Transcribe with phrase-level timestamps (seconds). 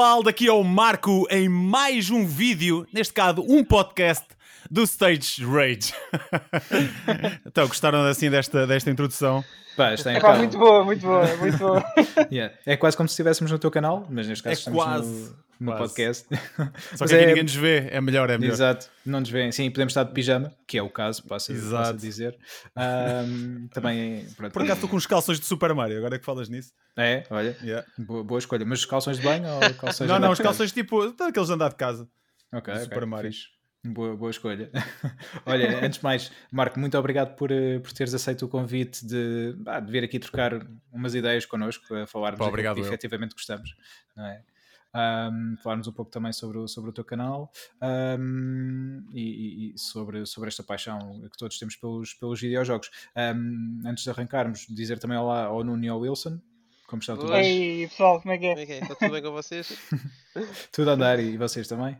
[0.00, 4.24] pessoal, daqui é o Marco em mais um vídeo, neste caso um podcast
[4.70, 5.92] do Stage Rage.
[7.44, 9.44] então, gostaram assim desta, desta introdução?
[9.76, 11.84] Pá, está É pá, muito boa, muito boa, muito boa.
[12.32, 12.54] Yeah.
[12.64, 15.36] É quase como se estivéssemos no teu canal, mas neste caso É estamos quase, no,
[15.60, 15.82] no quase.
[15.94, 16.28] podcast.
[16.96, 18.52] Só que aqui é- ninguém nos vê, é melhor, é melhor.
[18.52, 19.52] Exato, não nos veem.
[19.52, 22.36] Sim, podemos estar de pijama, que é o caso, posso, posso dizer.
[22.74, 24.52] Ahm, também, pronto.
[24.52, 26.72] Por acaso estou com os calções de Super Mario, agora é que falas nisso.
[26.96, 27.86] É, olha, Yeah.
[27.98, 28.64] boa, boa escolha.
[28.64, 31.48] Mas os calções de banho ou calções Não, de não, os de calções tipo daqueles
[31.48, 32.08] de andar de casa.
[32.52, 33.30] Ok, do ok, Super Mario.
[33.32, 33.46] fixe.
[33.82, 34.70] Boa, boa escolha.
[35.46, 39.54] Olha, antes de mais, Marco, muito obrigado por, eh, por teres aceito o convite de,
[39.54, 40.52] de vir aqui trocar
[40.92, 43.70] umas ideias connosco, a falarmos Pá, aquilo obrigado que efetivamente gostamos,
[44.14, 44.42] não é?
[44.92, 50.26] Ahm, falarmos um pouco também sobre o, sobre o teu canal ahm, e, e- sobre,
[50.26, 52.90] sobre esta paixão que todos temos pelos, pelos videojogos.
[53.14, 56.40] Ahm, antes de arrancarmos, dizer também olá ao Nuno e ao Wilson.
[56.86, 57.40] Como está tudo Oi.
[57.40, 57.62] bem?
[57.82, 58.62] Ei, pessoal, como é que Como é?
[58.62, 58.78] é que é?
[58.80, 59.78] Está tudo bem com vocês?
[60.72, 61.96] Tudo a andar e vocês também?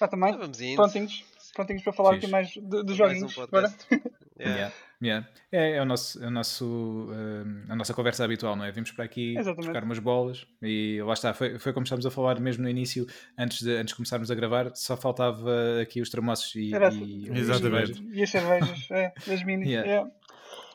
[0.00, 0.36] Ah, também?
[0.36, 0.74] vamos indo.
[0.76, 1.24] Prontinhos?
[1.54, 2.24] Prontinhos para falar Fixe.
[2.26, 3.38] aqui mais de- dos Mais um joguinhos.
[3.38, 3.68] Agora?
[3.70, 3.86] podcast.
[4.40, 4.56] Yeah.
[4.56, 5.26] Yeah, yeah.
[5.50, 8.70] É, é o nosso, é o nosso, eh, a nossa conversa habitual, não é?
[8.70, 9.84] Vimos para aqui Exatamente.
[9.84, 11.34] umas bolas e lá está.
[11.34, 14.34] Foi, foi como estávamos a falar mesmo no início, antes de, antes de começarmos a
[14.34, 15.50] gravar, só faltava
[15.82, 17.04] aqui os termossos e, Era e, assim.
[17.04, 17.60] e Exatamente.
[17.62, 18.02] cervejas.
[18.12, 19.68] E as cervejas, é, as minis.
[19.68, 19.88] Yeah.
[19.90, 20.10] yeah.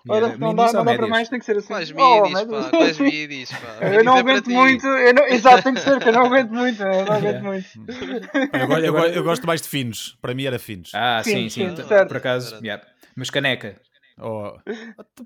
[0.05, 1.67] E Olha, era não minis dá, não dá para mais, tem que ser assim.
[1.67, 2.69] Quais Oh, midis, mas- pá?
[2.69, 3.77] Quais midis, pá?
[3.91, 4.87] Eu não é aguento muito.
[4.87, 5.25] Eu não...
[5.25, 6.81] Exato, tem que ser, que eu não aguento muito.
[6.81, 7.41] Eu não aguento Yeah.
[7.41, 7.67] muito.
[8.53, 10.91] Eu, eu eu gosto mais de finos, para mim era finos.
[10.93, 12.07] Ah, sim, Sim, sim, sim, certo.
[12.07, 12.49] por acaso.
[12.51, 12.63] Certo.
[12.63, 12.85] yeah.
[13.15, 13.75] Mas caneca.
[14.19, 14.59] Ou,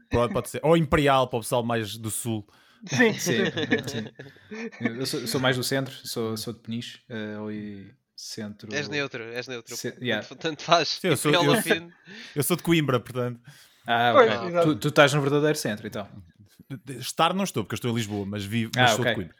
[0.09, 0.59] pode, pode ser.
[0.63, 2.47] Ou Imperial, para o pessoal mais do sul.
[2.87, 3.45] Sim, Sim,
[3.87, 4.07] sim.
[4.79, 6.99] Eu sou, sou mais do centro, sou, sou de Peniche,
[7.39, 8.73] ali centro.
[8.73, 9.75] És neutro, és neutro.
[10.01, 10.27] Yeah.
[10.35, 10.89] Tanto faz.
[10.89, 11.55] Sim, eu sou- eu-.
[12.35, 13.39] Eu sou de Coimbra, portanto.
[13.87, 14.47] Ah, Pois, ok.
[14.49, 14.67] exato.
[14.75, 16.07] Tu, tu estás no verdadeiro centro, então.
[16.99, 19.11] Estar não estou, porque eu estou em Lisboa, mas vivo, mas Ah, sou ok.
[19.11, 19.35] de Coimbra.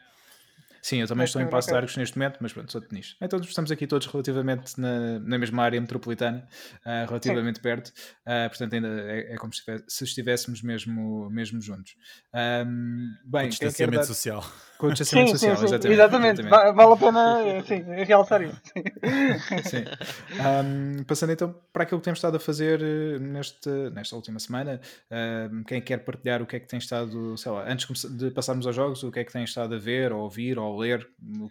[0.82, 1.76] Sim, eu também estou em Ok, Passo de.
[1.76, 3.14] Arcos neste momento, mas pronto, sou de Peniche.
[3.20, 6.44] Então estamos aqui todos relativamente na, na mesma área metropolitana,
[6.84, 7.92] ah, relativamente perto,
[8.26, 11.94] ah, portanto ainda é, é como se estivéssemos mesmo, mesmo juntos.
[12.32, 14.44] Ahm, bem, quer distanciamento dar- social.
[14.82, 15.64] Com o distanciamento sim, social, sim.
[15.64, 15.92] exatamente.
[15.94, 16.40] Exatamente.
[16.40, 16.50] exatamente.
[16.50, 18.60] Va- Vale a pena sim, realçar isso.
[19.70, 19.84] Sim.
[20.40, 24.80] Ahm, passando então para aquilo que temos estado a fazer eh, neste, nesta última semana,
[25.08, 28.66] ahm, quem quer partilhar o que é que tem estado, sei lá, antes de passarmos
[28.66, 31.08] aos jogos, o que é que tem estado a ver, ou ouvir, ou ler,
[31.40, 31.48] o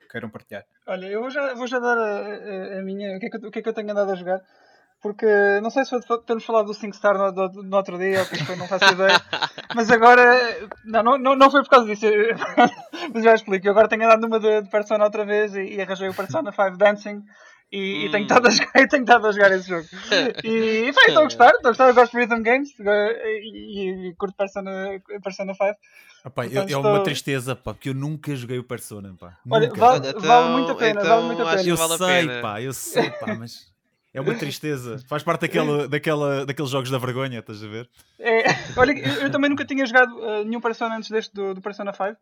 [0.00, 0.64] que queiram partilhar.
[0.86, 3.16] Olha, eu vou já, vou já dar a, a- a minha.
[3.16, 4.40] O que, é que, eu- o que é que eu tenho andado a jogar?
[5.02, 5.26] Porque
[5.60, 8.26] não sei se foi termos falado do 5 Star no, do- no outro dia ou
[8.26, 9.20] que foi, não faço ideia.
[9.74, 10.68] Mas agora.
[10.84, 12.06] Não, não, não, não foi por causa disso.
[13.12, 13.66] Mas já explico.
[13.66, 16.52] Eu agora tenho andado numa de, de Persona outra vez e, e arranjei o Persona
[16.52, 17.22] 5 Dancing.
[17.72, 18.26] E, e tenho Hum.
[18.26, 19.86] estado a jogar, e tenho estado a jogar esse jogo.
[20.44, 24.08] E, pá, estou a gostar, estou a gostar, eu gosto de rhythm games e, e,
[24.10, 25.64] e curto Persona, Persona 5.
[26.26, 29.38] Epá, eu- Portanto, é uma estou- tristeza, pá, porque eu nunca joguei o Persona, pá.
[29.50, 29.80] Olha, Nunca.
[29.80, 31.68] vale, Olha, vale muito a pena, então- vale muito a acho pena.
[31.70, 32.42] Eu vale a sei, pena.
[32.42, 33.71] pá, eu sei, pá, mas
[34.14, 34.98] é uma tristeza.
[35.08, 37.88] Faz parte daquela, daquela, daqueles jogos da vergonha, estás a ver?
[38.18, 38.44] É,
[38.76, 41.92] olha, eu, eu também nunca tinha jogado uh, nenhum Persona antes deste do, do Persona
[41.92, 42.16] 5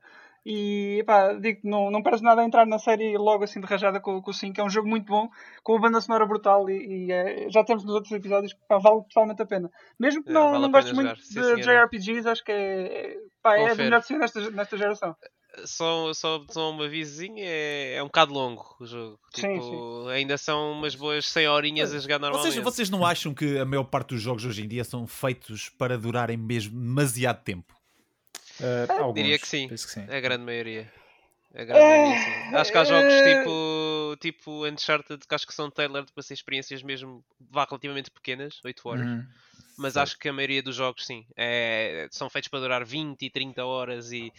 [0.44, 4.00] e pá, digo não, não perdes nada a entrar na série logo assim de rajada
[4.00, 4.60] com, com o 5.
[4.60, 5.28] É um jogo muito bom,
[5.62, 8.78] com uma banda sonora brutal e, e, eh, já temos nos outros episódios que pá,
[8.78, 9.70] vale totalmente a pena.
[9.98, 11.86] Mesmo que É, não, vale a não gostes muito sim, de senhora.
[11.86, 13.82] JRPGs, acho que é, é, pá, é Confere.
[13.84, 15.16] melhor de ser nesta, nesta geração.
[15.64, 19.18] Só, só, só uma avisozinha, é, é um bocado longo o jogo.
[19.34, 22.52] Sim, Tipo, ainda são umas boas 100 horinhas a jogar normalmente.
[22.52, 25.68] Vocês, vocês não acham que a maior parte dos jogos hoje em dia são feitos
[25.68, 27.74] para durarem mesmo demasiado tempo?
[28.88, 29.68] Ah, alguns, Diria que sim.
[29.68, 30.04] que sim.
[30.08, 30.90] É a grande maioria.
[31.52, 32.18] A grande É, maioria,
[32.50, 32.56] sim.
[32.56, 33.38] Acho que há jogos é.
[33.38, 38.60] tipo, tipo Uncharted que acho que são tailored para ser experiências mesmo vá, relativamente pequenas,
[38.64, 39.06] 8 horas.
[39.06, 39.26] Uhum.
[39.76, 43.30] Mas acho que a maioria dos jogos, sim, é- são feitos para durar 20 e
[43.30, 44.30] 30 horas e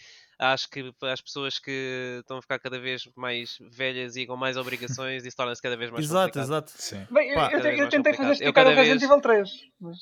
[0.42, 4.36] acho que para as pessoas que estão a ficar cada vez mais velhas e com
[4.36, 6.44] mais obrigações, isso torna-se cada vez mais exato, complicado.
[6.44, 6.72] exato.
[6.76, 7.06] Sim.
[7.10, 8.28] Bem, eu, Pá, eu, eu mais tentei fazer.
[8.28, 9.50] Eu esticar o cada Resident Evil 3,
[9.80, 9.98] mas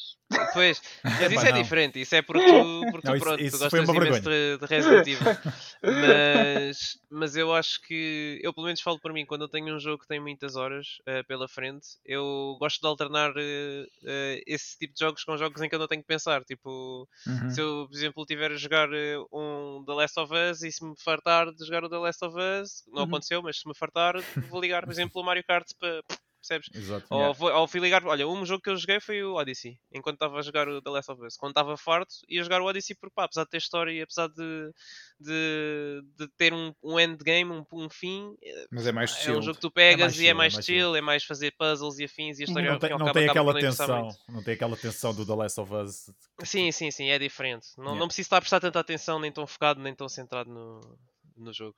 [0.53, 3.57] Pois, mas isso é diferente, isso é porque tu, porque Não, tu isso- pronto, isso
[3.59, 5.37] tu foi gostas uma imenso de, de Resident Evil.
[5.83, 9.79] Mas, mas eu acho que, eu pelo menos falo por mim, quando eu tenho um
[9.81, 14.79] jogo que tem muitas horas eh, pela frente, eu gosto de alternar eh, eh, esse
[14.79, 16.45] tipo de jogos com jogos em que eu não tenho que pensar.
[16.45, 17.51] Tipo, Uhum.
[17.51, 18.89] se eu, por exemplo, estiver a jogar
[19.33, 22.37] um The Last of Us e se me fartar de jogar o The Last of
[22.39, 23.05] Us, não Uhum.
[23.05, 26.03] aconteceu, mas se me fartar, vou ligar, por exemplo, o Mario Kart para.
[26.41, 26.69] Percebes?
[26.75, 27.07] Exato.
[27.11, 27.57] Ou, Yeah.
[27.61, 30.43] ou fui ligar, olha, um jogo que eu joguei foi o Odyssey, enquanto estava a
[30.43, 31.37] jogar o The Last of Us.
[31.37, 34.29] Quando estava farto, ia jogar o Odyssey porque, pá, apesar de ter história e apesar
[34.29, 34.71] de,
[35.19, 39.35] de, de ter um, um endgame, um, um fim, eh, Mas é mais é um
[39.35, 39.41] chill.
[39.43, 41.53] jogo que tu pegas mais e chill, é é mais mais chill, é mais fazer
[41.59, 44.43] puzzles e afins e a história Não tem, não tem acaba aquela por tensão, não
[44.43, 46.11] tem aquela tensão do The Last of Us.
[46.45, 47.69] Sim, sim, sim, é diferente.
[47.77, 48.01] Não, Yeah.
[48.01, 50.99] não preciso estar a prestar tanta atenção, nem tão focado, nem tão centrado no,
[51.37, 51.77] no jogo.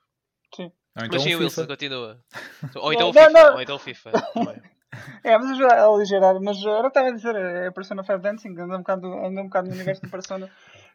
[0.97, 1.67] Ou então Mas sim, o Wilson, FIFA.
[1.69, 2.19] continua.
[2.77, 3.31] Ou então o Não, FIFA.
[3.33, 3.55] não.
[3.55, 4.11] Ou então o FIFA.
[5.25, 6.39] É, mas ajuda a aligerar.
[6.39, 9.06] Mas era o que estava a dizer, é a Persona 5 Dancing, anda um bocado,
[9.06, 10.50] anda um bocado no universo de Persona.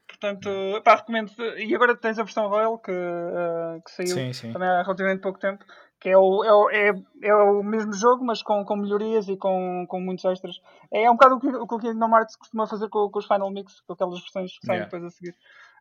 [0.07, 0.49] Portanto,
[0.83, 1.31] pá, recomendo.
[1.57, 4.53] E agora tens a versão Royal que, uh, que saiu Sim, sim.
[4.53, 5.65] também há relativamente pouco tempo,
[5.99, 6.91] que é o, é o, é,
[7.23, 10.61] é o mesmo jogo, mas com, com melhorias e com, com muitos extras.
[10.93, 13.17] É, é um bocado o que o que o Kingdom Hearts costuma fazer com, com
[13.19, 14.85] os Final Mix, com aquelas versões que saem Yeah.
[14.85, 15.35] depois a seguir.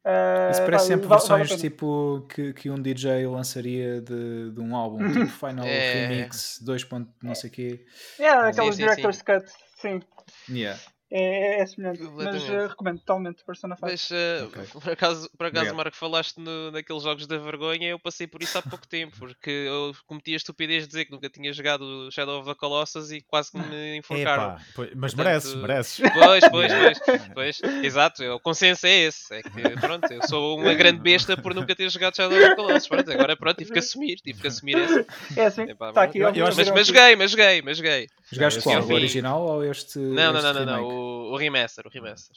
[0.07, 4.77] Uh, Isso pá, parece sempre versões tipo que, que um DJ lançaria de, de um
[4.77, 6.07] álbum, tipo Final É.
[6.07, 6.85] Remix 2.
[6.85, 7.85] ponto não sei quê.
[8.17, 9.45] É, aquelas sim, Director's Cut,
[9.81, 10.01] sim.
[10.49, 10.81] Yeah.
[11.11, 12.01] É, é, é semelhante.
[12.03, 12.51] Mas Completamente.
[12.51, 13.87] uh, recomendo totalmente Persona 5.
[13.89, 14.63] Mas eh, Ok.
[14.73, 15.77] por acaso, por acaso Obrigado.
[15.77, 19.49] Marco, falaste no, naqueles jogos da vergonha, eu passei por isso há pouco tempo, porque
[19.51, 23.21] eu cometi a estupidez de dizer que nunca tinha jogado Shadow of the Colossus e
[23.21, 24.57] quase que me enforcaram.
[24.75, 26.11] Pois- mas Portanto, mereces, mereces.
[26.13, 26.73] Pois, pois,
[27.35, 29.33] pois, pois, exato, o consenso é esse.
[29.33, 29.51] É que
[29.81, 32.89] pronto, eu sou uma grande besta por nunca ter jogado Shadow of the Colossus.
[32.89, 35.07] Pronto, agora pronto, tive que assumir, tive que assumir esse.
[35.37, 36.19] É assim, aqui.
[36.19, 36.85] eu- ó, eu acho- Mas, mas aqui.
[36.99, 38.09] joguei, mas joguei, mas joguei.
[38.33, 38.75] Jogaste qual?
[38.77, 40.01] é o original ou este?
[40.01, 40.96] Não, não, este não, não, não?
[40.97, 42.37] O, o remaster, o remaster.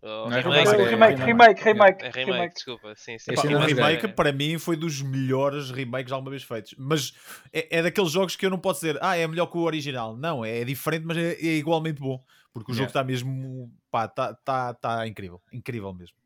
[0.00, 2.94] O é remake, O é remake, remake, remake, É remake, desculpa.
[2.94, 3.32] Sim, sim.
[3.32, 6.74] O remake para mim foi dos melhores remakes alguma vez feitos.
[6.78, 7.12] Mas
[7.52, 10.16] é, é daqueles jogos que eu não posso dizer, ah, é melhor que o original.
[10.16, 12.22] Não, é diferente, mas é, é igualmente bom.
[12.52, 12.90] Porque o jogo Yeah.
[12.90, 15.40] está mesmo, pá, está tá, tá incrível.
[15.52, 16.16] Incrível mesmo.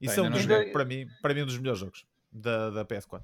[0.00, 3.22] Isso é um dos, para mim, para mim um dos melhores jogos da, da PS4.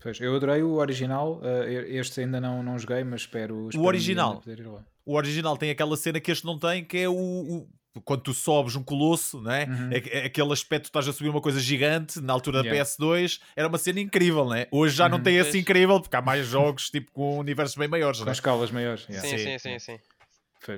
[0.00, 3.80] Pois, eu adorei o original, eh, este ainda não, não joguei, mas espero, espero dia
[3.80, 4.40] original?
[4.40, 4.84] poder ir lá.
[5.06, 7.68] O original tem aquela cena que este não tem, que é o, o-
[8.04, 9.64] quando tu sobes um colosso, não é?
[9.64, 9.90] Uhum.
[9.92, 12.84] É, é aquele aspecto, tu estás a subir uma coisa gigante, na altura da Yeah.
[12.84, 14.66] PS2, era uma cena incrível, não é?
[14.70, 15.22] Hoje já não Uhum.
[15.22, 18.34] tem esse incrível, porque há mais jogos tipo com universos bem maiores, não Com é?
[18.34, 19.06] escalas maiores.
[19.08, 19.26] yeah.
[19.26, 19.58] Sim, Sim.
[19.58, 19.98] sim, sim.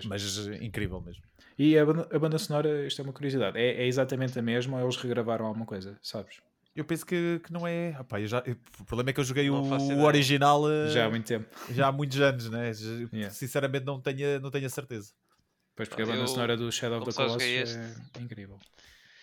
[0.04, 1.22] Mas eh, incrível mesmo.
[1.58, 4.76] E a banda, a banda sonora, isto é uma curiosidade, é, é exatamente a mesma
[4.78, 6.36] ou eles regravaram alguma coisa, sabes?
[6.76, 7.96] Eu penso que, que não é.
[8.12, 11.10] Eu já, eu- o problema é que eu joguei o, o original eh, Já há
[11.10, 11.46] muito tempo.
[11.70, 12.72] já há muitos anos, né?
[12.72, 13.30] Já- Yeah.
[13.34, 15.10] Sinceramente, não tenho, não tenho a certeza.
[15.74, 17.62] Pois porque a Eu- banda sonora do Shadow of the só Colossus joguei
[18.16, 18.58] é incrível.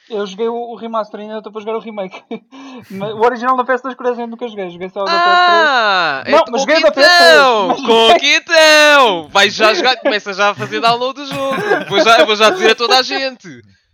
[0.10, 2.22] Eu joguei o, o remaster ainda estou para jogar o remake.
[2.92, 6.44] Mas o original da PS2 curiosamente nunca joguei, joguei só o da Ah, Não, é
[6.52, 7.70] mas joguei da Quitão!
[7.70, 7.86] PS3.
[7.88, 9.28] Com o Quitão!
[9.30, 11.56] Vai já jogar, começa já a fazer download do jogo.
[11.90, 13.48] Vou já, vou já dizer a toda a gente.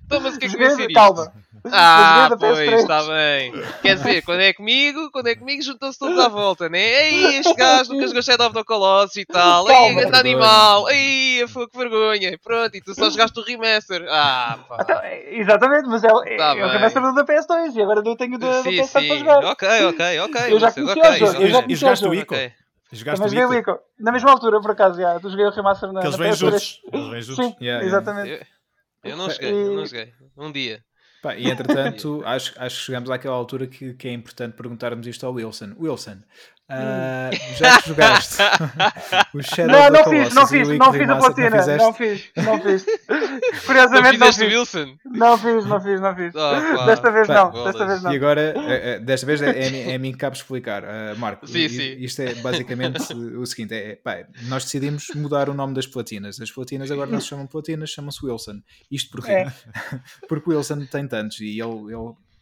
[0.05, 0.75] Então, mas o que é que vai 3.
[0.75, 0.93] ser isto?
[0.93, 1.33] calma.
[1.71, 2.73] Ah, da pois, PS3.
[2.79, 3.53] está bem.
[3.81, 6.79] Quer dizer, quando é comigo, quando é comigo, juntam-se todos à volta, né?
[6.79, 9.69] Ei, este gajo nunca jogou Shadow of the Colossus e tal.
[9.69, 10.89] Ei, grande animal.
[10.89, 12.37] Ei, foi que vergonha.
[12.43, 14.05] Pronto, e tu só jogaste o remaster.
[14.09, 15.01] Ah, Então, pá.
[15.05, 18.15] é, exatamente, mas é, é, Tá é o remaster do da PS2 e agora eu
[18.15, 19.43] tenho da, da Sim, PS4 para jogar.
[19.45, 20.41] Ok, ok, ok.
[20.53, 22.21] Eu já conheci ok, o jogo, eu já conheci E jogaste o jogo.
[22.21, 22.33] Ico?
[22.35, 22.51] Ok.
[22.93, 23.79] Jogaste Também o joguei o Ico?
[23.99, 25.19] Na mesma altura, por acaso, já.
[25.19, 26.37] Tu joguei o remaster na, Que eles na vêm PS3.
[26.39, 26.81] juntos.
[26.91, 27.45] Eles vêm juntos.
[27.45, 27.85] Sim, Yeah, yeah.
[27.85, 28.29] exatamente.
[29.03, 30.13] Eu, eu não joguei, eu não joguei.
[30.37, 30.83] Um dia.
[31.21, 35.25] Pá, e entretanto, acho, acho que chegamos àquela altura que, que é importante perguntarmos isto
[35.25, 35.75] ao Wilson.
[35.79, 36.23] Wilson,
[36.71, 38.37] ah, já que jogaste
[39.33, 41.51] o Shadow Não, of the não fiz, não fiz, não fiz a platina.
[41.59, 41.83] fizeste?
[41.83, 42.85] Não fiz, não fiz.
[43.65, 44.41] Curiosamente não fiz.
[44.53, 44.95] Wilson?
[45.05, 46.35] Não fiz, não fiz, não fiz.
[46.35, 46.85] Ah.
[46.85, 47.65] Desta vez Pá, não, bolas.
[47.73, 48.11] desta vez não.
[48.13, 50.35] E agora, eh, eh, desta vez é, é, a mim- é a mim que cabe
[50.37, 51.47] explicar, Ah, Marco.
[51.47, 51.95] Sim, sim.
[51.99, 56.39] Isto é basicamente o seguinte: é, pá, nós decidimos mudar o nome das platinas.
[56.39, 58.61] As platinas agora não se chamam platinas, chamam-se Wilson.
[58.89, 59.31] Isto porquê?
[59.31, 59.51] É.
[60.27, 61.93] Porque Wilson tem tantos e ele,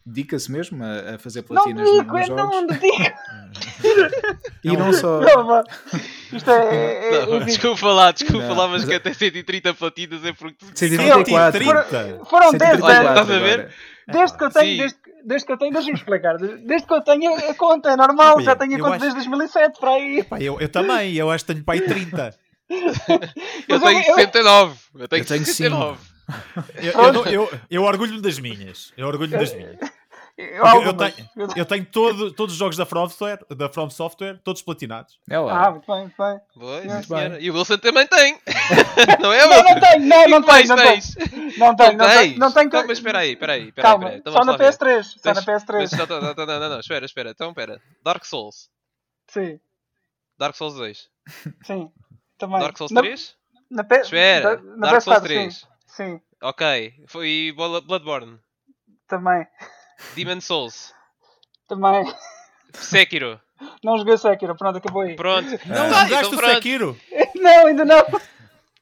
[0.04, 2.44] dedica-se mesmo a, a fazer Não platinas no- digo, nos jogos.
[2.50, 2.90] não digo.
[4.64, 5.20] E não só.
[5.20, 5.64] Não.
[6.32, 6.54] Isto é.
[6.74, 9.74] é, é, Não, é desculpa lá, desculpa Não, lá, mas mas que é- até 130
[9.74, 10.56] platidas é porque.
[10.74, 11.62] 134.
[11.64, 12.24] 130.
[12.26, 13.08] Foram 10 Olha, anos.
[13.10, 13.70] estás a ver?
[14.08, 14.76] Desde que eu tenho, Sim.
[14.78, 16.36] desde, desde que eu tenho, deixa-me explicar.
[16.36, 19.16] Desde que eu tenho a conta, é normal, Epá, já tenho a conta acho- desde
[19.16, 20.22] 2007 para aí.
[20.24, 22.34] Pá, eu, eu também, eu acho que tenho pai 30.
[23.68, 24.74] Eu tenho eu- eu- 69.
[24.96, 25.98] Eu tenho Eu tenho 69.
[26.76, 28.92] Eu, eu, não- eu, eu orgulho-me das minhas.
[28.96, 29.78] Eu orgulho-me das minhas.
[30.38, 34.40] Eu, Eu, tenho, eu tenho todo, todos os jogos da From, Software, da From Software,
[34.42, 35.18] todos platinados.
[35.28, 35.66] É lá.
[35.66, 36.40] Ah, muito bem, muito bem.
[36.56, 37.42] Boa, Muito bem.
[37.42, 38.38] E o Wilson também tem.
[39.20, 39.74] não é, Não, Wilson?
[39.74, 40.88] não tenho, não, não tenho, não tenho.
[40.88, 41.14] tens?
[41.58, 42.38] Não tenho, não tenho.
[42.38, 43.68] Não tenho Então, mas espera aí, espera aí.
[43.68, 44.18] espera aí, Calma, espera aí.
[44.20, 44.64] Então só na lá ver.
[44.72, 45.02] PS3.
[45.02, 45.78] Só na Tens- PS3.
[45.78, 47.30] Mas tá- tá- tá- não, não, não, espera, espera.
[47.30, 47.78] Então, espera.
[48.02, 48.70] Dark Souls.
[49.28, 49.60] Sim,
[50.38, 51.06] Dark Souls 2.
[51.66, 51.90] sim.
[52.38, 52.60] Também.
[52.60, 53.36] Dark Souls Na- 3?
[53.70, 54.56] Na, P- Espera.
[54.62, 55.54] na Dark Souls PS4, 3.
[55.54, 55.66] Sim,
[56.04, 56.94] sim, Ok.
[57.06, 58.38] Foi Blo- Bloodborne.
[59.06, 59.46] também.
[60.14, 60.94] Demon Souls.
[61.68, 62.04] Também.
[62.72, 63.40] Sekiro.
[63.84, 65.14] Não joguei Sekiro, pronto, acabou aí.
[65.16, 65.50] Pronto.
[65.66, 66.54] Não, Tá, jogaste então o pronto.
[66.54, 66.96] Sekiro.
[67.36, 68.02] Não, ainda não.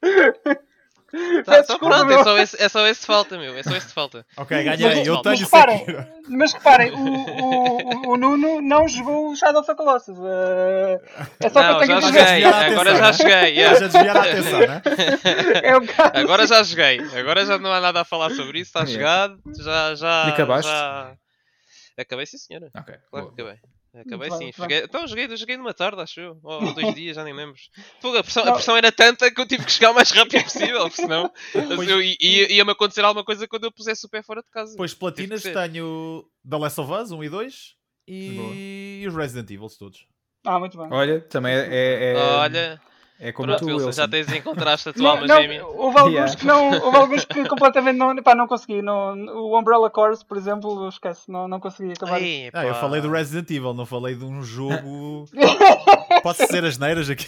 [1.11, 2.19] Tá, então desculpa, pronto, meu.
[2.19, 3.57] é só, esse, é só esse falta, meu.
[3.57, 4.25] É só esse falta.
[4.37, 5.07] Ok, Mas, ganhei.
[5.07, 6.07] Eu mas tenho reparem, Sekiro.
[6.29, 10.17] mas reparem, o, o, o Nuno não jogou o Shadow of the Colossus.
[10.17, 11.01] eh,
[11.41, 13.55] é só Não, que eu já tenho que desviar a Agora já joguei.
[13.55, 14.81] Já desviar a atenção, né?
[15.63, 16.99] É um bocado- Agora já joguei.
[17.19, 18.69] Agora já não há nada a falar sobre isso.
[18.77, 18.93] Está Yeah.
[18.93, 19.41] jogado.
[19.63, 20.25] Já, já.
[20.27, 20.71] E acabaste?
[20.71, 21.11] Já...
[21.97, 22.69] Acabei, sim, senhora.
[22.75, 22.95] Ok.
[23.09, 23.35] Claro boa.
[23.35, 23.59] que acabei.
[23.93, 24.51] Acabei sim.
[24.55, 26.39] Joguei, então joguei, joguei numa tarde, acho eu.
[26.43, 27.55] Ou dois dias, já nem lembro.
[27.99, 30.43] Fogo, a, pressão, a pressão era tanta que eu tive que chegar o mais rápido
[30.43, 31.31] possível, porque senão
[31.75, 34.71] Pois- eu, ia- ia-me acontecer alguma coisa quando eu pusesse o pé fora de casa.
[34.71, 37.55] Depois platinas tenho The Last of Us 1 e 2
[38.35, 38.53] Boa.
[38.55, 40.05] e, e os Resident Evil todos.
[40.45, 40.87] Ah, muito bem.
[40.91, 42.81] Olha, também é, é, é- Olha,
[43.19, 44.01] é como pronto, tu, Wilson, Wilson.
[44.01, 45.65] já tens encontraste a tua alma não, gêmea.
[45.65, 46.35] houve alguns Yeah.
[46.37, 48.81] que não, houve alguns que completamente não, pá, não consegui.
[48.81, 52.13] Não, o Umbrella Corps, por exemplo, esquece, não, não consegui acabar.
[52.15, 55.25] Ai, Ah, eu falei do Resident Evil, não falei de um jogo.
[56.23, 57.27] Posso dizer as neiras aqui?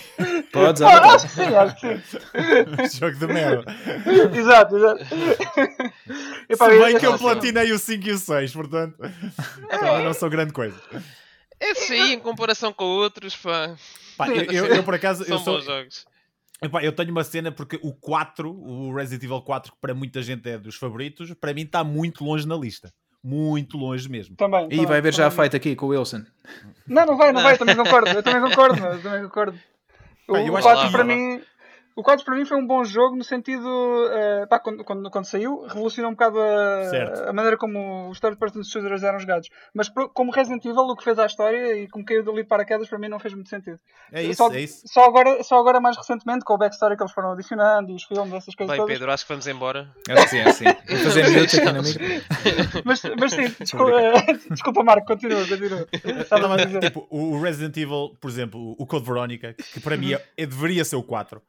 [0.51, 1.97] Podes, Ah, à acho que sim, acho que
[2.89, 2.99] sim.
[2.99, 3.75] jogo de merda.
[4.37, 5.05] exato, exato.
[6.49, 8.95] Epá, Se bem eu- que eu eu- platinei o 5 e o 6, portanto.
[9.69, 10.75] Também não sou grande coisa.
[11.61, 13.75] Esse aí, em comparação com outros, pá,
[14.17, 15.23] Pá, eu, eu- eu, por acaso.
[15.23, 16.05] são Eu, sou, bons jogos.
[16.61, 20.21] epá, eu tenho uma cena porque o 4, o Resident Evil 4, que para muita
[20.23, 22.91] gente é dos favoritos, para mim está muito longe na lista.
[23.23, 24.35] Muito longe mesmo.
[24.35, 24.65] Também.
[24.65, 26.23] E também, vai haver já a fight aqui com o Wilson.
[26.87, 28.09] Não, não vai, não vai, eu também concordo.
[28.09, 29.59] Eu também concordo, eu também concordo.
[30.27, 31.39] O, Pá, eu o acho 4 que- para mim.
[31.95, 33.67] O 4 para mim foi um bom jogo no sentido.
[34.13, 38.37] eh, pá, quando, quando, quando saiu, revolucionou um bocado a, a maneira como os third
[38.37, 39.49] person shooters eram jogados.
[39.73, 42.87] Mas pro- como Resident Evil, o que fez à história e como caiu dali paraquedas,
[42.87, 43.77] para mim não fez muito sentido.
[44.11, 44.81] É isso, só, é isso.
[44.87, 48.03] Só agora, só agora, mais recentemente, com o backstory que eles foram adicionando e os
[48.03, 48.93] filmes, essas coisas Bem, todas.
[48.97, 49.89] Pedro, acho que vamos embora.
[50.09, 50.75] Acho que sim, acho que sim.
[50.87, 52.83] Vou fazer minutos aqui micro.
[52.85, 53.91] Mas, mas sim, desculpa,
[54.49, 55.87] desculpa Marco, continua, continua.
[56.21, 56.79] Estava a dizer.
[56.79, 60.45] tipo, o o Resident Evil, por exemplo, o Code Veronica, que para mim é, é-
[60.45, 61.41] deveria ser o 4,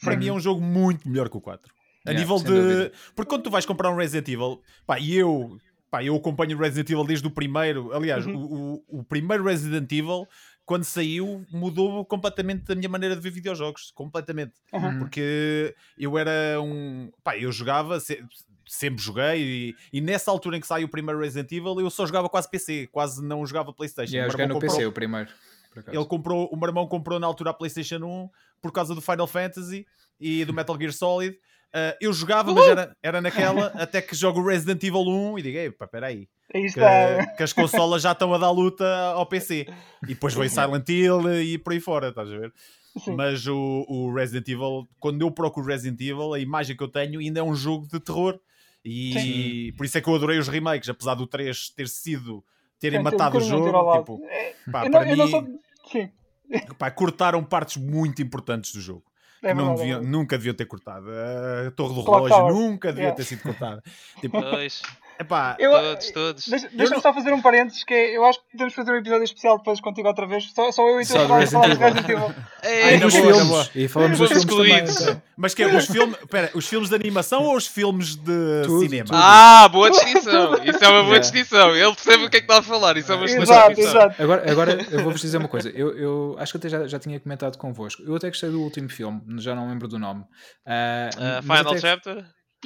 [0.00, 0.18] para Sim.
[0.18, 1.72] mim é um jogo muito melhor que o 4.
[2.06, 2.44] A Yeah, nível de.
[2.60, 2.92] dúvida.
[3.14, 5.58] Porque quando tu vais comprar um Resident Evil, pá, e eu.
[5.90, 7.92] Pá, eu acompanho o Resident Evil desde o primeiro.
[7.94, 8.36] Aliás, Uhum.
[8.36, 10.26] o, o, o primeiro Resident Evil,
[10.66, 13.90] quando saiu, mudou completamente a minha maneira de ver videojogos.
[13.94, 14.52] Completamente.
[14.72, 14.98] Uhum.
[14.98, 17.10] Porque eu era um.
[17.24, 17.98] Pá, eu jogava.
[18.00, 18.22] se-
[18.70, 22.04] Sempre joguei e, e nessa altura em que saiu o primeiro Resident Evil eu só
[22.04, 24.12] jogava quase PC, quase não jogava Playstation.
[24.12, 25.30] Yeah, eu joguei no PC o primeiro.
[25.86, 28.28] Ele comprou, o meu irmão comprou na altura a PlayStation 1
[28.60, 29.86] por causa do Final Fantasy
[30.20, 31.34] e do Metal Gear Solid.
[31.68, 35.42] Uh, eu jogava, mas era, era naquela, até que jogo o Resident Evil 1 e
[35.42, 37.26] digo, "Ei, pá, peraí, Aí que, está.
[37.36, 39.66] que as consolas já estão a dar luta ao PC.
[40.04, 42.52] E depois veio Silent Hill e por aí fora, estás a ver?
[43.04, 43.14] Sim.
[43.14, 47.20] Mas o, o Resident Evil, quando eu procuro Resident Evil, a imagem que eu tenho
[47.20, 48.40] ainda é um jogo de terror.
[48.84, 52.42] E por isso é que eu adorei os remakes, apesar do 3 ter sido
[52.80, 53.98] terem Sim, um matado o jogo.
[53.98, 55.60] Tipo, É, pá, eu não, para eu não mim, sou.
[55.90, 56.10] Sim,
[56.78, 59.04] pá, cortaram partes muito importantes do jogo.
[59.42, 61.06] é que não verdade, é deviam- nunca deviam ter cortado.
[61.10, 63.16] A Torre do Relógio nunca devia Yeah.
[63.16, 63.82] ter sido cortada.
[64.20, 64.36] Tipo,
[65.20, 66.48] epá, Eu- todos, todos.
[66.48, 69.24] Deixa- Deixa-me só fazer um parênteses que é, eu acho que podemos fazer um episódio
[69.24, 70.50] especial depois contigo outra vez.
[70.54, 72.34] Só, só eu e tu a falar, de Resident Evil.
[72.62, 73.70] Ei, Ai, E dos filmes.
[73.74, 74.84] E falamos dos filmes também.
[74.84, 75.22] então.
[75.36, 78.80] mas que é os filmes, pera, os filmes de animação ou os filmes de Tudo,
[78.80, 79.04] cinema?
[79.06, 79.16] tudo.
[79.16, 80.54] Ah, boa distinção.
[80.64, 81.18] Isso é uma boa Yeah.
[81.18, 81.76] distinção.
[81.76, 82.96] Ele percebe o que é que está a falar.
[82.96, 84.00] Isso é uma excelente Exato, distinção.
[84.02, 84.22] exato.
[84.22, 85.68] Agora, agora eu vou-vos dizer uma coisa.
[85.70, 88.02] Eu, eu acho que até já, já tinha comentado convosco.
[88.02, 90.22] Eu até gostei do último filme, já não lembro do nome.
[90.22, 91.08] Uh,
[91.44, 92.16] mas final até- chapter?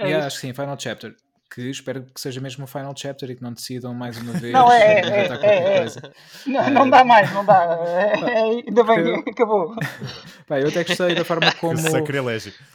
[0.00, 0.26] É Yeah, isso.
[0.28, 1.14] acho que sim, Final Chapter.
[1.54, 4.52] Que espero que seja mesmo o Final Chapter e que não decidam mais uma vez
[4.52, 5.78] Não, é, é, é, é.
[5.78, 6.12] coisa.
[6.46, 7.78] Não, não dá mais, não dá.
[7.86, 9.74] É, é, ainda bem que acabou.
[10.48, 11.76] Pá, eu até gostei da forma como,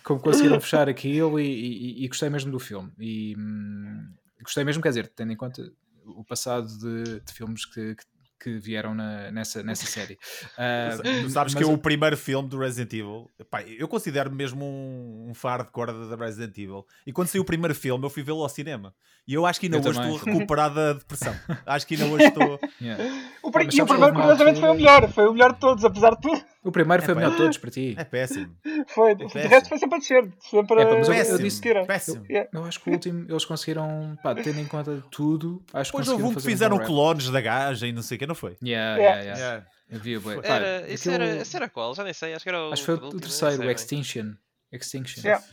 [0.03, 2.91] como conseguiram fechar aquilo e, e- e gostei mesmo do filme.
[2.99, 5.63] E hum, gostei mesmo, quer dizer, tendo em conta
[6.05, 8.03] o passado de, de filmes que, que,
[8.39, 10.17] que vieram na- nessa, nessa série.
[10.57, 13.29] Ah, Tu sabes mas que é o primeiro filme do Resident Evil.
[13.49, 16.85] Pá, eu considero mesmo um, um faro de corda da Resident Evil.
[17.05, 18.93] E quando saiu o primeiro filme, eu fui vê-lo ao cinema.
[19.27, 20.15] E eu acho que ainda Eu hoje também.
[20.15, 21.33] estou a recuperar da depressão.
[21.65, 22.59] Acho que ainda hoje estou.
[22.81, 23.03] yeah.
[23.43, 25.09] O, e o primeiro, curiosamente, foi o melhor.
[25.11, 26.41] Foi o melhor de todos, apesar de tudo.
[26.67, 27.95] O primeiro foi É, o pá, melhor de todos para ti.
[27.97, 28.55] É péssimo.
[28.87, 29.11] Foi.
[29.11, 29.47] É o péssimo.
[29.49, 30.33] resto foi sempre a descer.
[30.39, 31.39] Sempre É, pá, mas eu- a- eu Péssimo.
[31.39, 31.85] disse- tira.
[31.85, 32.25] péssimo.
[32.29, 32.49] Yeah.
[32.53, 36.07] Eu acho que o último eles conseguiram, pá, tendo em conta tudo, acho que Depois
[36.07, 36.85] conseguiram houve um que fizeram rap.
[36.87, 38.57] clones da gaja e não sei o que, não foi?
[38.63, 39.21] Yeah, Yeah.
[39.21, 39.67] yeah, yeah.
[39.89, 40.19] Eu vi.
[40.19, 41.95] Pá, Era, isso aquilo- era, esse era qual?
[41.95, 42.33] Já nem sei.
[42.33, 42.73] Acho que era o.
[42.73, 43.71] Acho que foi o, não terceiro, sei o.
[43.71, 44.33] Extinction.
[44.71, 45.21] Extinction.
[45.23, 45.43] Yeah.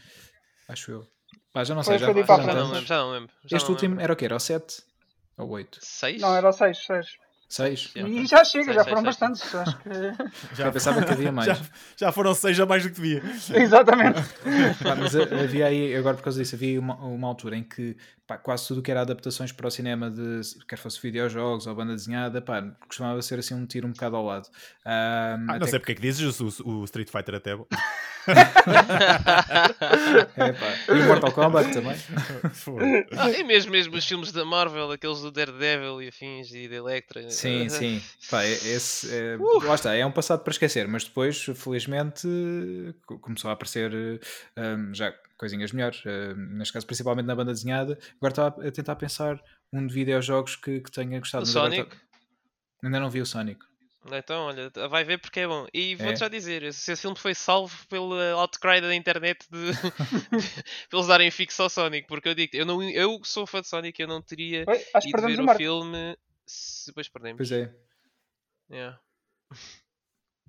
[0.69, 1.07] Acho eu.
[1.53, 1.99] Pá, já não Foi sei.
[2.07, 3.31] Já, foi de já Já não lembro, já não lembro.
[3.45, 4.05] já Este não último lembro.
[4.05, 4.25] era o quê?
[4.25, 4.83] Era o 7?
[5.39, 5.79] Ou 8?
[5.81, 6.21] Seis?
[6.21, 6.85] Não, era o 6.
[6.85, 7.07] 6.
[7.49, 7.93] 6?
[7.97, 8.15] Yeah.
[8.15, 9.33] E já chega, Seis, já seis, foram seis.
[9.33, 9.55] bastantes.
[9.55, 10.55] Acho que...
[10.57, 11.47] Já, pensava que havia mais.
[11.57, 11.65] já,
[11.97, 13.23] já foram seis a mais do que devia.
[13.55, 14.21] Exatamente.
[14.83, 17.97] Pá, mas ha- havia aí, agora por causa disso, havia uma, uma altura em que
[18.27, 21.93] pá, quase tudo que era adaptações para o cinema, de, quer fosse videojogos ou banda
[21.95, 24.49] desenhada, pá, costumava ser assim um tiro um bocado ao lado.
[24.85, 27.67] Ah, Ah, não sei porque é que dizes, o, o Street Fighter até é bom.
[30.37, 30.75] É, pá.
[30.89, 31.97] E o Mortal Kombat também.
[33.19, 36.77] Ah, e mesmo, mesmo os filmes da Marvel, aqueles do Daredevil e afins e da
[36.77, 37.23] Electra.
[37.35, 38.03] Sim, Ah, sim.
[38.31, 39.65] Pá, é- esse, é, Uh!
[39.67, 42.27] Lá está, é um passado para esquecer, mas depois, felizmente,
[43.07, 43.93] co- começou a aparecer
[44.57, 46.03] eh, um, já coisinhas melhores.
[46.07, 47.99] eh, neste caso, principalmente na banda desenhada.
[48.17, 49.41] Agora estava a tentar pensar
[49.73, 51.45] um de videojogos que, que tenha gostado.
[51.45, 51.89] O Sonic?
[51.91, 51.97] tá-
[52.83, 53.61] Ainda não vi o Sonic.
[54.13, 55.67] Então, olha, vai ver porque é bom.
[55.73, 56.17] E vou-te É.
[56.17, 59.71] já dizer, esse filme foi salvo pelo eh, outcry da internet de
[60.93, 64.01] eles darem fixo ao Sonic, porque eu digo, eu, não, eu sou fã de Sonic,
[64.01, 65.59] eu não teria Oi, acho que ido perdemos ver o o Marco.
[65.63, 67.37] filme se depois perdemos.
[67.39, 67.75] Pois é.
[68.71, 69.01] Yeah.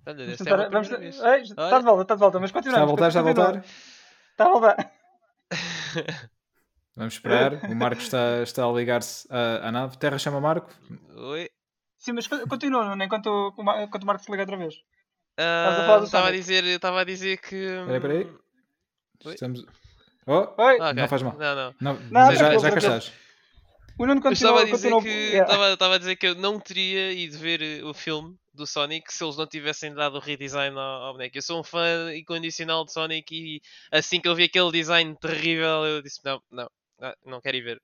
[0.07, 1.19] Olha, Vamos esta é vamos- vez.
[1.19, 1.79] Ei, Está Olha.
[1.79, 2.87] de volta, está de volta, mas Está a continuamos.
[2.91, 3.65] voltar, está a voltar.
[4.31, 4.91] Está a voltar.
[6.95, 7.53] Vamos esperar.
[7.69, 9.97] O Marco está, está a ligar-se à, à nave.
[9.97, 10.69] Terra chama Marco.
[11.15, 11.49] Oi.
[11.97, 14.75] Sim, mas co- continua, Nuno, enquanto, o Ma- enquanto o Marco se liga outra vez.
[15.37, 17.55] Ah, do Estava a dizer, estava a dizer que.
[17.55, 18.37] Espera aí, espera aí.
[19.25, 19.33] Oi?
[19.33, 19.65] Estamos.
[20.27, 20.93] Oh, Oi, Ah, ok.
[20.93, 21.33] Não faz mal.
[21.37, 21.75] Não, não.
[21.81, 23.11] não, Não, já, já cá estás.
[23.97, 24.61] O Nuno Eu estava continua.
[24.61, 25.43] a dizer continua que yeah.
[25.43, 29.13] estava, estava a dizer que eu não teria ido ver eh, o filme do Sonic
[29.13, 31.37] se eles não tivessem dado o redesign ao, ao boneco.
[31.37, 33.61] Eu sou um fã incondicional de Sonic e
[33.91, 36.69] assim que eu vi aquele design terrível eu disse não, não,
[37.01, 37.81] ah, não quero ir ver.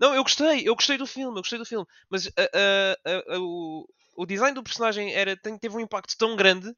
[0.00, 3.38] Não, eu gostei, eu gostei do filme, eu gostei do filme, mas ah, ah, ah,
[3.38, 6.74] o, o design do personagem era, teve um impacto tão grande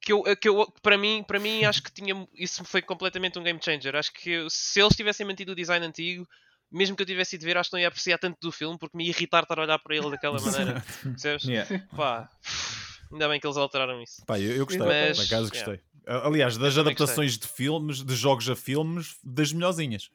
[0.00, 3.42] que eu, que eu para mim, para mim acho que tinha isso foi completamente um
[3.42, 3.94] game changer.
[3.94, 6.26] Acho que se eles tivessem mantido o design antigo,
[6.70, 8.96] mesmo que eu tivesse ido ver, acho que não ia apreciar tanto do filme porque
[8.96, 10.84] me ia irritar estar a olhar para ele daquela maneira.
[11.02, 11.44] Percebes?
[11.44, 11.86] Yeah.
[11.96, 12.28] Pá,
[13.12, 14.24] ainda bem que eles alteraram isso.
[14.26, 15.72] Pá, eu, eu gostei, Mas, por acaso yeah.
[15.72, 15.80] gostei.
[16.06, 20.10] Aliás, das adaptações de filmes, de jogos a filmes, das melhorzinhas.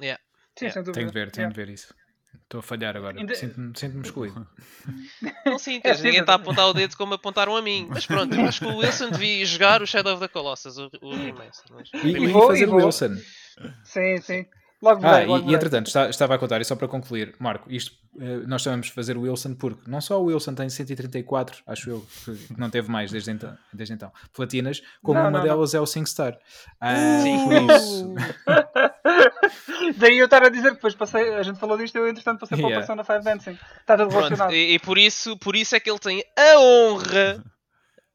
[0.00, 0.20] Yeah.
[0.58, 0.92] Sim, dúvida.
[0.92, 1.54] Tenho de ver, tenho Yeah.
[1.54, 1.94] de ver isso.
[2.42, 3.18] Estou a falhar agora.
[3.18, 4.46] Ainda- Sinto-me sinto-me excluído.
[5.46, 7.86] Não sintas, É, ninguém está a apontar o dedo como apontaram a mim.
[7.88, 10.90] Mas pronto, eu acho que o Wilson devia jogar o Shadow of the Colossus, o,
[11.00, 11.64] o remaster.
[11.72, 12.84] mas- E, e vou- fazer e o vou.
[12.84, 13.16] Wilson.
[13.84, 14.46] Sim, sim.
[14.84, 17.34] Logo Ah, verei, logo e, e entretanto, está- estava a contar, e só para concluir,
[17.38, 20.68] Marco, isto eh, nós estamos a fazer o Wilson porque não só o Wilson tem
[20.68, 25.38] 134, acho eu, que não teve mais desde então, desde então platinas, como Não, uma
[25.38, 26.38] não, delas é o 5 Star.
[26.80, 27.44] Ah, Sim.
[27.44, 28.14] por isso.
[29.96, 32.56] Daí eu estar a dizer que depois passei, a gente falou disto, eu entretanto passei
[32.58, 32.84] para Yeah.
[32.84, 33.58] o Persona 5 Dancing.
[33.80, 34.52] Está tudo relacionado.
[34.52, 37.42] e, e por, isso, por isso é que ele tem a honra,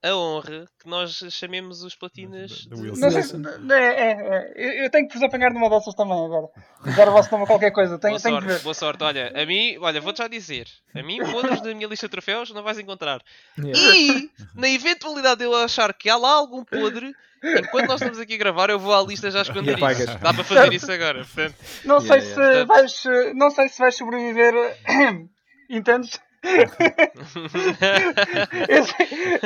[0.01, 3.01] a honra que nós chamemos os platinas de- Wilson.
[3.01, 4.53] Não sei se, é, é, é.
[4.55, 6.47] Eu, eu tenho que vos apanhar numa dessas também agora.
[6.95, 7.99] Dar o vosso nome a qualquer coisa.
[7.99, 8.63] Tenho, Boa tenho que sorte, ver.
[8.63, 9.03] boa sorte.
[9.03, 10.67] Olha, a mim, olha, vou-te já dizer.
[10.95, 13.21] A mim, podres da minha lista de troféus não vais encontrar.
[13.57, 13.77] Yeah.
[13.97, 18.35] E, na eventualidade de eu achar que há lá algum podre, enquanto nós estamos aqui
[18.35, 20.17] a gravar, eu vou à lista já esconder isso.
[20.19, 21.25] Dá para fazer isso agora.
[21.25, 22.65] Portanto, Não sei Yeah, se yeah.
[22.65, 23.03] vais.
[23.35, 24.53] Não sei se vais sobreviver.
[25.69, 26.19] Entendes?
[28.69, 28.93] esse,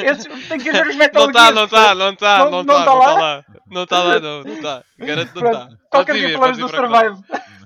[0.06, 2.86] esse, tem que ver os Metal não está, não está, não está, Não- está, tá
[2.86, 3.06] não lá?
[3.06, 3.46] está lá.
[3.68, 4.84] Não está lá, não, não está.
[5.00, 5.70] Garanto que não está.
[5.90, 7.24] Qualquer dia falamos do Survive.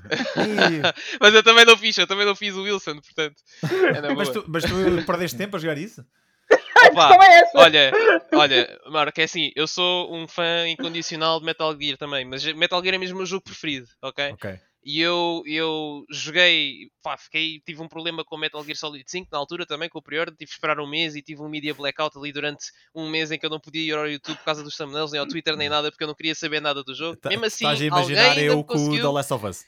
[1.19, 3.35] Mas eu também não fiz, eu também não fiz o Wilson, portanto.
[3.63, 6.05] É mas, tu, mas tu perdeste tempo a jogar isso?
[6.77, 7.57] A Opa, questão é essa.
[7.57, 7.91] Olha,
[8.33, 12.81] olha, Marco, é assim, eu sou um fã incondicional de Metal Gear também, mas Metal
[12.81, 14.31] Gear é mesmo o meu jogo preferido, ok?
[14.31, 14.59] Ok.
[14.89, 19.37] E eu, eu joguei, pá, fiquei, tive um problema com Metal Gear Solid 5 na
[19.37, 22.17] altura também, com o prior, tive que esperar um mês e tive um media blackout
[22.17, 24.77] ali durante um mês em que eu não podia ir ao YouTube por causa dos
[24.77, 27.17] thumbnails, nem ao Twitter, nem nada, porque eu não queria saber nada do jogo.
[27.17, 28.95] Tá- Mesmo assim, Estás a imaginar eu com o.
[28.95, 29.65] The Last of Us.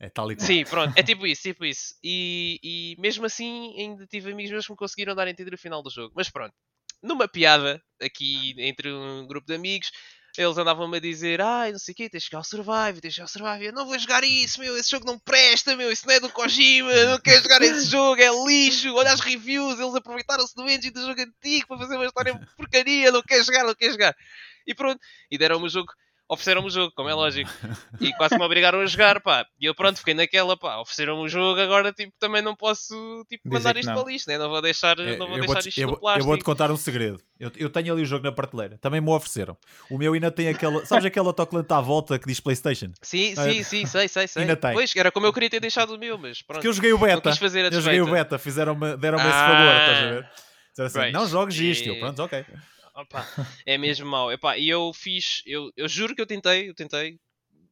[0.00, 0.46] É tal e qual.
[0.46, 1.94] Sim, pronto, é tipo isso, tipo isso.
[2.02, 5.58] E, e mesmo assim ainda tive amigos meus que me conseguiram dar a entender o
[5.58, 6.14] final do jogo.
[6.16, 6.54] Mas pronto,
[7.02, 9.90] numa piada aqui entre um grupo de amigos,
[10.36, 13.12] eles andavam-me a dizer, ai, não sei o quê, tens de jogar o Survive, tens
[13.12, 13.66] de jogar o Survive.
[13.66, 16.30] Eu não vou jogar isso, meu, esse jogo não presta, meu, isso não é do
[16.30, 18.94] Kojima, não quero jogar esse jogo, é lixo.
[18.94, 23.12] Olha as reviews, eles aproveitaram-se do engine do jogo antigo para fazer uma história porcaria,
[23.12, 24.16] não quero jogar, não quero jogar.
[24.66, 25.92] E pronto, e deram-me o jogo
[26.28, 27.50] ofereceram-me o jogo, como é lógico.
[28.00, 29.44] E quase me obrigaram a jogar, pá.
[29.60, 32.94] E eu pronto, fiquei naquela, pá, ofereceram-me o jogo, agora tipo, também não posso
[33.28, 34.02] tipo, Dizer mandar isto não.
[34.02, 34.38] para lixo, né?
[34.38, 36.22] Não vou deixar, É, não vou eu deixar isto eu no vou- plástico.
[36.22, 37.20] eu vou-te contar um segredo.
[37.38, 38.78] Eu, eu tenho ali o jogo na prateleira.
[38.78, 39.56] Também me ofereceram.
[39.90, 40.86] O meu ainda tem aquela.
[40.86, 42.92] Sabes aquele autocolante à volta que diz PlayStation?
[43.02, 44.42] Sim, Ah, sim, sim, sei, sei, sei.
[44.42, 44.72] ainda tem.
[44.72, 46.58] Pois, era como eu queria ter deixado o meu, mas pronto.
[46.58, 47.30] Porque eu joguei o beta.
[47.72, 48.38] Eu joguei o beta.
[48.38, 49.48] Fizeram-me, deram-me esse Ah.
[49.48, 50.30] favor, estás a ver?
[51.04, 51.88] Assim, não jogues isto.
[51.88, 52.44] Eu, E- pronto, ok.
[52.94, 53.26] Opa,
[53.66, 54.30] é mesmo mau.
[54.30, 57.18] Epá, e eu fiz, eu, eu juro que eu tentei, eu tentei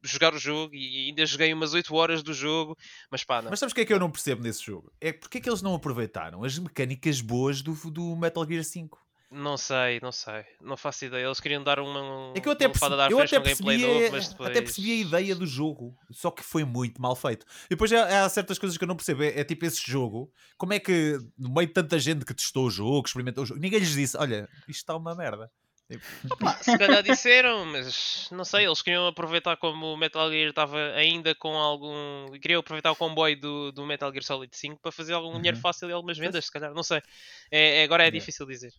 [0.03, 2.75] jogar o jogo e ainda joguei umas 8 horas do jogo,
[3.09, 3.51] mas pá, não.
[3.51, 4.91] Mas sabes o que é que eu não percebo nesse jogo?
[4.99, 8.99] É porque é que eles não aproveitaram as mecânicas boas do, do Metal Gear 5?
[9.31, 11.23] Não sei, não sei, não faço ideia.
[11.25, 14.35] Eles queriam dar uma, É que eu até ar eu até percebi, novo, depois...
[14.41, 17.45] até percebi a ideia do jogo, só que foi muito mal feito.
[17.67, 19.23] E depois há, há certas coisas que eu não percebo.
[19.23, 22.65] É, é tipo esse jogo, como é que no meio de tanta gente que testou
[22.65, 25.49] o jogo, experimentou o jogo, ninguém lhes disse: Olha, isto está uma merda.
[26.39, 30.77] Pá, se calhar disseram, mas não sei, eles queriam aproveitar como o Metal Gear estava
[30.93, 32.31] ainda com algum.
[32.41, 35.61] Queriam aproveitar o comboio do, do Metal Gear Solid 5 para fazer algum dinheiro Uhum.
[35.61, 37.01] fácil e algumas vendas, se calhar, não sei.
[37.49, 38.19] É, é- agora é Yeah.
[38.19, 38.71] difícil dizer.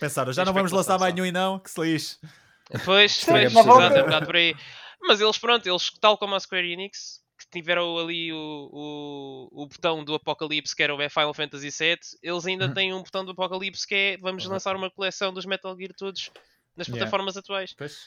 [0.00, 2.16] Pensaram, já não vamos lançar mais nenhum e não, que se lixe.
[2.84, 4.54] Pois, pois exato, é um bocado por aí.
[5.02, 8.38] Mas eles, pronto, eles, tal como a Square Enix, que tiveram ali o,
[8.72, 12.74] o, o botão do Apocalipse, que era o Final Fantasy VII, eles ainda Uhum.
[12.74, 14.52] têm um botão do Apocalipse que é vamos Uhum.
[14.52, 16.30] lançar uma coleção dos Metal Gear todos
[16.76, 16.98] nas Yeah.
[16.98, 17.74] plataformas atuais.
[17.76, 17.98] Pois.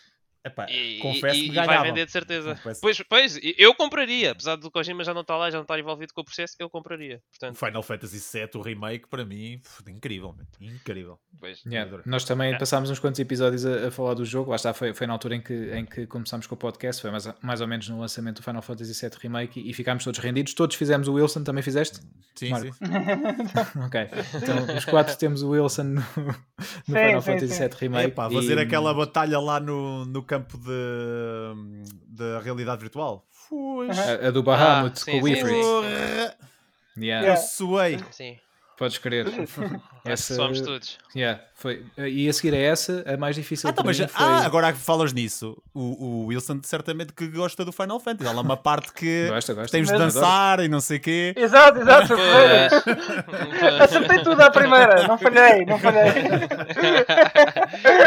[0.44, 2.56] Epá, E, confesso e- que e vai vender de certeza.
[2.56, 2.82] Confesso.
[2.82, 6.14] Pois, pois, eu compraria, apesar do Kojima já não estar lá, já não estar envolvido
[6.16, 7.22] com o processo, eu compraria.
[7.30, 10.46] Portanto, Final Fantasy VII, o remake, para mim, pff, incrível, man.
[10.60, 11.20] incrível.
[11.40, 11.64] pois.
[11.66, 12.02] Yeah.
[12.08, 12.58] Nós também É.
[12.58, 14.50] passámos uns quantos episódios a, a falar do jogo.
[14.50, 17.12] Lá está, foi, foi na altura em que, em que começámos com o podcast, foi
[17.12, 20.20] mais, mais ou menos no lançamento do Final Fantasy VII Remake e, e ficámos todos
[20.20, 20.56] rendidos.
[20.56, 22.00] Todos fizemos o Wilson, também fizeste?
[22.36, 22.74] Sim, Marco.
[22.74, 22.84] sim.
[23.86, 24.08] ok.
[24.42, 27.60] Então os quatro temos o Wilson no, no Sim, Final sim, Fantasy.
[27.60, 28.08] VII Remake.
[28.08, 33.28] Epá, fazer e- aquela batalha lá no, no campo de, da realidade virtual.
[33.30, 33.90] Fui.
[33.90, 35.22] A, a do Bahamut Ah, com o.
[35.22, 36.38] Porra,
[36.98, 38.00] Yeah, Eu suei.
[38.12, 38.38] Sim,
[38.78, 39.28] Podes crer.
[40.06, 40.98] Essa, somos todos.
[41.14, 41.84] yeah, foi.
[41.98, 44.26] E a seguir a essa, a mais difícil Ah, tá, para mas, mim foi...
[44.26, 48.30] ah, agora que falas nisso, o, o Wilson certamente que gosta do Final Fantasy.
[48.30, 49.72] Há lá uma parte que Gosta, gosta.
[49.72, 51.34] temos de dançar e não sei o quê.
[51.38, 53.82] Exato, exato, foi Pois.
[53.82, 56.12] Acertei tudo à primeira, não falhei, não falhei.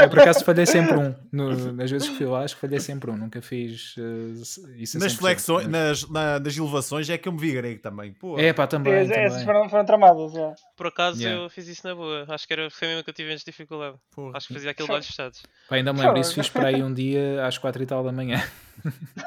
[0.03, 1.15] Eu, por acaso falhei sempre um.
[1.33, 3.17] No- nas vezes que fui lá, acho que falhei sempre um.
[3.17, 5.19] Nunca fiz eh, isso Nas 100%.
[5.19, 8.13] flexões, nas, na- nas elevações é que eu me vi grego também.
[8.13, 8.93] Pô, É pá, também.
[8.95, 9.45] Essas também.
[9.45, 10.53] foram, foram tramadas, já.
[10.77, 11.43] Por acaso Yeah.
[11.45, 12.25] eu fiz isso na boa.
[12.29, 13.97] Acho que era foi mesmo que eu tive menos dificuldade.
[14.15, 14.37] porra.
[14.37, 15.43] Acho que fazia aquilo de olhos fechados.
[15.69, 18.11] Pá, ainda me lembro, isso fiz para aí um dia às quatro e tal da
[18.13, 18.43] manhã.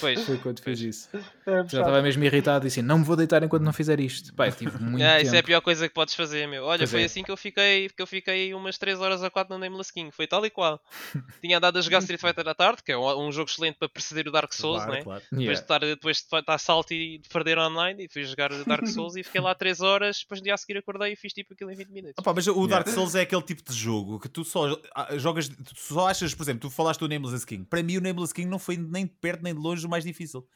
[0.00, 0.24] Pois.
[0.24, 1.08] Foi quando fiz isso.
[1.46, 4.32] É, Já estava mesmo irritado e assim, não me vou deitar enquanto não fizer isto.
[4.34, 5.26] Pá, tive muito Ah, tempo.
[5.26, 6.64] isso é a pior coisa que podes fazer, meu.
[6.64, 7.04] Olha, Pois foi é.
[7.04, 10.10] assim que eu fiquei, que eu fiquei umas 3 horas a 4 no Nameless King.
[10.12, 10.80] Foi tal e qual.
[11.42, 13.88] Tinha andado a jogar Street Fighter à tarde, que é um, um jogo excelente para
[13.88, 15.02] preceder o Dark Souls, Claro, né?
[15.02, 15.20] claro.
[15.30, 15.60] Depois de Yeah.
[15.62, 19.22] estar, depois de estar salto e de perder online, e fui jogar Dark Souls e
[19.22, 20.20] fiquei lá 3 horas.
[20.20, 22.14] Depois no dia a seguir acordei e fiz tipo aquilo em 20 minutos.
[22.18, 22.68] Opa, mas o Yeah.
[22.68, 26.34] Dark Souls é aquele tipo de jogo que tu só ah, jogas, tu só achas,
[26.34, 27.64] por exemplo, tu falaste do Nameless King.
[27.64, 30.04] Para mim, o Nameless King não foi nem de perto nem de longe o mais
[30.04, 30.46] difícil.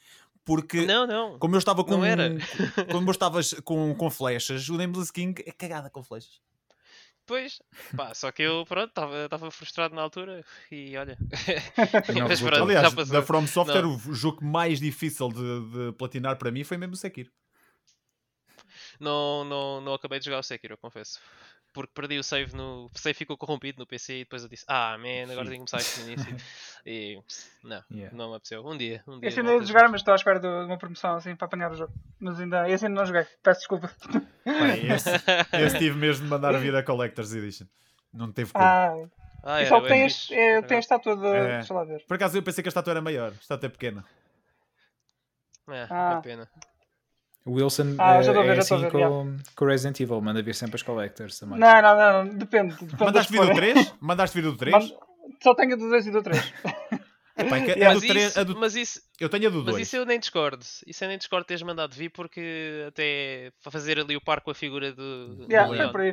[0.45, 1.39] Porque, Não, não.
[1.39, 1.91] como eu estava com.
[1.91, 2.29] Não era.
[2.91, 6.41] Como eu estava com, com flechas, o Nameless King é cagada com flechas.
[7.25, 7.61] Pois,
[7.95, 8.91] pá, só que eu, pronto,
[9.23, 11.17] estava frustrado na altura e olha.
[12.13, 13.95] Não Mas pronto, Aliás, da From Software, Não.
[13.95, 17.31] o jogo mais difícil de, de platinar para mim foi mesmo o Sekiro.
[18.99, 21.19] Não, não, não acabei de jogar o Sekiro, eu confesso.
[21.73, 22.85] Porque perdi o save no.
[22.85, 25.71] O save ficou corrompido no PC e depois eu disse, ah man, agora tenho que
[25.71, 26.35] começar aqui no início.
[26.85, 27.17] E
[27.63, 28.15] não, Yeah.
[28.15, 28.63] não me apeteceu.
[28.63, 29.29] Um dia, um dia.
[29.29, 31.75] Esse ainda ia jogar, mas estou à espera de uma promoção assim para apanhar o
[31.75, 31.93] jogo.
[32.19, 33.89] Mas ainda, esse ainda não joguei, peço desculpa.
[34.45, 35.09] Bem, esse,
[35.65, 37.65] esse tive mesmo de mandar vir a Collector's Edition.
[38.13, 38.63] Não teve como.
[38.65, 38.93] Ah,
[39.43, 40.93] Ah, e era só tem, este, é, Por tem a acaso.
[40.93, 41.25] estátua de.
[41.27, 41.57] É.
[41.57, 42.05] Deixa lá ver.
[42.05, 43.31] Por acaso eu pensei que a estátua era maior.
[43.31, 44.05] A estátua é pequena.
[45.69, 46.15] É, Ah.
[46.19, 46.49] é pena.
[47.45, 50.21] O Wilson Ah, eh, já ver, é a assim ver, com, com o Resident Evil,
[50.21, 51.59] manda vir sempre as collectors também.
[51.59, 52.73] Não, não, não, não, depende.
[52.75, 53.57] depende das Mandaste vir do cores.
[53.73, 53.93] 3?
[53.99, 54.73] Mandaste vir do 3?
[54.73, 54.95] Manda-
[55.41, 56.53] Só tenho a do 2 e do 3.
[57.35, 57.93] Epá, é Yeah.
[57.95, 59.87] do Mas 3 isso, a do- mas isso, Eu tenho a do mas 2.
[59.87, 60.63] isso eu nem discordo.
[60.85, 64.51] Isso eu nem discordo teres mandado vir porque até para fazer ali o par com
[64.51, 65.89] a figura do, do Yeah, Leon.
[65.89, 66.09] é por aí.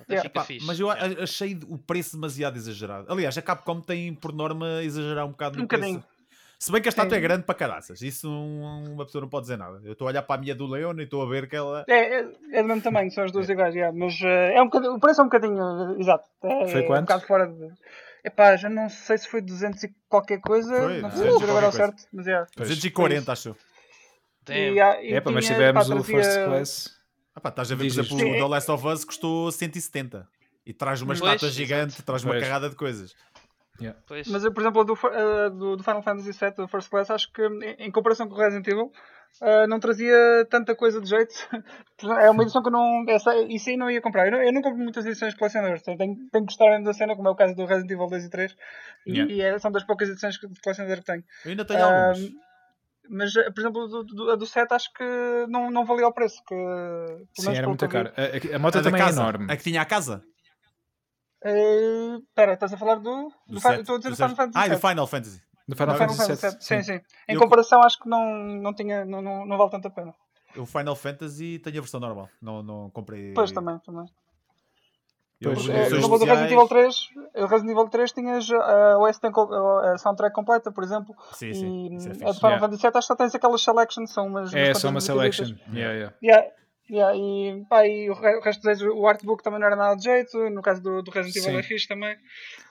[0.00, 0.22] Até Yeah.
[0.28, 0.66] fica Epá, fixe.
[0.66, 3.06] mas eu achei o preço demasiado exagerado.
[3.12, 6.00] Aliás, a Capcom tem por norma exagerar um bocado no Um bocadinho.
[6.00, 6.13] preço.
[6.64, 7.16] Se bem que a estátua Sim.
[7.18, 8.00] é grande para caraças.
[8.00, 9.82] Isso um- uma pessoa não pode dizer nada.
[9.84, 11.84] Eu estou a olhar para a minha do Leon e estou a ver que ela.
[11.86, 14.64] É, é, é do mesmo tamanho, são as duas iguais, yeah, mas eh, é um
[14.64, 16.24] bocadinho, o preço é um bocadinho, eh, exato.
[16.42, 17.00] É, Foi é quanto?
[17.00, 17.68] Um bocado fora de.
[18.24, 21.32] Epá, já não sei se foi 200 e qualquer coisa, Foi, não 200 sei e
[21.34, 22.46] dizer agora ao certo, mas é.
[22.56, 22.68] Pois.
[22.70, 23.54] 240, acho
[24.48, 24.52] ah,
[25.02, 26.90] e É, pá, mas tivemos pá, o trazia- First Class.
[27.34, 30.26] Ah, pá, estás a ver, por exemplo, o The Last of Us custou 170.
[30.66, 31.52] E traz uma Pois, estátua exato.
[31.52, 32.42] gigante, traz uma Pois.
[32.42, 33.14] carrada de coisas.
[34.06, 34.28] Pois.
[34.28, 37.10] Mas eu, por exemplo, a do, a do, do Final Fantasy VII, do First Class,
[37.10, 38.92] acho que em, em comparação com o Resident Evil,
[39.42, 40.16] ah, não trazia
[40.48, 41.34] tanta coisa de jeito.
[42.20, 43.04] é uma edição que eu não.
[43.08, 44.26] Essa, isso aí não ia comprar.
[44.26, 45.82] Eu, não, eu não compro muitas edições colecionadoras.
[45.82, 48.24] Tenho, tenho que gostar mesmo da cena, como é o caso do Resident Evil 2
[48.24, 48.56] e 3.
[49.06, 49.32] E, Yeah.
[49.32, 51.24] e é- são das poucas edições que- de colecionador que tenho.
[51.44, 52.30] Eu ainda tenho Ah, algumas.
[53.10, 55.04] Mas, eh, por exemplo, do, do, a do 7 acho que
[55.48, 56.42] não, não valia o preço.
[56.46, 56.54] Que,
[57.38, 58.10] Sim, era muito caro.
[58.16, 59.52] A, a- a moto A da também é enorme.
[59.52, 60.22] A que tinha a casa?
[61.44, 63.28] Eh, Espera, estás a falar do.
[63.46, 64.36] Do do Estou a dizer do do Final.
[64.36, 64.78] Fantasy Ah, e do.
[64.78, 65.42] Final Fantasy.
[65.68, 66.36] Do Final Fantasy Final VII.
[66.36, 67.00] Fantasy VII, Sim, sim.
[67.28, 70.14] Em Eu- comparação, acho que não, não, tinha, não, não, não vale tanto a pena.
[70.56, 72.28] O Final Fantasy tem a versão normal.
[72.40, 73.32] Não, não comprei.
[73.34, 74.06] Pois também, também.
[75.40, 78.98] Eu, eu- edições exemplo, do Resident Evil especiais- 3, o Resident Evil 3 tinhas a
[78.98, 81.14] OS tem co- a soundtrack completa, por exemplo.
[81.32, 81.94] Sim, e sim.
[81.96, 82.34] Isso é a do fixe.
[82.36, 82.60] Final Yeah.
[82.60, 84.54] Fantasy VII acho que só tens aquelas selections, são umas.
[84.54, 85.54] É só uma selection.
[85.72, 86.14] Yeah, yeah.
[86.22, 86.50] Yeah,
[86.90, 89.96] yeah, e, pá, e o re- o resto dos o artbook também não era nada
[89.96, 90.50] de jeito.
[90.50, 91.58] No caso do, do Resident Evil Sim.
[91.58, 92.16] é fixe também.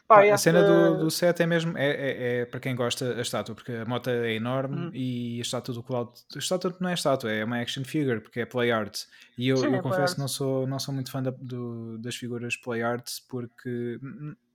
[0.08, 3.16] Pá, Pá, a cena do, do set é mesmo, é, é- é para quem gosta
[3.16, 4.92] a estátua, porque a moto é enorme Uhum.
[4.94, 8.42] e a estátua do Cloud, a estátua não é estátua, é uma action figure, porque
[8.42, 9.00] é play art.
[9.38, 10.14] E eu, Sim, eu é confesso art.
[10.16, 13.98] que não sou, não sou muito fã da- do- das figuras play arts, porque,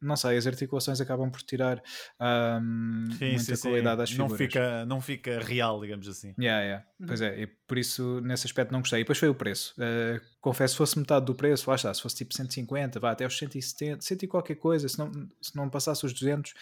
[0.01, 1.83] não sei, as articulações acabam por tirar
[2.21, 3.69] ahm, Sim, muita sim, sim.
[3.69, 4.39] qualidade às Não figuras.
[4.39, 6.35] fica, não fica real, digamos assim.
[6.39, 6.85] Yeah, yeah.
[7.01, 7.07] Uhum.
[7.07, 9.01] Pois é, e por isso nesse aspecto não gostei.
[9.01, 9.75] E depois foi o preço.
[9.79, 13.27] Uh, confesso, se fosse metade do preço, lá está, se fosse tipo 150, vá até
[13.27, 16.55] os 170, 100 e qualquer coisa, se não, se não passasse os 200,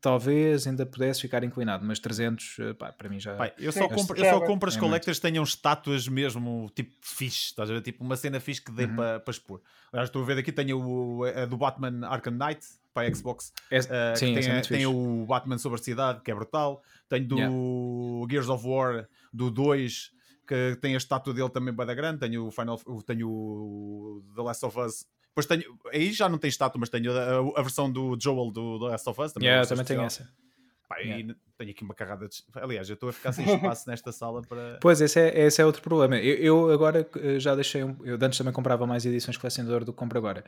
[0.00, 3.36] talvez ainda pudesse ficar inclinado, mas 300, uh, pá, para mim já.
[3.36, 6.92] Pai, eu, só compro, eu só compro as É collectors que tenham estátuas mesmo, tipo,
[7.00, 7.82] fixe, estás a ver?
[7.82, 8.96] Tipo, uma cena fixe que dê Uhum.
[8.96, 9.60] para expor.
[9.92, 13.52] Aliás, estou a ver aqui, tenho o, a do Batman Arkham Knight para a Xbox.
[13.70, 14.86] É- Uh, sim, que esse é tem, muito tem fixe.
[14.86, 16.82] o Batman sobre a cidade, que é brutal.
[17.08, 20.10] Tenho do Gears of War, do 2,
[20.48, 22.18] que tem a estátua dele também bem da grande.
[22.18, 25.06] Tenho o Final, tenho o The Last of Us.
[25.34, 28.78] Depois tenho, aí já não tem estátua, mas tenho a, a versão do Joel do
[28.78, 29.32] The Last of Us.
[29.32, 30.28] Também, é Yeah, uma também tenho essa.
[30.88, 31.34] Pá, Yeah.
[31.56, 32.36] tenho aqui uma carrada de...
[32.54, 34.76] Aliás, eu estou a ficar sem espaço nesta sala para.
[34.82, 36.18] Pois, esse é, esse é outro problema.
[36.18, 37.82] Eu, eu agora uh, já deixei.
[37.82, 40.44] Um, eu antes também comprava mais edições colecionador do que compro agora.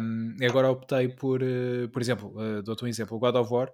[0.00, 3.52] Um, e agora optei por, uh, por exemplo, uh, dou-te um exemplo: o God of
[3.52, 3.68] War,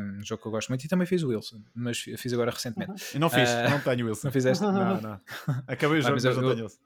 [0.00, 3.14] um, jogo que eu gosto muito, e também fiz o Wilson, mas fiz agora recentemente.
[3.14, 4.26] Eu não fiz, Ah, não tenho Wilson.
[4.26, 4.64] Não fizeste?
[4.64, 5.20] Não, não.
[5.68, 6.78] Acabei o jogo, mas mas, eu- não tenho Wilson.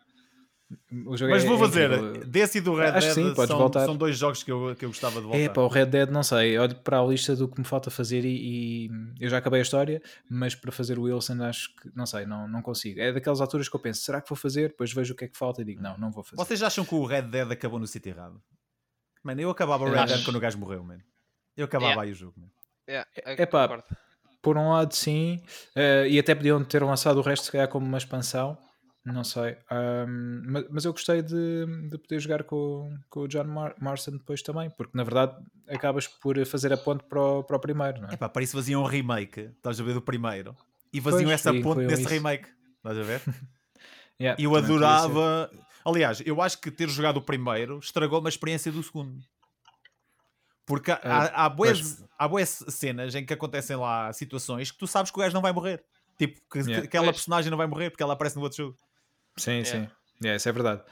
[0.93, 2.27] O jogo Mas é- vou é fazer, incrível.
[2.27, 3.85] desse e do Red Acho Dead sim, são, voltar.
[3.85, 5.39] são dois jogos que eu, que eu gostava de voltar.
[5.39, 7.91] É, para o Red Dead não sei, olho para a lista do que me falta
[7.91, 11.91] fazer e, e eu já acabei a história, mas para fazer o Wilson acho que,
[11.95, 13.01] não sei, não, não consigo.
[13.01, 14.69] É daquelas alturas que eu penso, será que vou fazer?
[14.69, 16.37] Depois vejo o que é que falta e digo, não, não vou fazer.
[16.37, 18.41] Vocês acham que o Red Dead acabou no sítio errado?
[19.25, 20.15] Mano, eu acabava o Red acho.
[20.15, 21.03] Dead quando o gajo morreu, mano.
[21.57, 22.03] Eu acabava Yeah.
[22.03, 22.53] aí o jogo, mano.
[22.89, 23.85] Yeah, É pá, concordo.
[24.41, 25.43] Por um lado sim,
[25.75, 28.57] eh, e até podiam ter lançado o resto se calhar como uma expansão,
[29.05, 29.57] não sei.
[29.71, 34.13] Ahm, mas, mas eu gostei de, de poder jogar com, com o John Mar Marston
[34.13, 35.37] depois também, porque na verdade
[35.69, 38.15] acabas por fazer a ponte para o, para o primeiro, não é?
[38.15, 40.55] Epá, para isso faziam um remake, estás a ver, do primeiro.
[40.93, 42.11] E faziam Pois, essa ponte nesse isso.
[42.11, 42.49] remake.
[42.77, 43.21] Estás a ver?
[44.21, 45.51] Yeah, E eu adorava.
[45.83, 49.19] Aliás, eu acho que ter jogado o primeiro estragou uma experiência do segundo.
[50.67, 54.87] Porque há, há, há, bués, há bués cenas em que acontecem lá situações que tu
[54.87, 55.83] sabes que o gajo não vai morrer.
[56.19, 56.83] Tipo, que, Yeah.
[56.83, 57.17] que aquela Pois.
[57.17, 58.79] personagem não vai morrer porque ela aparece no outro jogo.
[59.41, 59.65] Sim, É.
[59.65, 59.89] sim.
[60.23, 60.83] É, isso é verdade.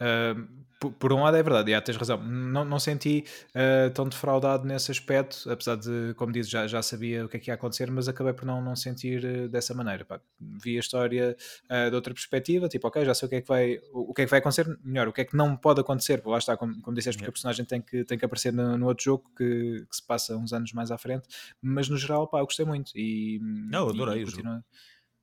[0.00, 0.46] Ahm,
[0.80, 2.18] por, por um lado é verdade, já tens razão.
[2.22, 7.24] Não, não senti ah, tão defraudado nesse aspecto, apesar de, como dizes, já, já sabia
[7.24, 10.04] o que é que ia acontecer, mas acabei por não, não sentir ah, dessa maneira.
[10.04, 11.34] Pá, vi a história
[11.70, 14.14] ah, de outra perspectiva, tipo, ok, já sei o que é que vai, o, o
[14.14, 16.38] que é que vai acontecer, melhor, o que é que não pode acontecer, porque lá
[16.38, 19.02] está, como, como disseste, porque a personagem tem que, tem que aparecer no, no outro
[19.04, 21.26] jogo que, que se passa uns anos mais à frente,
[21.62, 24.42] mas no geral, pá, eu gostei muito e, Não, adorei e o jogo.
[24.42, 24.64] continua-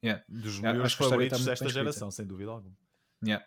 [0.03, 0.23] Yeah.
[0.27, 2.75] Dos Acho meus favoritos desta geração, sem dúvida alguma.
[3.23, 3.45] Yeah,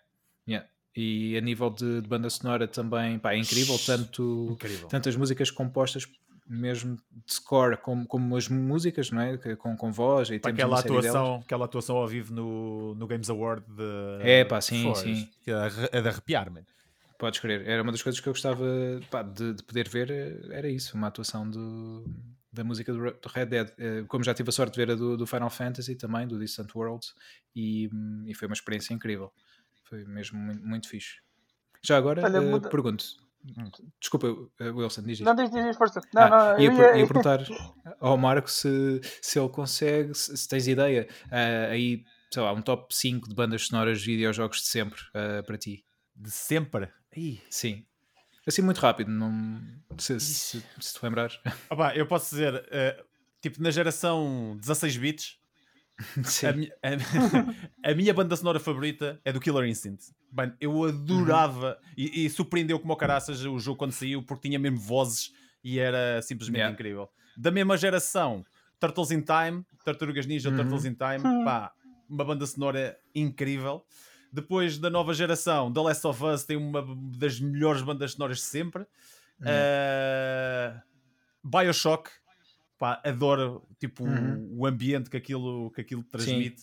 [0.48, 0.68] yeah.
[0.96, 4.86] E a nível de, de banda sonora também, pá, é incrível, tanto, Incrível.
[4.88, 6.06] tanto as músicas compostas
[6.46, 9.36] mesmo de score como, como as músicas, não é?
[9.56, 13.64] Com, com voz e Pá, aquela, atuação, aquela atuação ao vivo no, no Games Award
[13.66, 13.82] de.
[14.20, 15.28] É, pá, sim, sim.
[15.46, 16.62] É de- é de arrepiar, man.
[17.18, 18.64] Podes crer, era uma das coisas que eu gostava
[19.10, 20.10] pá, de, de poder ver,
[20.50, 22.04] era isso, uma atuação do,
[22.54, 23.72] da música do Re- do Red Dead.
[23.78, 26.38] Eh, Como já tive a sorte de ver a do, do Final Fantasy também, do
[26.38, 27.14] Distant Worlds,
[27.54, 29.32] e, hum, e foi uma experiência incrível.
[29.84, 31.16] Foi mesmo muito, muito fixe.
[31.82, 33.04] Já agora, Olha, eh, muda- pergunto,
[34.00, 34.28] desculpa,
[34.60, 35.24] eh, Wilson, diz isto.
[35.24, 36.00] Não diz, diz, diz, força.
[36.14, 37.40] Não, Ah, não, ia, ia- ia perguntar
[38.00, 42.62] ao Marco se, se ele consegue, se, se tens ideia, ah, aí, sei lá, um
[42.62, 45.84] top 5 de bandas sonoras de videojogos de sempre ah, para ti.
[46.16, 46.88] De sempre.
[47.16, 47.40] Ih.
[47.50, 47.84] Sim.
[48.46, 49.60] Assim muito rápido, não,
[49.98, 51.38] se, se, se te lembrares.
[51.70, 53.02] Ah, pá, eu posso dizer, eh,
[53.40, 55.38] tipo, na geração 16 bits,
[56.48, 60.12] a, mi- a- a minha banda sonora favorita é do Killer Instinct.
[60.32, 64.58] Mano, eu adorava e, e surpreendeu como o caraças o jogo quando saiu porque tinha
[64.58, 66.74] mesmo vozes e era simplesmente Yeah.
[66.74, 67.08] incrível.
[67.36, 68.44] Da mesma geração,
[68.80, 70.56] Turtles in Time, Tartarugas Ninja, Uhum.
[70.56, 71.72] Turtles in Time, pá,
[72.08, 73.84] uma banda sonora incrível.
[74.34, 76.84] Depois da nova geração, The Last of Us tem uma
[77.16, 78.82] das melhores bandas sonoras de sempre.
[79.40, 80.80] Uh,
[81.42, 82.10] Bioshock,
[82.78, 84.48] pá, adoro tipo, Uhum.
[84.58, 86.62] o ambiente que aquilo, que aquilo transmite.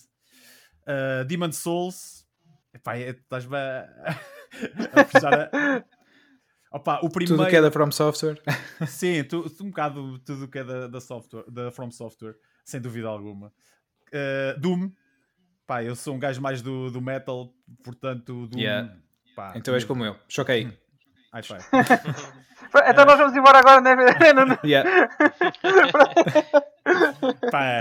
[0.82, 2.26] Uh, Demon Souls,
[2.74, 3.88] epá, é- estás-me a,
[5.00, 5.84] a puxar a...
[6.76, 7.36] Opa, o primeiro...
[7.36, 8.40] Tudo que é da From Software.
[8.88, 12.80] Sim, tu, tu- um bocado tudo que é da, da, software, da From Software, sem
[12.80, 13.52] dúvida alguma.
[14.08, 14.90] Uh, Doom,
[15.72, 17.50] pá, eu sou um gajo mais do, do metal,
[17.82, 18.60] portanto, Doom.
[18.60, 18.94] Yeah.
[19.34, 20.16] pá, Então és como eu.
[20.28, 20.68] Choquei.
[21.32, 21.64] High five.
[22.88, 23.94] Então nós vamos embora agora, né?
[24.32, 24.58] Não.
[24.64, 24.88] Yeah.
[27.50, 27.78] Pá,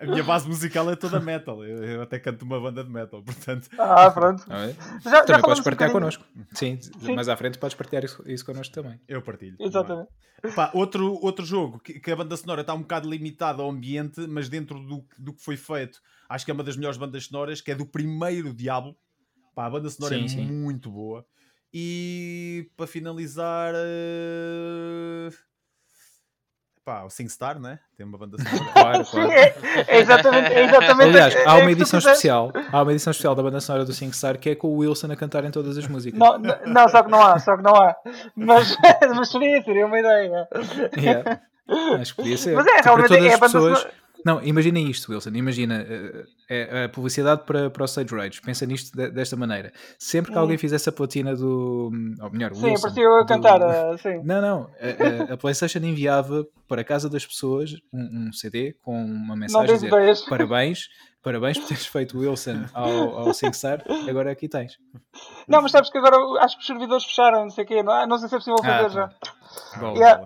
[0.00, 1.64] a minha base musical é toda metal.
[1.64, 3.68] Eu, eu até canto uma banda de metal, portanto.
[3.78, 4.44] Ah, pronto.
[4.48, 4.72] Não é?
[5.02, 6.24] Já, já Também podes um partilhar bocadinho- connosco.
[6.52, 7.14] Sim, Sim.
[7.14, 9.00] mais à frente podes partilhar isso, isso connosco também.
[9.08, 9.56] Eu partilho.
[9.58, 10.08] Exatamente.
[10.54, 14.20] Pá, outro, outro jogo que, que a banda sonora está um bocado limitada ao ambiente,
[14.28, 17.60] mas dentro do, do que foi feito, acho que é uma das melhores bandas sonoras,
[17.62, 18.94] que é do primeiro Diablo.
[19.54, 20.44] Pá, a banda sonora Sim, é sim.
[20.46, 21.24] muito boa.
[21.78, 25.28] E para finalizar, eh,
[26.82, 27.78] pá, o SingStar, né?
[27.98, 28.64] Tem uma banda sonora.
[28.72, 29.30] Claro, claro.
[29.30, 29.54] É,
[29.88, 31.10] é exatamente, é exatamente.
[31.10, 32.50] Aliás, é- há é uma edição especial.
[32.72, 35.16] Há uma edição especial da banda sonora do SingStar que é com o Wilson a
[35.16, 36.18] cantar em todas as músicas.
[36.18, 37.94] Não, não, só que não há, só que não há.
[38.34, 38.74] Mas,
[39.14, 40.48] mas seria, seria uma ideia.
[40.96, 41.40] Yeah.
[42.00, 42.54] Acho que podia ser.
[42.54, 43.78] Mas é, Tipo, realmente é a banda pessoas.
[43.80, 45.30] sonora- Não, imaginem isto, Wilson.
[45.34, 48.40] Imagina eh, é a publicidade para, para o Sage Rage.
[48.40, 49.72] Pensa nisto de- desta maneira.
[49.98, 50.40] Sempre que Hum.
[50.42, 51.90] alguém fizesse a platina do.
[52.20, 52.82] Ou melhor, Sim, Wilson.
[52.82, 54.20] parecia eu a do- cantar, ah, sim.
[54.24, 54.70] Não, não.
[54.80, 59.36] A, a- a PlayStation enviava para a casa das pessoas um, um CD com uma
[59.36, 60.22] mensagem a dizer ideias.
[60.22, 60.88] parabéns,
[61.22, 64.76] parabéns por teres feito Wilson ao, ao SingStar, agora aqui tens.
[65.46, 67.82] Não, mas sabes que agora acho que os servidores fecharam, não sei o quê.
[67.82, 68.06] Não, é?
[68.06, 69.04] não sei se é possível fazer Ah, já.
[69.74, 70.24] Ah, Bom, Yeah.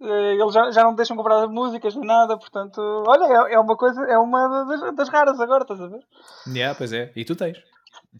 [0.00, 3.76] Eh, Eles já, já não deixam comprar músicas nem nada, portanto, olha, é, é uma
[3.76, 6.00] coisa, é uma das, das raras agora, estás a ver?
[6.48, 7.12] Yeah, pois é.
[7.16, 7.58] E tu tens.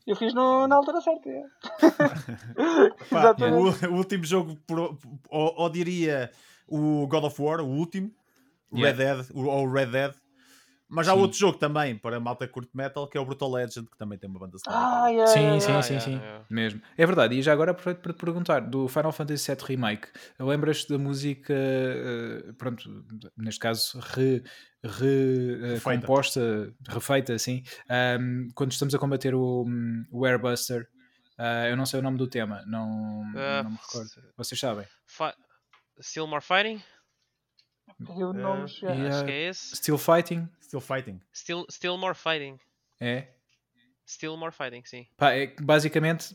[0.06, 1.28] Eu fiz no, na altura certa.
[1.28, 1.42] é.
[3.10, 3.86] Pá, Exatamente.
[3.86, 4.96] o, o último jogo, por-
[5.30, 6.30] ou, ou diria
[6.68, 8.10] o God of War, o último,
[8.74, 8.96] Yeah.
[8.98, 10.12] Red Dead, ou o Red Dead.
[10.88, 11.20] Mas há Sim.
[11.20, 13.96] outro jogo também para a malta que curte metal, que é o Brutal Legend, que
[13.98, 14.86] também tem uma banda sonora.
[14.88, 15.82] Ah, yeah, Sim, yeah, sim, yeah.
[15.82, 16.18] sim, yeah, sim.
[16.22, 16.44] yeah.
[16.48, 16.80] Mesmo.
[16.96, 17.34] É verdade.
[17.36, 21.52] E já agora aproveito para te perguntar: do Final Fantasy VII Remake, lembras-te da música,
[21.52, 22.88] eh, pronto,
[23.36, 24.42] neste caso, re,
[24.84, 25.80] re, eh, Refeita.
[25.80, 30.88] composta, refeita, assim, ahm, quando estamos a combater o, hum, o Airbuster?
[31.38, 34.10] ah, eu não sei o nome do tema, não, Ah, não me recordo.
[34.36, 34.86] Vocês sabem?
[35.06, 35.32] Fi
[36.00, 36.26] Still
[37.98, 38.20] More Fighting?
[38.22, 39.76] Eu não já- E, Acho ah, que é esse.
[39.76, 40.48] Still Fighting?
[40.62, 41.20] Still Fighting.
[41.32, 42.58] Still, Still More Fighting.
[43.00, 43.28] É?
[44.08, 45.04] Still More Fighting, sim.
[45.16, 46.32] Pá, é que basicamente,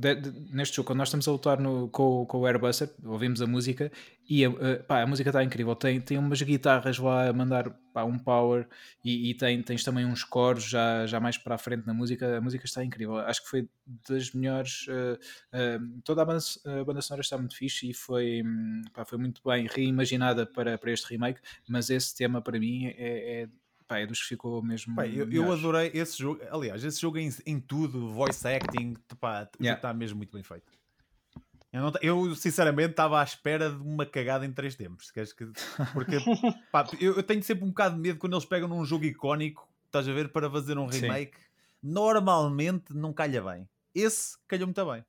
[0.00, 3.40] de- de- neste jogo, quando nós estamos a lutar no, com, com o Airbuster, ouvimos
[3.40, 3.90] a música
[4.28, 5.74] e a, a- pá, a música está incrível.
[5.74, 8.68] Tem, tem umas guitarras lá a mandar pá, um power
[9.02, 12.36] e, e tem, tens também uns coros já, já mais para a frente na música.
[12.36, 13.16] A música está incrível.
[13.18, 13.68] Acho que foi
[14.08, 14.84] das melhores.
[14.88, 15.18] eh,
[15.52, 16.42] eh, toda a banda,
[16.80, 18.42] a banda sonora está muito fixe e foi,
[19.06, 21.40] foi muito bem reimaginada para, para este remake.
[21.68, 23.48] Mas esse tema para mim é, é,
[23.86, 24.94] pá, é dos que ficou mesmo.
[24.94, 26.40] Pá, eu, eu adorei esse jogo.
[26.50, 29.78] Aliás, esse jogo em, em tudo, voice acting, pá, Yeah.
[29.78, 30.72] está mesmo muito bem feito.
[31.72, 35.10] Eu, não eu, sinceramente estava à espera de uma cagada em três tempos.
[35.10, 35.22] Que,
[35.92, 36.16] porque
[36.70, 39.68] pá, eu, eu tenho sempre um bocado de medo quando eles pegam num jogo icónico,
[39.86, 41.00] estás a ver, para fazer um Sim.
[41.00, 41.36] remake.
[41.82, 43.68] Normalmente não calha bem.
[43.94, 45.04] Esse calhou muito bem.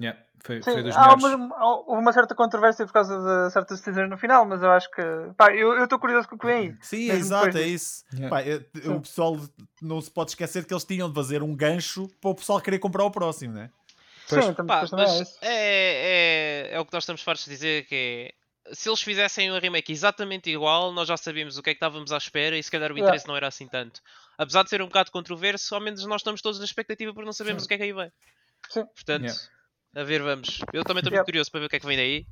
[0.00, 3.52] Yeah, yeah, Foi, Sim, foi dos há uma, há- uma certa controvérsia por causa de
[3.52, 5.02] certas decisões no final, mas eu acho que.
[5.36, 6.76] Pá, eu estou curioso com o que vem aí.
[6.80, 8.04] Sim, exato, depois é isso.
[8.12, 8.28] Yeah.
[8.30, 8.88] Pá, eu- Sim.
[8.94, 9.36] o pessoal
[9.82, 12.78] não se pode esquecer que eles tinham de fazer um gancho para o pessoal querer
[12.78, 13.70] comprar o próximo, né?
[14.28, 14.44] Pois.
[14.44, 18.32] Sim, Pá, é mas é, é, é o que nós estamos fartos de dizer que
[18.68, 21.76] é, se eles fizessem um remake exatamente igual, nós já sabíamos o que é que
[21.78, 23.08] estávamos à espera e se calhar o Yeah.
[23.08, 24.00] interesse não era assim tanto.
[24.36, 27.32] Apesar de ser um bocado controverso, ao menos nós estamos todos na expectativa porque não
[27.32, 28.12] sabemos o que é que aí vem.
[28.68, 28.84] Sim.
[28.86, 29.40] Portanto, Yeah.
[29.96, 30.60] A ver, vamos.
[30.72, 32.26] Eu também estou muito curioso para ver o que é que vem daí.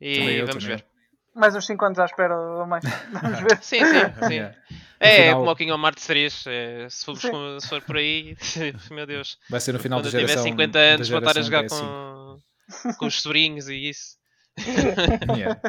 [0.00, 0.86] E Também eu, vamos também ver.
[1.34, 2.82] Mais uns 5 anos à espera ou mais.
[3.22, 3.58] Vamos ver.
[3.62, 3.92] Sim, sim,
[4.28, 4.34] sim.
[4.34, 4.56] Yeah.
[4.98, 6.44] É, Afinal- como o Kingdom Hearts 3.
[6.48, 8.36] é, se, com- se for por aí,
[8.90, 9.38] meu Deus.
[9.48, 10.42] Vai ser no final Quando da tiver geração.
[10.50, 11.68] 50 da anos, vou estar a jogar PS5.
[11.78, 14.18] com, com os sobrinhos e isso.
[15.36, 15.60] Yeah.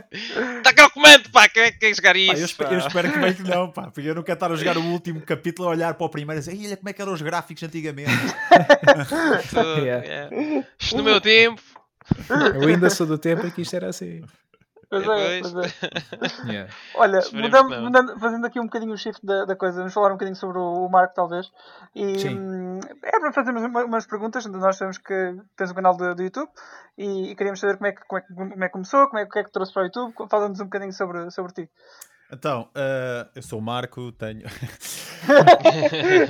[0.58, 2.34] Está cá o comando, pá, quem é que quer jogar Pá, isso?
[2.34, 2.72] eu, espe- pá?
[2.74, 4.84] eu espero que bem que não, pá, porque eu não quero estar a jogar o
[4.92, 7.22] último capítulo a olhar para o primeiro e dizer, olha como é que eram os
[7.22, 8.12] gráficos antigamente.
[9.50, 10.30] Tudo, Yeah.
[10.80, 11.62] Isto no meu tempo.
[12.56, 14.22] Eu ainda sou do tempo em que isto era assim.
[14.92, 15.52] Pois é, Pois.
[15.54, 15.72] pois é.
[16.52, 16.74] Yeah.
[16.96, 20.14] Olha, mudando, mudando- fazendo aqui um bocadinho o shift da, da coisa, vamos falar um
[20.14, 21.50] bocadinho sobre o, o Marco, talvez.
[21.96, 22.38] E Sim.
[22.38, 24.46] hum, é para fazermos uma- umas perguntas.
[24.48, 26.50] Nós sabemos que tens um canal do, do YouTube
[26.98, 29.20] e, e queríamos saber como é, que, como, é, que- como é que começou, como
[29.20, 30.14] é, que- o que é que trouxe para o YouTube.
[30.30, 31.70] Fala-nos um bocadinho sobre, sobre ti.
[32.34, 34.44] Então, ah, eu sou o Marco, tenho.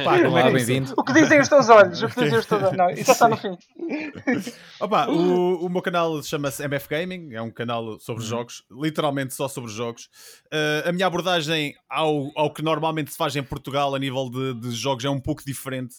[0.03, 0.93] Pá, como é Olá, que bem-vindo.
[0.97, 2.01] O que dizem os teus olhos?
[2.01, 2.77] O que dizem os teus olhos?
[2.77, 3.55] Não, isso já está no fim.
[4.81, 8.29] Opa, o, o meu canal chama-se MF Gaming, é um canal sobre Uhum.
[8.29, 10.05] jogos, literalmente só sobre jogos.
[10.47, 14.55] Uh, a minha abordagem ao, ao que normalmente se faz em Portugal a nível de,
[14.55, 15.95] de jogos é um pouco diferente.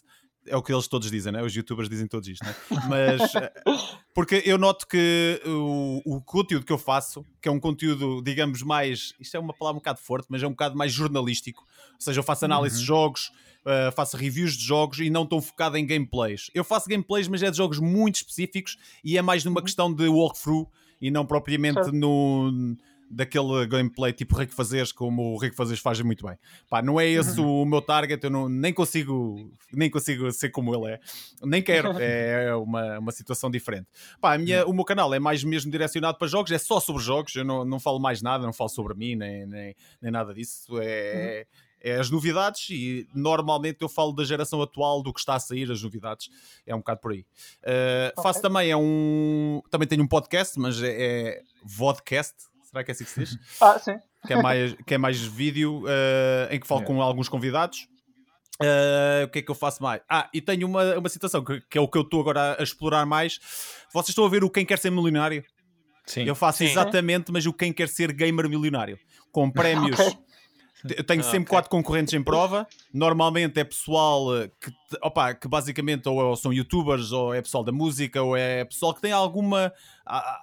[0.47, 1.43] É o que eles todos dizem, né?
[1.43, 2.55] Os youtubers dizem todos isto, né?
[2.89, 7.61] Mas uh, porque eu noto que o, o conteúdo que eu faço, que é um
[7.61, 9.15] conteúdo, digamos, mais.
[9.21, 11.65] Isto é uma palavra um bocado forte, mas é um bocado mais jornalístico.
[11.95, 12.87] Ou seja, eu faço análise de Uhum.
[12.87, 13.31] jogos,
[13.65, 16.51] uh, faço reviews de jogos e não tão focado em gameplays.
[16.53, 19.65] Eu faço gameplays, mas é de jogos muito específicos e é mais numa Uhum.
[19.65, 20.67] questão de walkthrough
[21.01, 21.93] e não propriamente Certo.
[21.93, 22.77] no
[23.13, 26.37] daquele gameplay tipo Rick Fazeres, como o Rick Fazeres faz muito bem.
[26.69, 27.63] Pá, não é esse Uhum.
[27.63, 31.01] o meu target, eu não, nem consigo nem consigo ser como ele é.
[31.43, 33.87] Nem quero, é uma, uma situação diferente.
[34.21, 37.03] Pá, a minha, o meu canal é mais mesmo direcionado para jogos, é só sobre
[37.03, 40.33] jogos, eu não, não falo mais nada, não falo sobre mim, nem, nem, nem nada
[40.33, 40.79] disso.
[40.81, 41.47] É,
[41.85, 45.71] é as novidades e normalmente eu falo da geração atual, do que está a sair,
[45.71, 46.31] as novidades.
[46.65, 47.27] É um bocado por aí.
[47.63, 48.23] Uh, Ok.
[48.23, 49.61] Faço também é um.
[49.71, 52.35] Também tenho um podcast, mas é, é vodcast.
[52.73, 53.39] Será que é assim que se diz?
[53.61, 53.99] Ah, sim.
[54.27, 56.97] que é mais, que é mais vídeo uh, em que falo Yeah.
[56.97, 57.87] com alguns convidados.
[58.61, 60.01] Uh, o que é que eu faço mais?
[60.09, 62.63] Ah, e tenho uma, uma situação que, que é o que eu estou agora a
[62.63, 63.39] explorar mais.
[63.93, 65.45] Vocês estão a ver o Quem Quer Ser Milionário?
[66.07, 66.25] Sim.
[66.25, 66.65] Eu faço Sim.
[66.65, 68.99] exatamente, mas o Quem Quer Ser Gamer Milionário.
[69.31, 70.01] Com prémios.
[70.01, 70.19] Ok.
[70.85, 71.51] Eu tenho Ah, sempre ok.
[71.51, 72.67] quatro concorrentes em prova.
[72.93, 74.73] Normalmente é pessoal eh, que,
[75.03, 79.01] opa, que basicamente ou são youtubers, ou é pessoal da música, ou é pessoal que
[79.01, 79.73] tem alguma,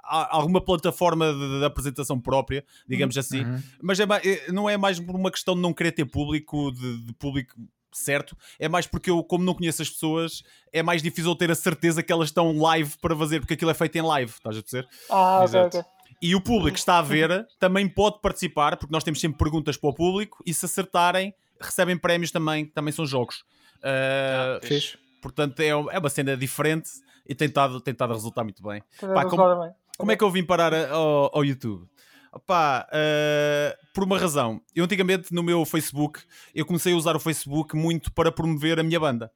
[0.04, 3.44] alguma plataforma de, de apresentação própria, digamos assim.
[3.44, 3.62] Uhum.
[3.82, 7.06] Mas é é- não é mais por uma questão de não querer ter público, de,
[7.06, 7.56] de público
[7.92, 11.56] certo, é mais porque eu, como não conheço as pessoas, é mais difícil ter a
[11.56, 14.62] certeza que elas estão live para fazer, porque aquilo é feito em live, estás a
[14.62, 14.88] perceber?
[15.10, 15.78] Ah, ok, Exato.
[15.80, 15.90] ok.
[16.22, 19.78] E o público que está a ver também pode participar, porque nós temos sempre perguntas
[19.78, 23.38] para o público e se acertarem, recebem prémios também, que também são jogos.
[23.78, 24.98] Uh, Ah, Fixe.
[25.22, 26.90] portanto, é, é uma cena diferente
[27.28, 28.84] e tem estado, tem estado a resultar muito bem.
[29.00, 29.72] Pá, como- bem.
[29.98, 31.86] Como é que eu vim parar a- ao, ao YouTube?
[32.32, 34.62] Opá, uh, por uma razão.
[34.76, 36.22] Eu antigamente no meu Facebook,
[36.54, 39.32] eu comecei a usar o Facebook muito para promover a minha banda.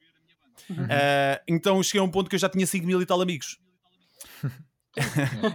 [0.70, 0.84] Uhum.
[0.84, 3.58] Uh, então cheguei a um ponto que eu já tinha 5 mil e tal amigos.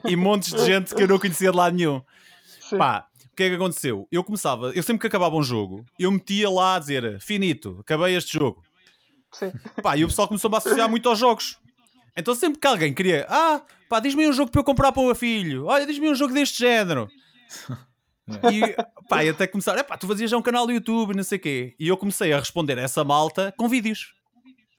[0.04, 2.02] E montes de gente que eu não conhecia de lado nenhum.
[2.60, 2.78] Sim.
[2.78, 4.06] Pá, o que é que aconteceu?
[4.10, 8.16] Eu começava, eu sempre que acabava um jogo, eu metia lá a dizer finito, acabei
[8.16, 8.62] este jogo.
[9.32, 9.52] Sim.
[9.82, 11.58] Pá, e o pessoal começou-me a associar muito aos jogos.
[12.16, 15.06] Então sempre que alguém queria, ah, pá, diz-me um jogo para eu comprar para o
[15.06, 17.08] meu filho, olha, diz-me um jogo deste género.
[18.50, 18.76] E
[19.08, 21.40] pá, e até começar, pá, tu fazias já um canal do YouTube, não sei o
[21.40, 21.74] quê.
[21.78, 24.14] E eu comecei a responder a essa malta com vídeos.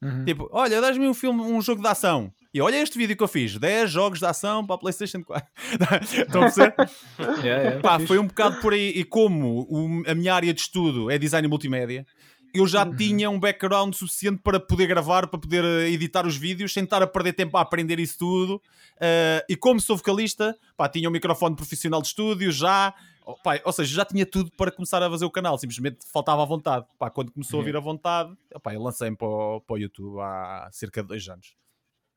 [0.01, 0.25] Uhum.
[0.25, 2.31] Tipo, olha, dás-me um filme, um jogo de ação.
[2.53, 5.47] E olha este vídeo que eu fiz: 10 jogos de ação para a PlayStation 4.
[6.25, 6.75] Estão a perceber?
[7.45, 8.89] Yeah, Pá, foi um bocado por aí.
[8.89, 12.05] E como o- a minha área de estudo é design multimédia,
[12.53, 12.95] eu já Uhum.
[12.95, 17.03] tinha um background suficiente para poder gravar, para poder eh, editar os vídeos, sem estar
[17.03, 18.59] a perder tempo a aprender isso tudo.
[18.99, 22.93] Eh, e como sou vocalista, pá, tinha um microfone profissional de estúdio já.
[23.23, 26.41] Oh, pá, ou seja, já tinha tudo para começar a fazer o canal, simplesmente faltava
[26.41, 26.87] a vontade.
[26.97, 28.33] Pá, quando começou a vir a vontade,
[28.63, 31.53] pá, eu lancei-me para, o- para o YouTube há cerca de dois anos.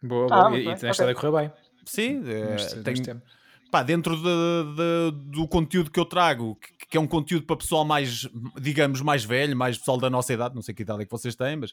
[0.02, 0.50] Boa, Ah, boa.
[0.50, 0.90] muito e, e ok.
[0.90, 1.52] estado a correr bem.
[1.84, 3.22] Sim, eh, neste- tenho- neste tempo.
[3.70, 7.56] pá, dentro de- de- do conteúdo que eu trago, que, que é um conteúdo para
[7.56, 8.28] pessoal mais,
[8.60, 11.34] digamos, mais velho, mais pessoal da nossa idade, não sei que idade é que vocês
[11.34, 11.70] têm, mas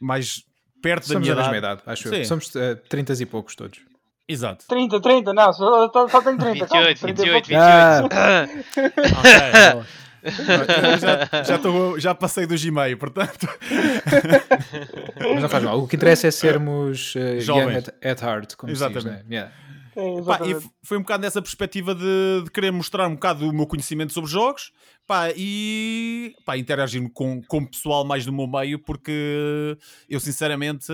[0.00, 0.44] mais
[0.82, 1.80] perto da Somos minha da mesma idade.
[1.82, 2.16] idade, acho Sim.
[2.16, 2.24] eu.
[2.24, 3.80] Somos uh, 30 e poucos todos.
[4.28, 4.64] Exato.
[4.68, 6.66] 30, 30, não, só, só, tenho 30.
[6.68, 7.48] calma, 28, 30 e 28, poucos.
[7.48, 8.14] 28.
[8.14, 9.84] Ah, Eu
[10.24, 13.46] já, já, tô- já passei do Gmail, portanto.
[15.32, 15.80] mas não faz mal.
[15.82, 17.66] O que interessa é sermos uh, Jovens.
[17.66, 19.06] young at, at heart, como diz, Exatamente.
[19.06, 19.24] né?
[19.30, 19.52] Yeah.
[19.96, 23.52] É, Pá, e foi um bocado nessa perspectiva de, de querer mostrar um bocado o
[23.52, 24.70] meu conhecimento sobre jogos
[25.04, 29.76] pá, e pá, interagir com, com o pessoal mais do meu meio, porque
[30.08, 30.86] eu sinceramente,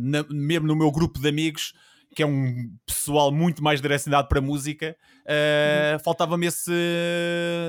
[0.00, 1.74] na- mesmo no meu grupo de amigos,
[2.14, 4.96] que é um pessoal muito mais direcionado para música,
[5.26, 6.70] eh, faltava-me esse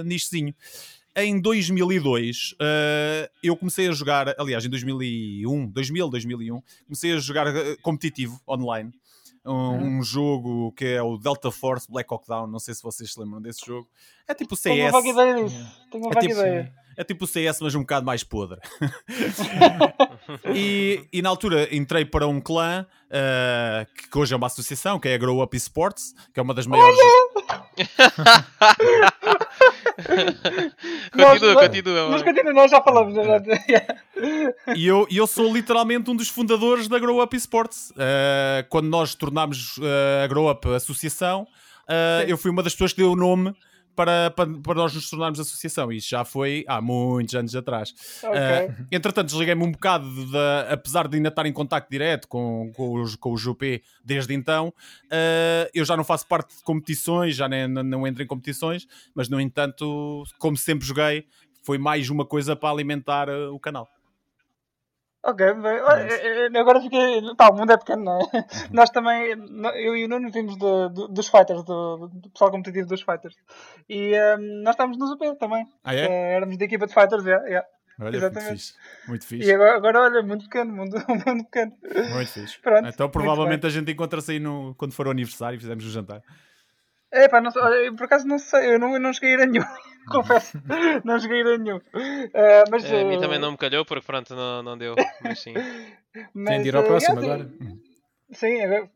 [0.05, 0.53] nichozinho.
[1.17, 7.47] Em 2002, eh, eu comecei a jogar, aliás, em 2001, 2000, 2001, comecei a jogar
[7.47, 8.91] eh, competitivo online.
[9.47, 12.47] Um, um jogo que é o Delta Force Black Hawk Down.
[12.47, 13.87] Não sei se vocês se lembram desse jogo.
[14.27, 14.91] É tipo o Tenho uma CS.
[14.91, 15.71] vaga ideia disso.
[15.91, 16.73] Tenho uma É vaga tipo- ideia.
[16.97, 18.59] É tipo o CS, mas um bocado mais podre.
[20.53, 25.07] e, e na altura entrei para um clã eh, que, hoje é uma associação, que
[25.07, 26.97] é a Grow Up Esports, que é uma das maiores.
[31.11, 32.09] continua, Nós- continua.
[32.09, 33.13] Mas continua, nós já falamos.
[33.15, 33.23] Já.
[34.75, 37.91] E eu, e eu sou literalmente um dos fundadores da Grow Up Esports.
[37.91, 41.47] Uh, quando nós tornámos uh, a Grow Up associação,
[41.87, 43.55] uh, eu fui uma das pessoas que deu o nome
[43.95, 45.91] para, para, para nós nos tornarmos associação.
[45.91, 47.93] Isso já foi há muitos anos atrás.
[48.23, 48.39] Ok.
[48.39, 53.01] Uh, entretanto, desliguei-me um bocado, da, apesar de ainda estar em contacto direto com, com,
[53.01, 54.67] os, com o GP desde então.
[54.67, 58.87] uh, eu já não faço parte de competições, já nem, não, não entro em competições,
[59.13, 61.25] mas no entanto, como sempre joguei,
[61.63, 63.89] foi mais uma coisa para alimentar uh, o canal.
[65.27, 65.77] Ok, bem.
[65.77, 67.21] Eh, agora fiquei.
[67.35, 68.45] Tá, o mundo é pequeno, não é?
[68.71, 69.31] Nós também,
[69.83, 73.35] eu e o Nuno vimos do- do- dos Fighters, do, do pessoal competitivo dos Fighters.
[73.89, 75.65] E ehm, nós estávamos no UP também.
[75.83, 76.05] Ah, é?
[76.05, 77.65] Eh, éramos da equipa de Fighters, yeah.
[77.99, 78.45] Olha, Exatamente.
[78.49, 78.73] muito fixe.
[79.07, 79.53] Muito E fixe.
[79.53, 81.71] agora, agora olha, muito pequeno, muito, muito pequeno.
[82.13, 82.59] Muito fixe.
[82.59, 85.89] Pronto, Então provavelmente a gente encontra-se aí no, quando for o aniversário e fizemos o
[85.89, 86.21] jantar.
[87.11, 89.45] É pá, não por acaso não sei, eu não, eu não cheguei a ir a
[89.45, 89.65] nenhum,
[90.11, 90.57] confesso,
[91.03, 91.81] não cheguei a ir a nenhum.
[92.33, 94.95] Eh, mas, Eh, a mim eh, também não me calhou porque pronto, não, não deu.
[95.21, 95.53] Mas sim.
[96.33, 97.49] mas, Tem de ir ao eh, próximo é, agora.
[98.31, 98.89] Sim, agora,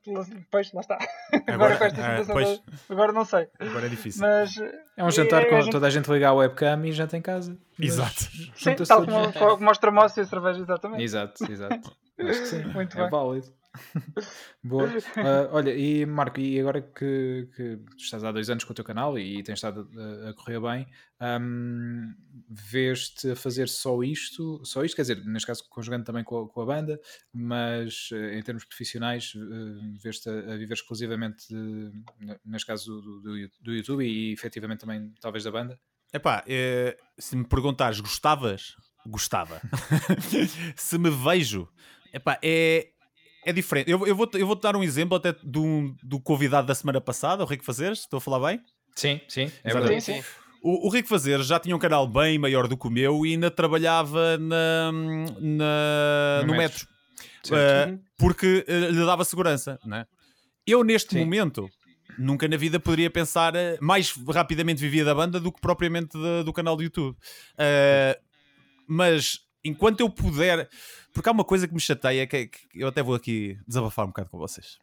[0.49, 0.95] pois, lá está.
[1.31, 2.47] Agora, Agora, com esta situação, pois.
[2.47, 3.47] toda, agora não sei.
[3.59, 4.21] Agora é difícil.
[4.21, 4.55] Mas,
[4.97, 7.21] É um jantar é, com gente- toda a gente ligar a webcam e janta em
[7.21, 7.55] casa.
[7.79, 8.21] Exato.
[8.55, 9.77] Sim, tal como, como os
[10.17, 11.03] e a cerveja, exatamente.
[11.03, 11.95] Exato, exato.
[12.19, 12.63] Acho que sim.
[12.73, 13.09] Muito é bem.
[13.11, 13.58] válido.
[14.63, 14.89] Boa.
[15.17, 18.83] Ah, olha, e Marco, e agora que, que estás há dois anos com o teu
[18.83, 20.87] canal e tens estado a, a correr bem,
[21.19, 22.13] ahm,
[22.49, 26.49] vês-te a fazer só isto, só isto, quer dizer, neste caso conjugando também com a,
[26.49, 26.99] com a banda,
[27.33, 33.01] mas eh, em termos profissionais, eh, vês-te a, a viver exclusivamente, de, ne- neste caso
[33.01, 35.79] do, do, do YouTube e efetivamente também talvez da banda?
[36.11, 38.75] Epá, eh, se me perguntares, gostavas?
[39.05, 39.61] Gostava.
[40.75, 41.69] se me vejo,
[42.11, 42.89] epá, é,
[43.45, 43.89] é diferente.
[43.89, 47.43] Eu, eu vou-te eu vou dar um exemplo até do, do convidado da semana passada,
[47.43, 48.61] o Rico Fazeres, estou a falar bem?
[48.95, 50.01] Sim, sim, é verdade.
[50.01, 50.23] Sim, sim.
[50.61, 53.31] O, o Rico Fazeres já tinha um canal bem maior do que o meu e
[53.31, 54.91] ainda trabalhava na,
[55.39, 56.85] na- No no metro.
[57.49, 57.57] metro.
[57.57, 60.05] Eh, porque eh, lhe dava segurança, não é?
[60.67, 61.19] Eu, neste Sim.
[61.19, 61.69] momento,
[62.17, 66.43] nunca na vida poderia pensar eh, mais rapidamente vivia da banda do que propriamente da-
[66.43, 67.17] do canal do YouTube.
[67.57, 68.19] Eh,
[68.87, 70.69] mas enquanto eu puder.
[71.11, 74.05] Porque há uma coisa que me chateia, que, é que eu até vou aqui desabafar
[74.05, 74.77] um bocado com vocês.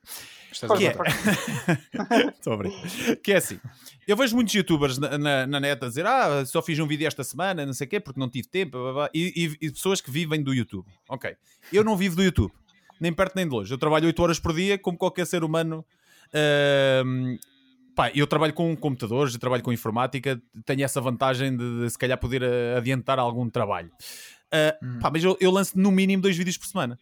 [0.50, 0.96] Estás a que é-.
[3.22, 3.60] Que é assim.
[4.06, 7.06] Eu vejo muitos youtubers na, na, na net a dizer ah, só fiz um vídeo
[7.06, 9.66] esta semana, não sei o quê, porque não tive tempo, blá, blá, blá", e, e-
[9.66, 10.86] e pessoas que vivem do YouTube.
[11.08, 11.34] Ok.
[11.72, 12.52] Eu não vivo do YouTube,
[13.00, 13.72] nem perto nem de longe.
[13.72, 15.84] Eu trabalho 8 horas por dia, como qualquer ser humano.
[16.34, 17.36] Ahm,
[17.94, 21.98] pá, eu trabalho com computadores, eu trabalho com informática, tenho essa vantagem de, de se
[21.98, 23.90] calhar poder eh, adiantar algum trabalho.
[24.52, 24.98] Ah, Uhum.
[25.00, 26.98] pá, mas eu, eu lanço no mínimo dois vídeos por semana.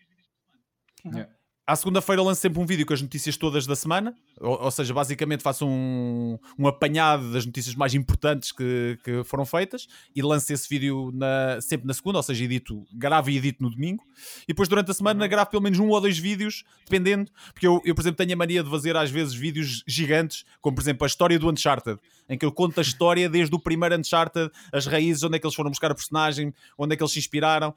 [1.04, 1.30] Yeah.
[1.66, 4.92] À segunda-feira lanço sempre um vídeo com as notícias todas da semana, ou, ou seja,
[4.92, 10.52] basicamente faço um, um apanhado das notícias mais importantes que, que foram feitas e lanço
[10.52, 14.04] esse vídeo na- sempre na segunda, ou seja, edito, gravo e edito no domingo.
[14.42, 17.80] E depois durante a semana gravo pelo menos um ou dois vídeos, dependendo, porque eu,
[17.82, 21.04] eu, por exemplo, tenho a mania de fazer às vezes vídeos gigantes, como por exemplo
[21.04, 21.98] a história do Uncharted,
[22.28, 25.46] em que eu conto a história desde o primeiro Uncharted, as raízes, onde é que
[25.46, 27.74] eles foram buscar a personagem, onde é que eles se inspiraram.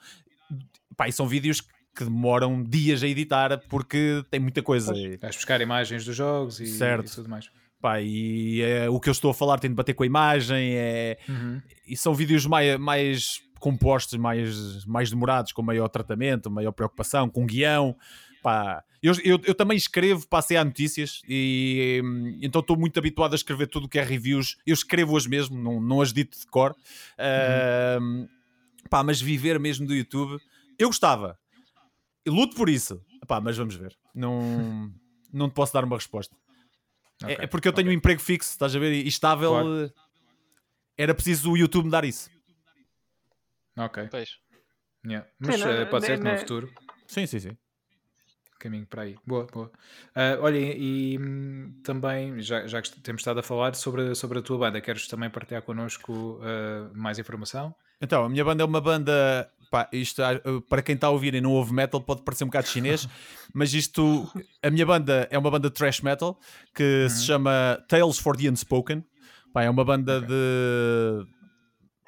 [0.98, 1.68] Pá, e são vídeos que
[2.04, 4.94] demoram dias a editar porque tem muita coisa.
[5.22, 7.12] Vais buscar imagens dos jogos e, Certo.
[7.12, 7.50] e tudo mais.
[7.80, 10.74] Pá, e é, o que eu estou a falar tem de bater com a imagem,
[10.76, 11.18] é,
[11.88, 17.46] e são vídeos mais, mais compostos, mais, mais demorados, com maior tratamento, maior preocupação, com
[17.46, 17.96] guião.
[18.42, 23.34] Pá, eu, eu, eu também escrevo para a Notícias e hum, então estou muito habituado
[23.34, 24.58] a escrever tudo o que é reviews.
[24.66, 26.76] Eu escrevo-as mesmo, não, não as dito de cor.
[28.02, 28.28] Hum,
[28.90, 30.40] pá, mas viver mesmo do YouTube,
[30.80, 31.38] eu gostava.
[32.30, 33.02] Luto por isso.
[33.28, 33.98] Pá, mas vamos ver.
[34.14, 34.92] Não,
[35.34, 36.36] não te posso dar uma resposta.
[37.24, 37.98] É- Ok, É, porque eu tenho um ok.
[37.98, 38.94] emprego fixo, estás a ver?
[38.94, 39.50] E estável.
[39.52, 39.86] Claro.
[39.86, 39.92] eh,
[40.98, 42.30] Era preciso o YouTube me dar isso.
[43.78, 44.08] Ok.
[44.10, 44.30] Pois.
[45.06, 45.28] Yeah.
[45.40, 46.74] Mas Sim, eh, não- pode ser nem- que no futuro
[47.08, 47.58] Sim, sim, sim.
[48.60, 49.16] caminho para aí.
[49.26, 49.72] Boa, boa.
[50.16, 51.18] Ah, olha, e,
[51.84, 55.30] também, já, já que temos estado a falar sobre, sobre a tua banda, queres também
[55.30, 57.74] partilhar connosco ah, mais informação?
[58.02, 59.50] Então, a minha banda é uma banda.
[59.70, 60.40] Pá, isto, ah,
[60.70, 63.08] para quem está a ouvir e não ouve metal, pode parecer um bocado chinês,
[63.54, 64.30] mas isto.
[64.64, 66.40] A minha banda é uma banda de thrash metal
[66.74, 69.04] que se chama Tales for the Unspoken.
[69.54, 71.26] Pá, é uma banda de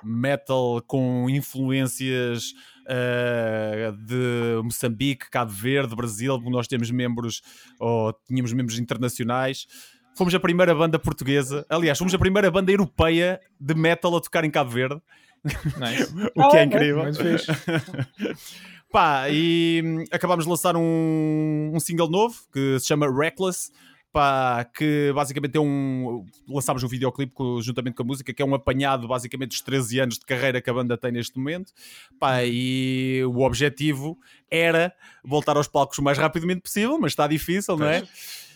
[0.04, 2.54] metal com influências
[2.88, 7.42] ah, de Moçambique, Cabo Verde, Brasil, nós temos membros,
[7.80, 9.68] ou tínhamos membros internacionais.
[10.16, 14.44] Fomos a primeira banda portuguesa, aliás, fomos a primeira banda europeia de metal a tocar
[14.44, 15.00] em Cabo Verde.
[15.44, 16.14] Nice.
[16.36, 17.04] o que é incrível.
[18.92, 23.72] Pá, e hum, acabámos de lançar um, um single novo que se chama Reckless.
[24.12, 26.26] Pá, que basicamente é um.
[26.48, 30.00] Lançámos um videoclipe com- juntamente com a música, que é um apanhado basicamente dos 13
[30.00, 31.72] anos de carreira que a banda tem neste momento.
[32.20, 34.18] Pá, e o objetivo
[34.50, 34.92] era
[35.24, 38.00] voltar aos palcos o mais rapidamente possível, mas está difícil, não é?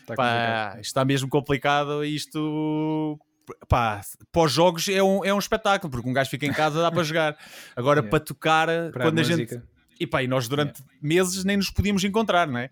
[0.02, 3.20] Está Pá, está mesmo complicado e isto
[3.68, 7.04] pá, pós-jogos é um, é um espetáculo, porque um gajo fica em casa dá para
[7.04, 7.38] jogar.
[7.76, 8.10] Agora Yeah.
[8.12, 9.62] para tocar, Para quando a, a gente.
[10.00, 12.70] E pá, e nós durante meses nem nos podíamos encontrar, não é?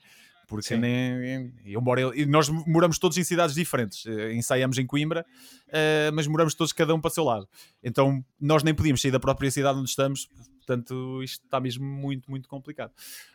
[0.47, 0.79] Porque Sim.
[0.79, 4.05] nem, eu moro, e nós moramos todos em cidades diferentes.
[4.05, 5.25] Eh, Ensaiamos em Coimbra,
[5.71, 7.47] eh, mas moramos todos cada um para o seu lado.
[7.81, 10.27] Então nós nem podíamos sair da própria cidade onde estamos.
[10.57, 12.91] Portanto, isto está mesmo muito, muito complicado.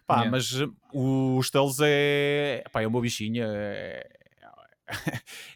[0.06, 0.30] Pá, Yeah.
[0.30, 3.46] mas eh, o Stelos é, pá, é uma bichinha.
[3.48, 4.06] É,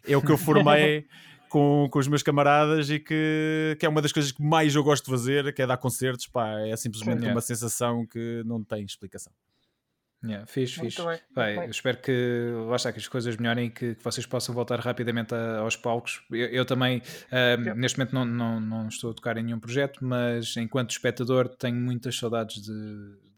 [0.07, 1.05] é o que eu formei
[1.51, 4.83] com, com os meus camaradas e que, que é uma das coisas que mais eu
[4.83, 7.31] gosto de fazer, que é dar concertos, pá, é simplesmente Sim.
[7.31, 9.33] uma sensação que não tem explicação.
[10.23, 11.03] Yeah, fixe, Muito fixe.
[11.07, 11.65] bem, Bem, bem.
[11.65, 14.79] eu espero que, lá está, que as coisas melhorem e que, que vocês possam voltar
[14.79, 16.21] rapidamente a- aos palcos.
[16.29, 17.01] Eu, eu também,
[17.75, 21.75] neste momento, não, não, não estou a tocar em nenhum projeto, mas enquanto espectador, tenho
[21.75, 22.71] muitas saudades de,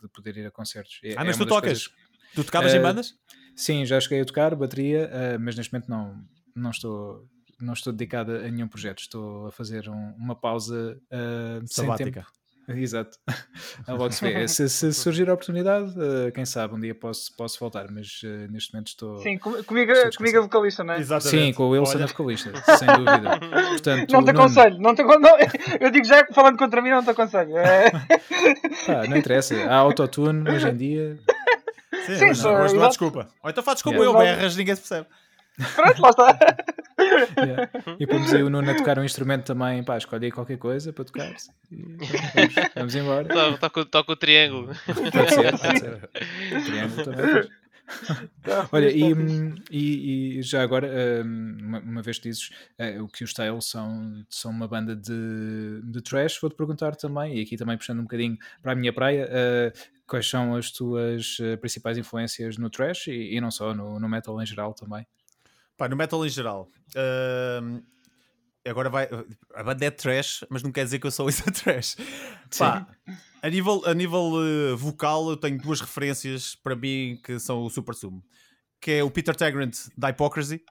[0.01, 0.99] de poder ir a concertos.
[1.03, 1.88] É- Ah, é mas uma tu tocas?
[1.88, 2.03] coisas-
[2.36, 3.16] Tu tocavas em Eh, bandas?
[3.55, 6.22] Sim, já cheguei a tocar bateria, ah, mas neste momento não,
[6.53, 7.26] não estou.
[7.64, 10.97] Não estou dedicado a nenhum projeto, estou a fazer um- uma pausa
[11.66, 11.97] sem tempo.
[11.97, 12.26] Sabática.
[12.66, 13.18] Exato.
[13.86, 14.47] Logo se vê.
[14.47, 18.47] Se, se surgir a oportunidade, eh, quem sabe um dia posso, posso voltar, mas eh,
[18.49, 19.18] neste momento estou.
[19.18, 21.20] Sim, com- comigo, Estou comigo é vocalista, não é?
[21.20, 23.38] Sim, com o Wilson Olha, a vocalista, sem dúvida.
[23.70, 25.38] Portanto, Não te aconselho, não te, acon- não,
[25.82, 27.57] eu digo já falando contra mim, não te aconselho.
[27.57, 27.91] É,
[29.09, 29.55] não interessa.
[29.66, 31.20] Há autotune hoje em dia.
[32.05, 33.28] Sim, Sim, não, hoje não há desculpa.
[33.43, 34.20] Ou então faz desculpa, Yeah.
[34.20, 35.07] eu berras, ninguém se percebe.
[35.76, 36.38] Pronto, lá está.
[37.38, 37.70] Yeah.
[37.99, 39.84] E pomos aí o Nuno a tocar um instrumento também.
[39.84, 41.34] Pá, escolhe aí qualquer coisa para tocar.
[41.72, 41.97] E
[42.36, 43.28] vamos, vamos embora.
[43.28, 44.68] Toca, toca, toca o triângulo.
[44.86, 46.10] Pode ser, pode ser.
[46.66, 47.26] Triângulo também.
[48.45, 48.70] faz.
[48.72, 49.01] Olha, e,
[49.72, 50.88] e- e já agora,
[51.26, 54.95] hum, uma, uma vez que dizes eh, o que os Style são, são uma banda
[54.95, 58.93] de, de trash, vou-te perguntar também, e aqui também puxando um bocadinho para a minha
[58.93, 59.74] praia, eh,
[60.08, 64.08] quais são as tuas eh, principais influências no trash e, e não só, no, no
[64.08, 65.06] metal em geral também?
[65.78, 66.69] Pá, no metal em geral.
[66.95, 67.82] ahm,
[68.65, 69.07] agora vai.
[69.55, 71.95] A banda é trash, mas não quer dizer que eu sou isso a trash.
[72.57, 72.88] Pá,
[73.41, 77.69] a nível, a nível eh, vocal, eu tenho duas referências para mim que são o
[77.69, 78.24] super sumo.
[78.80, 80.61] Que é o Peter Tagrant da Hypocrisy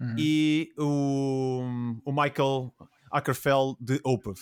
[0.00, 0.16] Uhum.
[0.18, 1.62] e o,
[2.04, 2.74] o Michael
[3.12, 4.40] Ackerfeld de Opeth.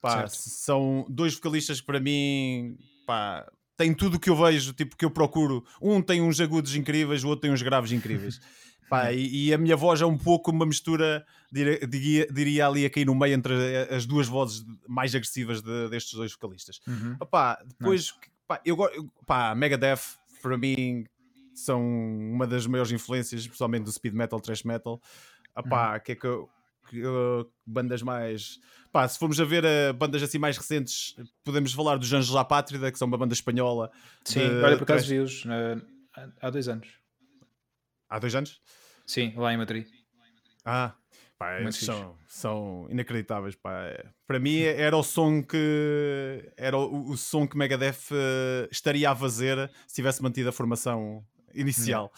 [0.00, 3.44] Pá, são dois vocalistas que para mim pá,
[3.76, 5.64] têm tudo o que eu vejo, tipo que eu procuro.
[5.82, 8.40] Um tem uns agudos incríveis, o outro tem uns graves incríveis.
[8.92, 12.84] Pá, e, e a minha voz é um pouco uma mistura, diria, diria, diria ali
[12.84, 13.54] a cair no meio entre
[13.90, 16.80] as duas vozes mais agressivas de- destes dois vocalistas.
[16.86, 17.16] Uhum.
[17.20, 18.12] Opá, depois,
[18.46, 18.76] pá, eu,
[19.26, 20.00] pá, Megadeth,
[20.42, 21.06] para mim,
[21.54, 25.00] são uma das maiores influências, especialmente do speed metal, thrash metal.
[25.56, 26.48] Opá, que é que, eu-
[26.90, 28.58] que eu- bandas mais.
[28.92, 32.44] Pá, se formos a ver eh, bandas assim mais recentes, podemos falar dos Anjos da
[32.44, 33.90] Pátria, que são uma banda espanhola.
[34.24, 35.80] Sim, de olha, por acaso vi-os eh,
[36.42, 36.88] há dois anos.
[38.08, 38.60] Há dois anos?
[39.06, 39.86] Sim, lá em Madrid.
[40.64, 40.94] Ah,
[41.38, 43.54] pá, Muito esses são, são inacreditáveis.
[43.56, 43.72] Pá.
[44.26, 49.16] Para mim era o som que era o, o som que Megadeth eh, estaria a
[49.16, 51.24] fazer se tivesse mantido a formação
[51.54, 52.12] inicial.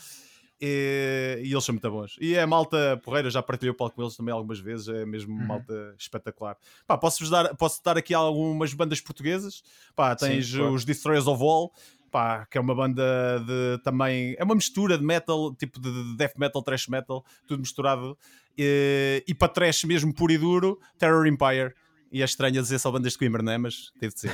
[0.61, 2.17] E, e eles são muito bons.
[2.21, 5.35] E a malta porreira já partilhei o palco com eles também algumas vezes, é mesmo
[5.37, 5.47] Uhum.
[5.47, 6.57] malta espetacular.
[6.87, 9.63] Pá, posso-vos dar, posso dar aqui algumas bandas portuguesas.
[9.97, 10.73] Pá, Sim, tens claro.
[10.73, 11.73] os Destroyers of All,
[12.15, 13.03] pá, que é uma banda
[13.45, 14.37] de também.
[14.39, 18.17] É uma mistura de metal, tipo de de death metal, thrash metal, tudo misturado.
[18.57, 21.75] E, e para trash mesmo puro e duro, Terror Empire.
[22.13, 23.59] E é estranho dizer só bandas de Coimbra, não é?
[23.59, 24.31] Mas teve de ser.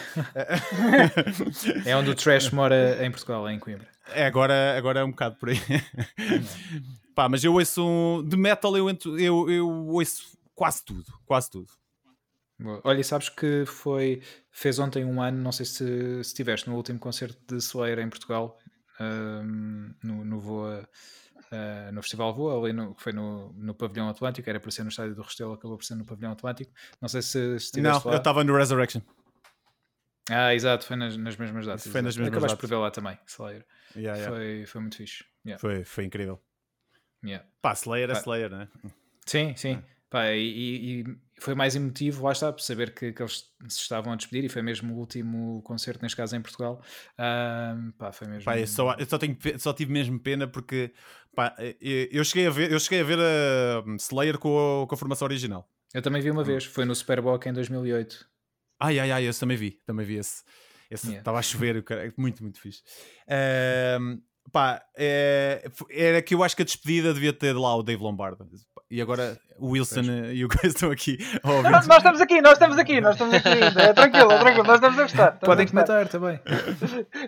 [1.87, 3.89] É onde o trash mora em Portugal, em Coimbra.
[4.13, 5.57] É, agora, agora é um bocado por aí.
[7.15, 11.51] Pá, mas eu ouço um, de metal, eu, entro- eu, eu ouço quase tudo, quase
[11.51, 11.69] tudo.
[12.63, 12.81] Boa.
[12.85, 14.23] Olha, e sabes que foi.
[14.51, 18.09] Fez ontem um ano, não sei se se estiveste no último concerto de Slayer em
[18.11, 18.59] Portugal,
[19.01, 20.87] ahm, no, no Voa.
[21.51, 24.83] ah, no Festival Voa, ali no, que foi no, no Pavilhão Atlântico, era para ser
[24.83, 26.71] no estádio do Restelo, acabou por ser no Pavilhão Atlântico.
[27.01, 28.17] Não sei se se estiveste Não, lá.
[28.17, 29.01] eu estava no Resurrection.
[30.29, 31.87] Ah, exato, foi nas, nas mesmas datas.
[31.87, 32.61] Foi nas mesmas Acabaste datas.
[32.61, 33.65] por ver lá também, Slayer.
[33.97, 34.37] Yeah, yeah.
[34.37, 35.25] Foi, foi muito fixe.
[35.45, 36.41] Yeah, Foi, foi incrível.
[37.25, 37.45] yeah.
[37.61, 38.21] Pá, Slayer é Pá.
[38.21, 38.69] Slayer, né?
[39.27, 39.83] Sim, sim.
[40.09, 41.05] Pá, e, e- e
[41.41, 44.49] foi mais emotivo, lá está, por saber que, que eles se estavam a despedir e
[44.49, 46.83] foi mesmo o último concerto, neste caso em Portugal.
[47.99, 48.45] Pá, foi mesmo.
[48.45, 50.93] Pá, eu só, eu só, tenho, só tive mesmo pena porque
[51.35, 54.95] pá, eu eu cheguei a ver, eu cheguei a ver a Slayer com a, com
[54.95, 55.69] a formação original.
[55.93, 58.29] Eu também vi uma vez, foi no Superboc em 2008.
[58.79, 60.45] Ai, ai, ai, esse também vi, também vi esse.
[60.91, 61.21] Esse Yeah.
[61.21, 62.83] estava a chover, cara, muito, muito fixe.
[64.53, 68.47] Pá, é, era que eu acho que a despedida devia ter lá o Dave Lombardo.
[68.91, 70.01] E agora o Wilson
[70.33, 71.71] e o Coisa estão aqui ouvir.
[71.71, 73.83] Nós, nós estamos aqui, nós estamos aqui, nós estamos aqui ainda.
[73.83, 75.35] É tranquilo, é tranquilo, nós estamos a gostar.
[75.35, 75.87] estamos Podem a gostar.
[75.87, 76.41] comentar também.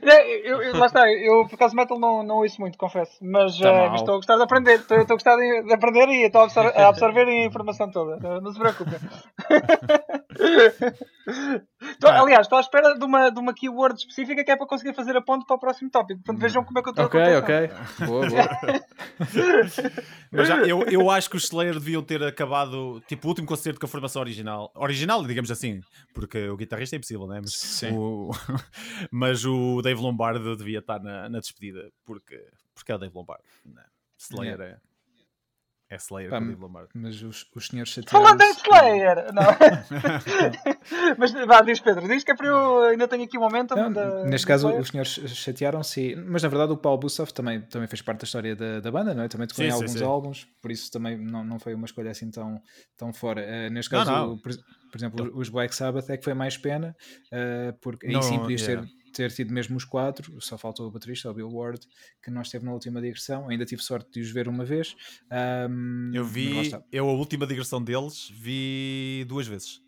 [0.02, 3.56] É, Eu, eu- lá está, eu por acaso metal não, não ouço muito, confesso, mas,
[3.58, 6.24] Tá mas estou a gostar de aprender, estou, estou a gostar de, de aprender e
[6.26, 8.98] estou a absor- a absorver a informação toda, não, não se preocupem.
[11.90, 12.20] Estou- Pá.
[12.20, 15.16] aliás, estou à espera de uma, de uma keyword específica que é para conseguir fazer
[15.16, 17.38] a ponte para o próximo tópico, portanto vejam como é que eu estou Ok, a
[17.38, 17.70] ok.
[18.06, 18.48] Boa, boa.
[20.30, 23.78] Mas já, eu, eu acho que os Slayer deviam ter acabado tipo o último concerto
[23.80, 24.70] com a formação original.
[24.74, 25.80] Original, digamos assim,
[26.14, 27.40] porque o guitarrista é impossível, né?
[27.40, 27.92] Mas, Sim.
[27.96, 28.30] o,
[29.10, 32.40] mas o Dave Lombardo devia estar na, na despedida, porque,
[32.74, 33.44] porque é o Dave Lombardo.
[33.64, 33.82] né?
[34.18, 34.76] Slayer é,
[35.92, 36.88] É Slayer Pá, com o Dave Lombardo.
[36.94, 39.30] Mas os, os senhores Falando em Slayer!
[39.34, 39.42] Não.
[41.18, 43.74] mas vá, diz Pedro, diz que é para eu ainda tenho aqui um momento.
[43.76, 44.80] Não, da- neste caso, Slayer.
[44.82, 48.56] os senhores chatearam-se, mas na verdade o Paulo Bussoff também, também fez parte da história
[48.56, 49.28] da, da banda, não é?
[49.28, 50.04] Também tocou Sim, em sim, alguns sim.
[50.04, 52.60] álbuns, por isso também não, não foi uma escolha assim tão,
[52.96, 53.42] tão fora.
[53.42, 54.32] Eh, neste Não, caso, não.
[54.34, 54.52] o- por,
[54.90, 56.96] por exemplo, os Black Sabbath é que foi mais pena,
[57.30, 58.86] eh, porque aí Não, sim podias yeah.
[58.86, 61.86] ter, ter tido mesmo os quatro, só faltou o baterista, o Bill Ward,
[62.22, 64.96] que não esteve na última digressão, ainda tive sorte de os ver uma vez.
[65.30, 69.80] ahm, Eu vi, eu a última digressão deles vi duas vezes.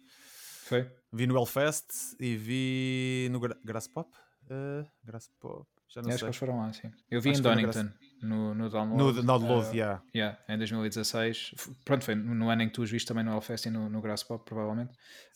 [0.64, 0.90] Foi?
[1.12, 1.86] Vi no Hellfest
[2.20, 4.10] e vi no Gra Grass Pop.
[4.44, 6.26] Uh, Grass Pop, já não Acho que sei.
[6.28, 6.90] eles foram lá, sim.
[7.10, 7.90] Eu vi Acho em Donington,
[8.22, 9.18] no, no download.
[9.18, 10.02] No download, ah, yeah.
[10.14, 11.52] Yeah, em 2016.
[11.56, 13.88] F- Pronto, foi no ano em que tu os viste também no Hellfest e no,
[13.88, 14.92] no Grass Pop, provavelmente.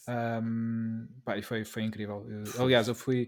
[0.06, 2.26] Ahm, pá, e foi, foi incrível.
[2.28, 3.26] Eu- aliás, eu fui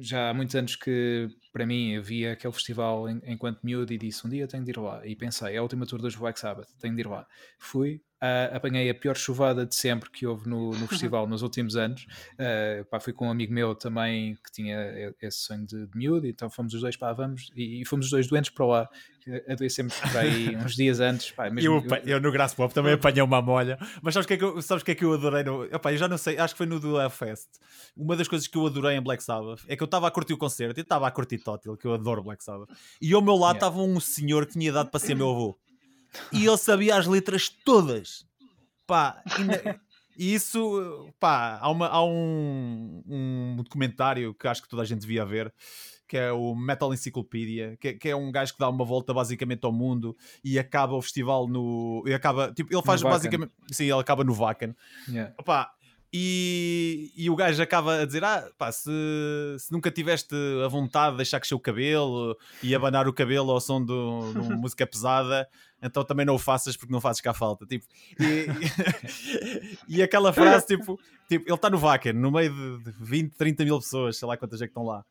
[0.00, 3.98] já há muitos anos que, para mim, eu via aquele festival em- enquanto miúdo e
[3.98, 5.06] disse: um dia tenho de ir lá.
[5.06, 7.26] E pensei: é a última tour dos Black Sabbath, tenho de ir lá.
[7.58, 8.00] Fui.
[8.20, 12.06] ah, apanhei a pior chuvada de sempre que houve no, no festival nos últimos anos.
[12.38, 16.26] Ah, pá, fui com um amigo meu também que tinha esse sonho de, de miúdo,
[16.26, 18.88] então fomos os dois, pá, vamos, e, e fomos os dois doentes para lá.
[19.48, 21.30] Adoecemos por aí uns dias antes.
[21.30, 24.34] Pá, Eu, apa- eu no Grass Pop também apanhei uma molha, mas sabes o que
[24.34, 25.42] é que eu, sabes que é que eu adorei?
[25.44, 27.48] No, Epá, eu já não sei, acho que foi no do Hellfest.
[27.96, 30.32] Uma das coisas que eu adorei em Black Sabbath é que eu estava a curtir
[30.34, 32.68] o concerto e estava a curtir Total, que eu adoro Black Sabbath.
[33.00, 33.66] E ao meu lado Yeah.
[33.66, 35.58] estava um senhor que tinha idade para ser meu avô
[36.32, 38.24] e ele sabia as letras todas.
[38.86, 39.76] Pá, na-
[40.16, 45.00] e isso, pá, há, uma- há um, um documentário que acho que toda a gente
[45.00, 45.52] devia ver.
[46.06, 49.12] Que é o Metal Encyclopedia, que, é- que é um gajo que dá uma volta
[49.14, 52.04] basicamente ao mundo e acaba o festival no.
[52.06, 53.52] E acaba, tipo, ele faz basicamente.
[53.72, 54.74] Sim, ele acaba no Wacken.
[55.08, 55.32] Yeah.
[55.38, 55.70] Opa,
[56.12, 58.90] e, e o gajo acaba a dizer: Ah, pá, se,
[59.58, 60.34] se nunca tiveste
[60.64, 64.38] a vontade de deixar crescer o cabelo e abanar o cabelo ao som do- de
[64.38, 65.48] uma música pesada,
[65.84, 67.66] então também não o faças porque não fazes cá falta.
[67.66, 67.86] Tipo,
[68.18, 68.46] e,
[69.88, 73.36] e, e aquela frase, tipo, tipo ele está no Wacken, no meio de, de 20,
[73.36, 75.04] 30 mil pessoas, sei lá quantas é que estão lá.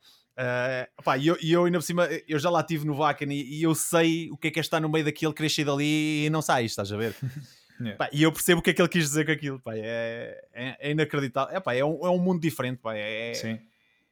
[1.04, 3.60] Pá, e eu, e eu ainda por cima, eu já lá estive no Wacken e,
[3.60, 6.30] e eu sei o que é que é estar no meio daquilo, crescer dali e
[6.30, 7.16] não sai, estás a ver?
[7.82, 7.98] Yeah.
[7.98, 10.40] Pá, e eu percebo o que é que ele quis dizer com aquilo, pá, é,
[10.54, 11.56] é, é inacreditável.
[11.56, 13.60] É, pá, é, um, é um mundo diferente, pá, é, Sim.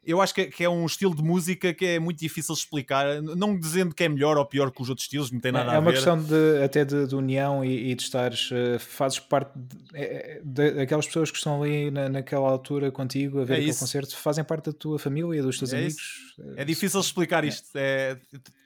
[0.04, 3.22] Eu acho que, é- que é um estilo de música que é muito difícil explicar,
[3.22, 5.76] não dizendo que é melhor ou pior que os outros estilos, não tem nada é
[5.76, 5.98] a uma ver.
[5.98, 9.52] questão de, até de, de união e, e de estares, eh, fazes parte
[9.94, 13.70] é- é- daquelas pessoas que estão ali na, naquela altura contigo a ver É aquele
[13.72, 13.80] isso.
[13.80, 16.36] concerto, fazem parte da tua família, dos teus É amigos.
[16.56, 17.70] É difícil explicar isto.
[17.76, 18.18] É,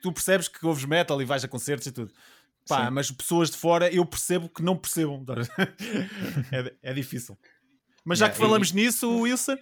[0.02, 2.12] tu percebes que ouves metal e vais a concertos e tudo.
[2.68, 2.92] Pá, Sim.
[2.94, 5.24] mas pessoas de fora eu percebo que não percebam.
[6.52, 7.38] é, é difícil.
[8.08, 9.58] Mas já que falamos nisso, Wilson,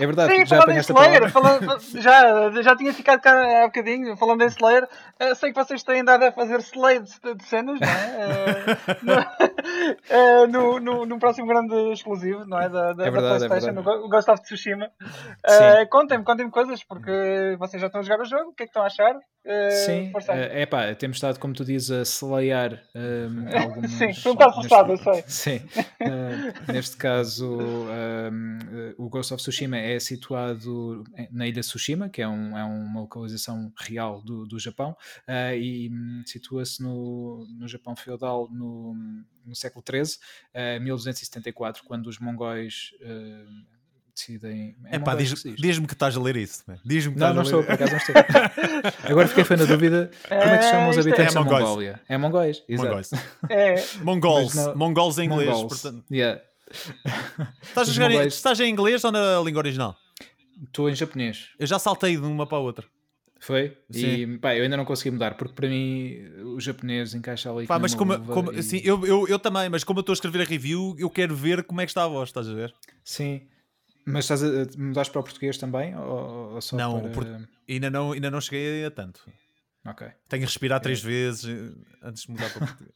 [0.00, 1.60] É verdade, Sim, já apanhaste a Slayer, palavra.
[1.68, 4.88] falando- já, já tinha ficado cá há bocadinho, falando em Slayer,
[5.18, 8.16] eh, sei que vocês têm dado a fazer slades de, de cenas, não é?
[8.18, 9.12] Eh, no,
[10.10, 12.68] eh, no, no, no próximo grande exclusivo, não é?
[12.68, 14.90] Da, da, É verdade, da é PlayStation, no Go- Ghost of Tsushima.
[15.46, 18.66] Eh, contem-me, contem-me coisas, porque vocês já estão a jogar o jogo, o que é
[18.66, 19.14] que estão a achar?
[19.44, 20.62] Eh, Sim, aí.
[20.62, 23.90] é pá, temos estado, como tu dizes, a slayar um, algumas...
[23.92, 25.24] Sim, foi um bocado forçado, eu sei.
[25.28, 25.60] Sim,
[26.70, 32.08] neste caso um, eh, o Ghost of Tsushima é situado em- na ilha de Tsushima,
[32.08, 37.46] que é, um- é uma localização real do, do Japão, eh, e hum, situa-se no,
[37.58, 38.94] no Japão feudal no,
[39.44, 40.18] no século XIII,
[40.54, 43.44] eh, 1274, quando os mongóis eh,
[44.14, 44.76] decidem...
[44.86, 45.60] é pá, mongóis diz- que se diz?
[45.60, 46.62] diz-me que estás a ler isso.
[46.84, 48.14] Diz-me que Não, estás não a estou, por acaso não estou.
[49.10, 51.34] Agora fiquei foi na dúvida como é que se chamam os É, é- habitantes É
[51.38, 51.64] da mongóis.
[51.64, 52.00] Mongólia.
[52.08, 52.88] É mongóis, exato.
[52.88, 53.10] Mongóis.
[53.48, 53.74] É,
[54.04, 54.54] Mongols.
[54.54, 55.48] Não- Mongols em inglês.
[55.50, 55.68] Mongols.
[55.82, 56.42] portanto- Yeah.
[57.62, 59.96] Estás, a jogar em, estás em inglês ou na língua original?
[60.64, 61.48] Estou em japonês.
[61.58, 62.86] Eu já saltei de uma para a outra.
[63.40, 63.76] Foi?
[63.90, 64.06] Sim.
[64.06, 67.66] E pá, eu ainda não consegui mudar, porque para mim o japonês encaixa ali.
[67.66, 70.14] Pá, mas como, como- e- assim, eu, eu, eu também, mas como eu estou a
[70.14, 72.74] escrever a review, eu quero ver como é que está a voz, estás a ver?
[73.02, 73.48] Sim.
[74.04, 75.96] Mas estás a, mudaste para o português também?
[75.96, 77.08] Ou, ou só Não, para...
[77.08, 79.20] o port- Ainda não, ainda não cheguei a tanto.
[79.86, 80.06] Ok.
[80.28, 82.94] Tenho que respirar três vezes eh, antes de mudar para o português.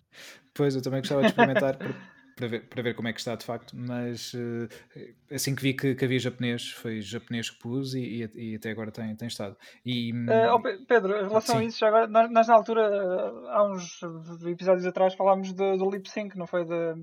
[0.53, 1.95] Pois, eu também gostava de experimentar para,
[2.37, 5.75] para ver, para ver como é que está de facto, mas eh, assim que vi
[5.75, 8.01] que, que havia japonês, foi japonês que pus e,
[8.35, 9.57] e- e até agora tem, tem estado.
[9.85, 10.13] E,
[10.51, 11.67] ó, Pe- Pedro, em relação a Sim.
[11.69, 12.83] isso, já agora, nós, nós na altura,
[13.49, 14.01] há uns
[14.47, 16.65] episódios atrás, falámos do, do lip sync, não foi?
[16.65, 16.95] De,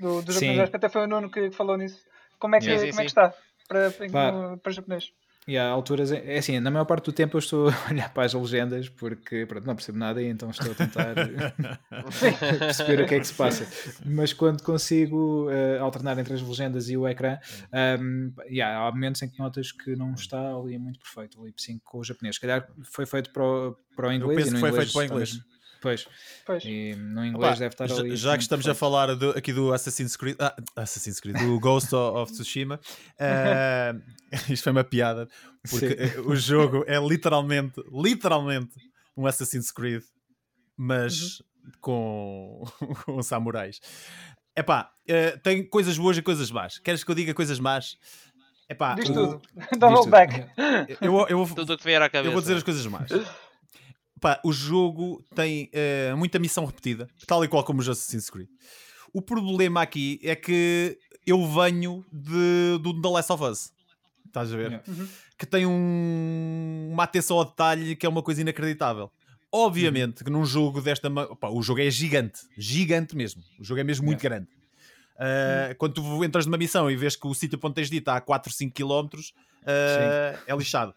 [0.00, 0.40] do, do Sim.
[0.40, 2.00] japonês, acho que até foi o Nuno que falou nisso.
[2.38, 2.78] Como é que.
[2.78, 3.34] Sim, como é que está
[3.68, 3.90] para,
[4.52, 5.12] no- para japonês?
[5.48, 8.24] E há alturas, é assim, na maior parte do tempo eu estou a olhar para
[8.24, 11.14] as legendas porque pronto, não percebo nada e então estou a tentar
[12.60, 13.66] perceber o que é que se passa.
[14.04, 17.38] Mas quando consigo eh, alternar entre as legendas e o ecrã,
[17.98, 21.60] um, yeah, há momentos em que notas que não está ali muito perfeito o lip
[21.62, 22.34] sync com o japonês.
[22.36, 24.92] Se calhar foi feito para o, para o inglês penso e no que foi inglês
[24.92, 25.32] feito para o inglês.
[25.32, 26.06] mesmo- Pois.
[26.44, 26.64] Pois.
[26.64, 28.16] E no inglês Opa, deve estar já, ali.
[28.16, 31.94] já que estamos a falar do- aqui do Assassin's Creed, ah, Assassin's Creed, do Ghost
[31.94, 32.80] of, Tsushima,
[33.18, 33.94] eh,
[34.50, 35.28] isto foi uma piada,
[35.70, 36.20] porque Sim.
[36.26, 38.72] o jogo é literalmente, literalmente
[39.16, 40.02] um Assassin's Creed,
[40.76, 41.42] mas
[41.80, 42.64] com,
[43.04, 43.80] com samurais.
[44.56, 46.78] Epá, eh, tem coisas boas e coisas más.
[46.78, 47.96] Queres que eu diga coisas más?
[48.68, 49.42] Epá, Diz o- tudo.
[49.78, 50.10] Double tudo.
[50.10, 50.44] back.
[51.00, 52.28] eu, eu, vou- Tudo o que vier à cabeça.
[52.28, 53.08] eu vou dizer as coisas más.
[54.20, 58.48] Pá, o jogo tem eh, muita missão repetida, tal e qual como os Assassin's Creed.
[59.12, 63.72] O problema aqui é que eu venho de, do The Last of Us.
[64.26, 64.70] Estás a ver?
[64.72, 64.84] Yeah.
[65.38, 69.10] Que tem um- uma atenção ao detalhe que é uma coisa inacreditável.
[69.50, 71.10] Obviamente que num jogo desta.
[71.10, 73.42] pá, o jogo é gigante, gigante mesmo.
[73.58, 74.48] O jogo é mesmo muito grande.
[75.16, 78.00] Uh, quando tu entras numa missão e vês que o sítio onde tens de ir
[78.00, 80.94] está a 4, 5 km, uh, é lixado.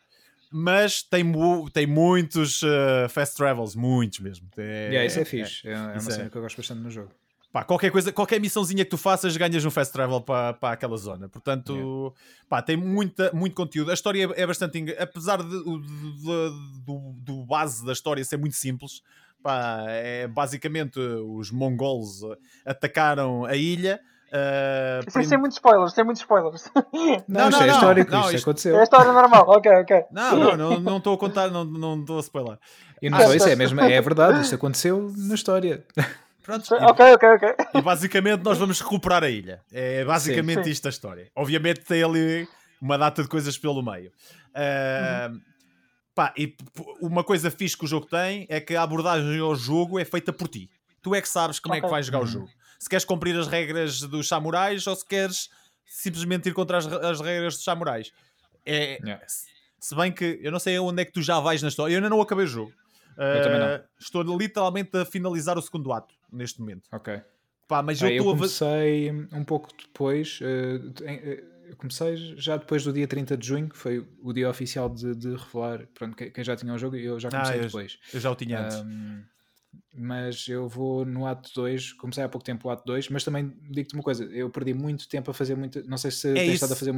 [0.51, 1.23] Mas tem,
[1.71, 4.47] tem muitos uh, fast travels, muitos mesmo.
[4.57, 5.67] É, Yeah, isso é é- fixe.
[5.67, 5.99] É, é uma é.
[5.99, 7.09] cena que eu gosto bastante no jogo.
[7.53, 10.95] Pá, qualquer coisa, qualquer missãozinha que tu faças, ganhas um fast travel para, para aquela
[10.95, 11.27] zona.
[11.27, 12.13] Portanto,
[12.47, 13.91] pá, tem muita, muito conteúdo.
[13.91, 14.95] A história é, bastante.
[14.97, 19.01] Apesar de, de- do, do base da história ser muito simples,
[19.43, 23.99] pá, é basicamente os mongols uh, atacaram a ilha.
[24.31, 26.69] Uh, Sem, prim- sem muitos spoilers, sem muitos spoilers.
[26.73, 26.91] Não,
[27.27, 28.75] Não, isto não, é histórico, Não, isto, isto- aconteceu.
[28.75, 29.45] É a história normal.
[29.47, 30.03] Ok, ok.
[30.11, 32.57] Não, não, não estou a contar, não não estou a spoiler.
[33.01, 35.85] E não Ah, só isso, é mesmo, é verdade, isto aconteceu na história.
[36.43, 37.55] Pronto, e- Ok, ok, ok.
[37.75, 39.61] E basicamente nós vamos recuperar a ilha.
[39.71, 40.69] É basicamente Sim.
[40.71, 41.29] isto a história.
[41.35, 42.47] Obviamente tem ali
[42.81, 44.11] uma data de coisas pelo meio.
[44.55, 45.29] Ah,
[46.15, 46.55] pá, e
[47.01, 50.33] uma coisa fixe que o jogo tem é que a abordagem ao jogo é feita
[50.33, 50.69] por ti.
[51.01, 51.91] Tu é que sabes como é que Ok.
[51.91, 52.27] vais jogar o Uhum.
[52.27, 52.49] jogo.
[52.81, 55.49] Se queres cumprir as regras dos samurais ou se queres
[55.85, 58.11] simplesmente ir contra as, as regras dos samurais.
[58.65, 59.23] É, Yeah.
[59.27, 61.93] se- bem que eu não sei onde é que tu já vais na história.
[61.93, 62.73] Eu ainda não acabei o jogo.
[63.15, 63.67] Eu também não.
[63.67, 66.87] Ah, Estou literalmente a finalizar o segundo ato neste momento.
[66.91, 67.21] Ok.
[67.67, 71.75] Pá, mas Ah, eu eu estou a comecei um pouco depois, eh, em- eh, eu
[71.77, 75.35] comecei já depois do dia 30 de junho, que foi o dia oficial de, de
[75.35, 77.99] revelar pronto, quem, já tinha o jogo, e eu já comecei Ah, eu- depois.
[78.11, 78.77] Eu já o tinha antes.
[78.77, 79.21] Ahm,
[79.93, 83.53] mas eu vou no ato 2, comecei há pouco tempo o ato 2, mas também
[83.69, 86.43] digo-te uma coisa, eu perdi muito tempo a fazer muito, não sei se é tens
[86.45, 86.53] isso.
[86.53, 86.91] estado a fazer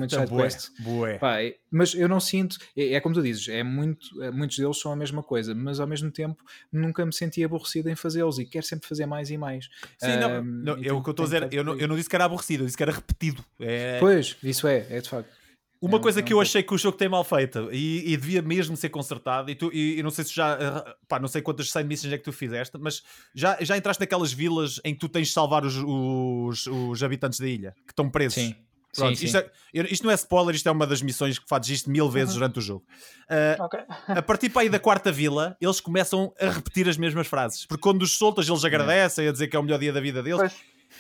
[0.80, 1.18] bué.
[1.18, 4.58] Pá, é- mas eu não sinto, é, é como tu dizes, é muito, é, muitos
[4.58, 8.38] deles são a mesma coisa, mas ao mesmo tempo nunca me senti aborrecido em fazê-los
[8.38, 9.70] e quero sempre fazer mais e mais.
[9.98, 11.54] Sim, não, não, e é o que eu estou a dizer.
[11.54, 13.44] Eu não, eu não disse que era aborrecido, eu disse que era repetido.
[13.60, 15.43] É, Pois, isso é, é de facto.
[15.88, 16.50] Uma é coisa é que um eu pouco.
[16.50, 19.50] achei que o jogo tem mal feita e, e devia mesmo ser consertado.
[19.52, 22.14] E, tu, e, e não sei se já, eh, pá, não sei quantas 100 missões
[22.14, 23.04] é que tu fizeste, mas
[23.36, 27.40] já, já entraste naquelas vilas em que tu tens de salvar os, os, os habitantes
[27.40, 28.36] da ilha que estão presos.
[28.36, 28.56] Sim.
[28.96, 29.44] Pronto, sim, isto, sim.
[29.74, 32.36] é- isto não é spoiler, isto é uma das missões que fazes isto mil vezes
[32.36, 32.40] Uhum.
[32.42, 32.86] durante o jogo.
[33.28, 33.80] Ah, Ok.
[34.08, 37.66] a partir para aí da quarta vila, eles começam a repetir as mesmas frases.
[37.66, 40.22] Porque quando os soltas, eles agradecem a dizer que é o melhor dia da vida
[40.22, 40.38] deles.
[40.40, 40.54] Pois.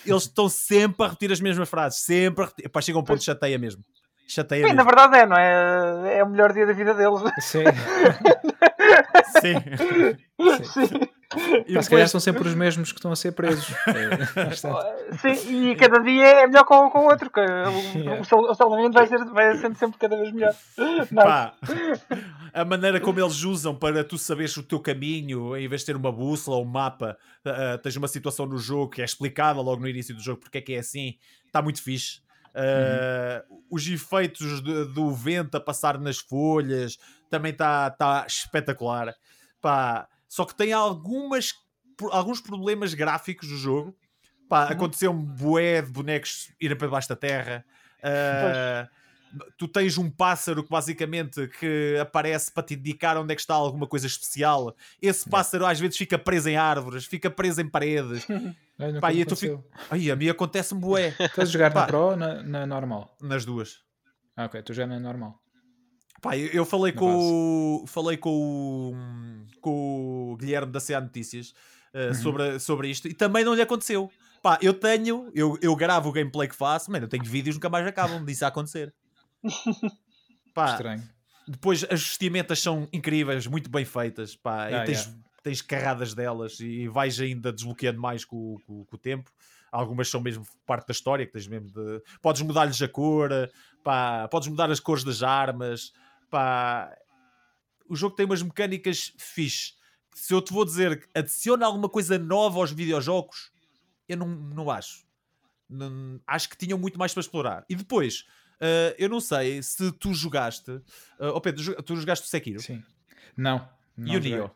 [0.07, 1.99] Eles estão sempre a repetir as mesmas frases.
[1.99, 2.67] Sempre a repetir.
[2.69, 3.83] Pá, chega um ponto que chateia mesmo.
[4.27, 6.17] Chateia Sim, na verdade é, não é?
[6.19, 7.21] É o melhor dia da vida deles.
[7.39, 7.63] Sim.
[9.41, 9.55] Sim.
[10.63, 10.99] Sim.
[11.67, 13.73] E Pá, se calhar são sempre os mesmos que estão a ser presos.
[15.23, 15.35] É.
[15.35, 17.29] Sim, e cada dia é melhor com, com o outro.
[17.29, 18.21] que o, Yeah.
[18.21, 20.53] o, sal- o salvamento vai, ser, vai sendo sempre cada vez melhor.
[21.11, 21.53] Não, pá,
[22.53, 25.95] a maneira como eles usam para tu saberes o teu caminho, em vez de ter
[25.95, 29.81] uma bússola ou um mapa, ah, tens uma situação no jogo que é explicada logo
[29.81, 31.15] no início do jogo porque é que é assim,
[31.47, 32.21] está muito fixe.
[32.55, 36.97] Ah, Os efeitos de- do vento a passar nas folhas
[37.29, 39.13] também está tá espetacular.
[39.59, 41.53] Pá, só que tem algumas,
[42.11, 43.95] alguns problemas gráficos do jogo.
[44.47, 47.65] Pá, aconteceu um bué de bonecos irem para debaixo da terra.
[48.03, 48.87] Ah,
[49.57, 53.55] tu tens um pássaro que basicamente que aparece para te indicar onde é que está
[53.55, 54.75] alguma coisa especial.
[55.01, 58.27] Esse pássaro às vezes fica preso em árvores, fica preso em paredes.
[58.87, 59.63] Nunca Pá, e tu aconteceu.
[59.89, 61.81] Ai, a mim acontece-me bué Estás a jogar Pá.
[61.81, 63.15] na Pro ou na, na normal?
[63.21, 63.77] nas duas.
[64.35, 65.39] Ah, ok, tu já na normal.
[66.21, 68.29] Pá, eu, eu falei Na com o, falei com
[68.93, 71.49] o, com o Guilherme da CA Notícias
[71.93, 72.13] uh, Uhum.
[72.13, 74.09] sobre, sobre isto e também não lhe aconteceu.
[74.41, 77.69] Pá, eu tenho, eu, eu gravo o gameplay que faço, mano, eu tenho vídeos nunca
[77.69, 78.93] mais acabam disso a acontecer.
[80.53, 81.03] Pá, Estranho.
[81.47, 85.22] depois as vestimentas são incríveis, muito bem feitas, pá, Ah, tens, yeah.
[85.43, 89.29] Tens carradas delas e vais ainda desbloqueando mais com, com- com o tempo.
[89.71, 92.01] Algumas são mesmo parte da história, que tens mesmo de.
[92.21, 93.29] Podes mudar-lhes a cor,
[93.83, 95.91] pá, podes mudar as cores das armas,
[96.29, 96.95] pá.
[97.89, 99.73] O jogo tem umas mecânicas fixe.
[100.15, 103.51] Se eu te vou dizer que adiciona alguma coisa nova aos videojogos,
[104.07, 105.03] eu não, não acho.
[105.67, 107.65] Não- acho que tinham muito mais para explorar.
[107.67, 108.25] E depois,
[108.61, 110.69] ah, eu não sei se tu jogaste.
[110.71, 112.83] Uh, oh Pedro, tu jogaste o Sekiro Sim.
[113.35, 113.67] Não.
[113.97, 114.19] não e o.
[114.19, 114.51] Nioh.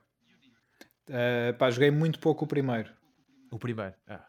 [1.08, 2.92] Uh, pá, joguei muito pouco o primeiro.
[3.52, 3.96] O primeiro.
[4.08, 4.26] Ah.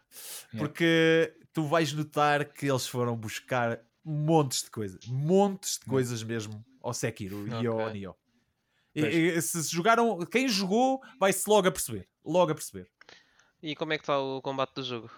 [0.57, 5.05] Porque tu vais notar que eles foram buscar montes de coisas.
[5.07, 7.61] Montes de coisas mesmo ao Sekiro okay.
[7.61, 8.15] e ao Nioh.
[8.95, 12.07] E, e, se jogaram, quem jogou vai-se logo a perceber.
[12.25, 12.89] Logo a perceber.
[13.61, 15.11] E como é que está o combate do jogo?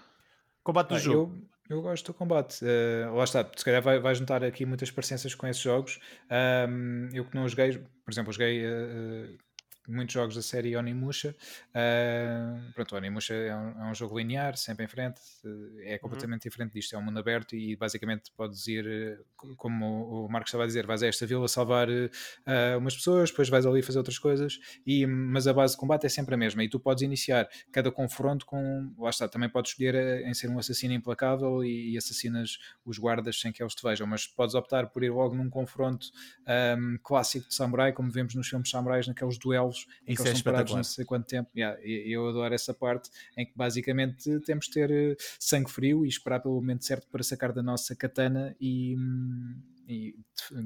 [0.63, 1.47] Combate do ah, jogo.
[1.69, 2.63] Eu, eu, gosto do combate.
[2.63, 5.99] Uh, lá está, se calhar vai, vai juntar aqui muitas parecenças com esses jogos.
[6.69, 9.37] Um, eu que não joguei, por exemplo, joguei uh,
[9.87, 11.35] muitos jogos da série Onimusha.
[11.69, 15.19] Uh, pronto, Onimusha é um, é um, jogo linear, sempre em frente,
[15.83, 15.99] é uhum.
[15.99, 16.49] completamente uhum.
[16.49, 19.19] diferente disto, é um mundo aberto e basicamente podes ir,
[19.57, 23.49] como o Marcos estava a dizer, vais a esta vila salvar uh, umas pessoas, depois
[23.49, 26.63] vais ali fazer outras coisas, e, mas a base de combate é sempre a mesma
[26.63, 30.49] e tu podes iniciar cada confronto com, lá está, também podes escolher eh, em ser
[30.49, 34.55] um assassino implacável e, e assassinas os guardas sem que eles te vejam, mas podes
[34.55, 36.07] optar por ir logo num confronto
[36.77, 39.70] um, clássico de samurai, como vemos nos filmes samurais, naqueles duelos
[40.07, 41.49] em que eles é parados não sei quanto tempo.
[41.55, 46.09] Yeah, eu adoro essa parte em que basicamente temos de ter eh, sangue frio e
[46.09, 49.55] esperar pelo momento certo para sacar da nossa katana e, hum,
[49.91, 50.15] e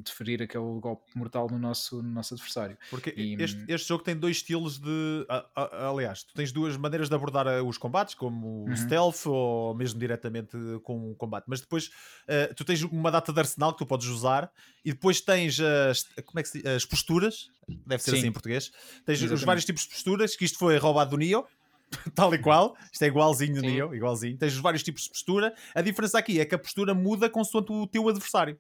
[0.04, 2.78] deferir aquele golpe mortal no nosso, no nosso adversário.
[2.92, 5.26] Porque e, este, hum, este, jogo tem dois estilos de.
[5.56, 8.76] aliás, tu tens duas maneiras de abordar eh, os combates, como uhum.
[8.76, 11.46] stealth ou mesmo diretamente com o combate.
[11.48, 14.52] Mas depois uh, tu tens uma data de arsenal que tu podes usar
[14.84, 18.18] e depois tens as, como é que se, as posturas, deve ser Sim.
[18.18, 18.72] assim em português.
[19.06, 19.34] Tens Exatamente.
[19.34, 21.46] os vários tipos de posturas, que isto foi roubado do Neo.
[22.16, 24.38] tal e qual, isto é igualzinho do Neo, igualzinho.
[24.38, 25.54] Tens os vários tipos de postura.
[25.74, 28.60] A diferença aqui é que a postura muda consoante o teu adversário.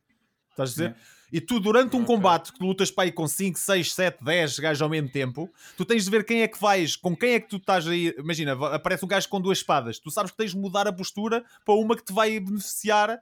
[0.55, 0.95] Estás a dizer?
[1.31, 2.15] E tu, durante um okay.
[2.15, 5.83] combate que lutas para aí com 5, 6, 7, 10 gajos ao mesmo tempo, tu
[5.83, 8.13] tens de ver quem é que vais, com quem é que tu estás aí.
[8.17, 11.43] Imagina, aparece um gajo com duas espadas, tu sabes que tens de mudar a postura
[11.65, 13.19] para uma que te vai beneficiar.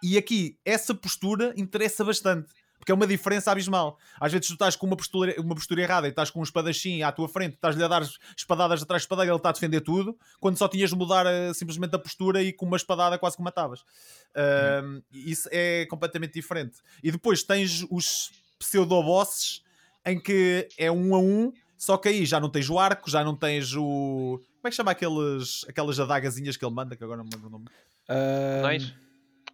[0.00, 2.48] E aqui, essa postura interessa bastante.
[2.88, 3.98] Porque é uma diferença abismal.
[4.18, 7.02] Às vezes tu estás com uma postura, uma postura errada e estás com um espadachim
[7.02, 8.02] à tua frente, estás-lhe a dar
[8.34, 11.26] espadadas atrás de espadada e ele está a defender tudo, quando só tinhas de mudar
[11.26, 13.80] uh, simplesmente a postura e com uma espadada quase que matavas.
[14.30, 16.78] Uh, isso é completamente diferente.
[17.02, 19.62] E depois tens os pseudo-bosses
[20.06, 23.22] em que é um a um, só que aí já não tens o arco, já
[23.22, 24.40] não tens o.
[24.40, 27.48] Como é que chama aqueles, aquelas adagazinhas que ele manda, que agora não me lembro
[27.48, 27.66] o nome?
[28.08, 29.08] Uh...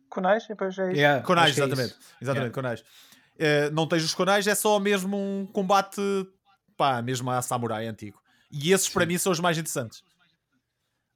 [0.08, 0.96] Conais, depois é isso.
[0.96, 1.94] Yeah, Conais, é exatamente.
[1.94, 2.54] É exatamente, yeah.
[2.54, 2.84] Conais.
[3.36, 6.00] Uh, não tens os conais, é só mesmo um combate,
[6.76, 8.20] pá, mesmo a samurai antigo.
[8.50, 8.92] E esses Sim.
[8.92, 10.00] para mim são os mais interessantes.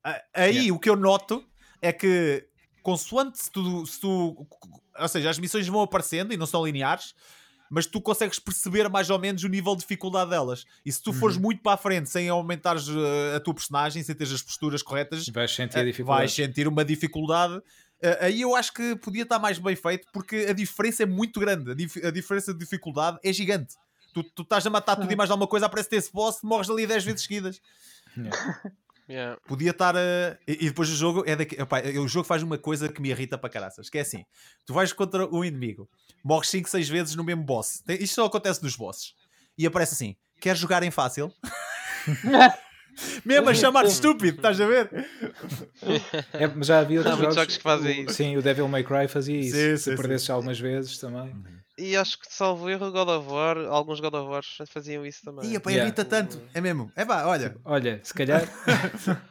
[0.05, 0.75] Uh, aí yeah.
[0.75, 1.45] o que eu noto
[1.81, 2.45] é que,
[2.83, 4.47] consoante se tu, se tu.
[4.99, 7.15] Ou seja, as missões vão aparecendo e não são lineares,
[7.71, 10.65] mas tu consegues perceber mais ou menos o nível de dificuldade delas.
[10.85, 11.43] E se tu fores uhum.
[11.43, 15.29] muito para a frente sem aumentares uh, a tua personagem, sem ter as posturas corretas,
[15.29, 16.21] vais sentir, a dificuldade.
[16.21, 17.63] vais sentir uma dificuldade
[18.21, 21.71] aí eu acho que podia estar mais bem feito porque a diferença é muito grande.
[21.71, 23.75] A, dif a diferença de dificuldade é gigante.
[24.13, 26.87] Tu, tu estás a matar tudo e mais alguma coisa, aparece esse boss, morres ali
[26.87, 27.61] 10 vezes seguidas.
[28.17, 28.63] Yeah.
[29.11, 29.41] Yeah.
[29.49, 30.37] Podia estar a.
[30.47, 31.59] E, e, depois o jogo é daqui...
[31.63, 34.23] Opa, o jogo faz uma coisa que me irrita para caraças, que é assim:
[34.67, 35.89] tu vais contra um inimigo,
[36.23, 37.83] morres 5, 6 vezes no mesmo boss.
[37.89, 39.15] Isto só acontece nos bosses.
[39.57, 41.33] E aparece assim: queres jogar em fácil?
[43.25, 44.91] Mesmo a chamar estúpido, estás a ver?
[46.33, 48.15] É, já havia outros jogos, jogos, que fazem isso.
[48.15, 49.57] Sim, o Devil May Cry fazia isso.
[49.57, 51.35] Sim, Se perdesses algumas vezes também.
[51.79, 55.53] E acho que, salvo erro, God of War, alguns God of War faziam isso também.
[55.53, 55.87] Ia, pá, yeah.
[55.87, 56.41] irrita tanto.
[56.53, 56.91] É mesmo.
[56.97, 57.57] É pá, olha.
[57.65, 58.43] Olha, se calhar.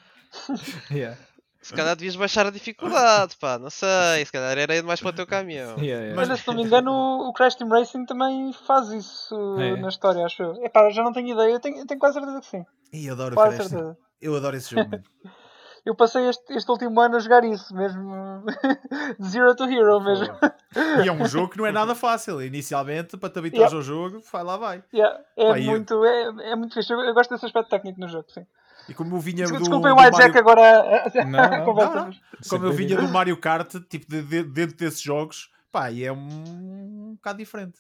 [0.90, 1.18] yeah.
[1.62, 4.24] Se calhar devias baixar a dificuldade, pá, não sei.
[4.26, 5.76] Se calhar era mais para o teu caminhão.
[5.78, 6.16] Yeah, yeah.
[6.16, 6.92] Mas se não me engano,
[7.28, 9.76] o Crash Team Racing também faz isso é.
[9.76, 10.64] na história, acho eu.
[10.64, 12.66] Epá, já não tenho ideia, eu tenho, eu tenho quase certeza que sim.
[12.92, 13.70] E adoro quase Crash.
[13.70, 13.98] Certeza.
[14.22, 14.90] Eu adoro esse jogo.
[15.86, 18.44] eu passei este, este último ano a jogar isso, mesmo
[19.20, 20.28] de Zero to Hero mesmo.
[21.04, 22.42] e é um jogo que não é nada fácil.
[22.42, 23.78] Inicialmente, para te habituar yeah.
[23.78, 24.84] ao jogo, vai lá vai.
[24.94, 25.20] Yeah.
[25.38, 26.06] É, muito, eu...
[26.06, 26.92] é, é muito fixe.
[26.92, 28.46] Eu, eu gosto desse aspecto técnico no jogo, sim.
[28.90, 29.58] E como eu vinha do.
[29.58, 30.40] Desculpem o Jack Mario...
[30.40, 31.96] agora a, não, conversa.
[31.96, 32.14] Não, não.
[32.50, 36.12] Como eu vinha do Mario Kart, tipo, de, de, dentro desses jogos, pá, e é
[36.12, 37.80] um, um bocado diferente.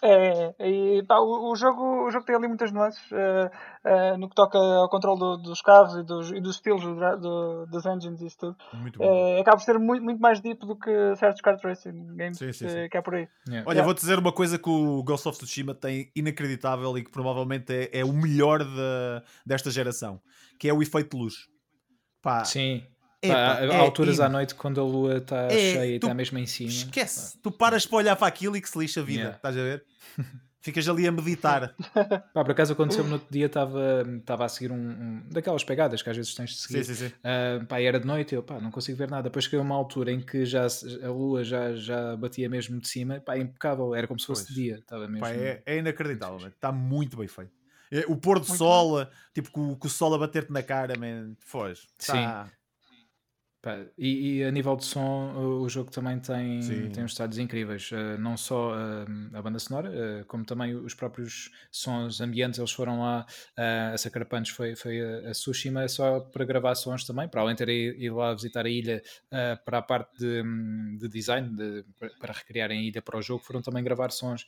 [0.00, 3.50] É, e, pá, o, o, jogo, o jogo tem ali muitas nuances uh,
[3.84, 6.94] uh, no que toca ao controle do, dos carros e dos, e dos estilos do,
[7.16, 8.56] do, dos engines e isso tudo.
[9.00, 12.52] Uh, acaba por ser muito, muito mais deep do que certos kart racing games sim,
[12.52, 12.88] sim, sim.
[12.88, 13.28] que é por aí.
[13.48, 13.68] Yeah.
[13.68, 13.84] Olha, yeah.
[13.84, 17.98] vou dizer uma coisa que o Ghost of Tsushima tem inacreditável e que provavelmente é,
[17.98, 20.20] é o melhor de, desta geração,
[20.60, 21.34] que é o efeito de luz.
[22.22, 22.86] Pá, sim.
[23.20, 26.14] É, pá, é, alturas é, à noite quando a lua está é, cheia e está
[26.14, 26.70] mesmo em cima.
[26.70, 27.40] Esquece, pá.
[27.42, 29.36] tu paras para olhar para aquilo e que se lixa a vida, yeah.
[29.36, 29.84] estás a ver?
[30.60, 31.74] Ficas ali a meditar.
[32.34, 36.10] Pá, por acaso aconteceu-me no outro dia, estava a seguir um, um, daquelas pegadas que
[36.10, 36.84] às vezes tens de seguir.
[36.84, 37.14] Sim, sim, sim.
[37.18, 39.22] Uh, pá, era de noite eu pá, não consigo ver nada.
[39.22, 43.20] Depois chegou uma altura em que já, a lua já, já batia mesmo de cima,
[43.20, 44.54] pá, impecável, era como se fosse pois.
[44.54, 44.74] dia.
[44.74, 45.20] Estava mesmo...
[45.20, 47.52] Pá, é, é inacreditável, está muito bem feito.
[47.90, 50.98] É, O pôr do Muito sol, tipo com, com o sol a bater-te na cara,
[50.98, 51.34] man.
[51.40, 51.86] Foge.
[52.04, 52.12] Tá.
[52.12, 52.50] Pá,
[53.98, 56.90] E, e a nível de som, o, o jogo também tem, Sim.
[56.90, 57.90] tem uns estados incríveis.
[57.92, 59.04] Eh, não só eh,
[59.34, 62.58] a banda sonora, eh, como também os próprios sons ambientes.
[62.58, 67.28] Eles foram lá, a Punch foi, foi a, a Tsushima só para gravar sons também,
[67.28, 67.68] para além de ter
[68.00, 69.02] ido lá visitar a ilha
[69.64, 73.42] para a parte de, hum, de design, de- para- recriarem a ilha para o jogo,
[73.42, 74.46] foram também gravar sons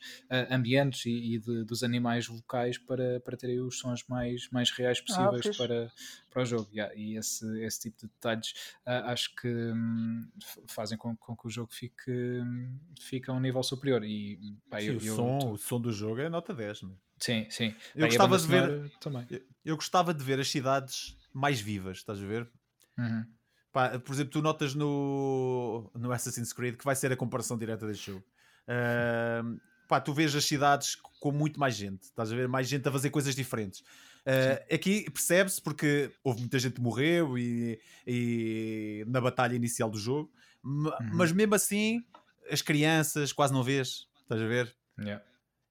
[0.49, 5.01] ambientes e, e de- dos animais locais para, para terem os sons mais, mais reais
[5.01, 5.57] possíveis fixe.
[5.57, 5.91] para,
[6.29, 6.69] para o jogo.
[6.73, 8.53] Yeah, e esse, esse tipo de detalhes
[8.85, 10.29] ah, acho que hum,
[10.67, 14.03] fazem com, com que o jogo fique, hum, fique a um nível superior.
[14.03, 16.81] E, pá, Sim, eu, o, eu- som, o som do jogo é nota 10.
[16.83, 16.97] meu.
[17.19, 17.75] sim, sim.
[17.95, 19.25] Eu a gostava de ver- Também.
[19.29, 22.49] Eu, eu gostava de ver as cidades mais vivas, estás a ver?
[22.97, 23.25] Uhum.
[23.71, 27.87] Pá, por exemplo, tu notas no, no Assassin's Creed que vai ser a comparação direta
[27.87, 28.25] deste jogo.
[28.67, 32.47] Ahm, pá, tu vês as cidades com muito mais gente, estás a ver?
[32.47, 33.81] Mais gente a fazer coisas diferentes.
[34.25, 39.97] Ah, aqui percebe-se porque houve muita gente que morreu e, e na batalha inicial do
[39.97, 40.31] jogo,
[40.63, 40.91] Uhum.
[41.13, 42.03] mas mesmo assim
[42.51, 44.71] as crianças quase não vês, estás a ver?
[44.99, 45.23] Yeah.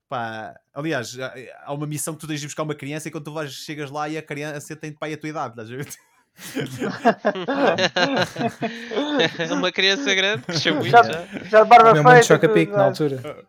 [0.09, 1.17] Pá, aliás,
[1.65, 3.89] há- uma missão que tu tens de buscar uma criança e quando tu vais, chegas
[3.91, 5.87] lá e a criança tem pai a tua idade, estás a ver?
[9.49, 11.27] É uma criança grande, cresceu muito Já- já.
[11.45, 12.15] Já de barba Meu feita.
[12.17, 12.85] mundo choca tudo, pique na já.
[12.85, 13.47] altura.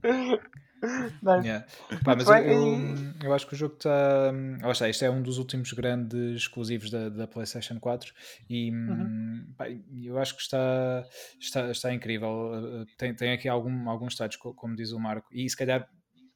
[1.22, 1.46] Nice.
[1.46, 1.66] Yeah.
[2.04, 2.78] Pá, mas eu, eu,
[3.24, 4.32] eu acho que o jogo está.
[4.62, 8.12] Lá está, este é um dos últimos grandes exclusivos da, da PlayStation 4
[8.48, 9.66] e hum, pá,
[10.02, 11.04] eu acho que está,
[11.38, 12.52] está, está incrível.
[12.54, 15.88] Uh, Tem, tem aqui algum, alguns co- como diz o Marco, e se calhar.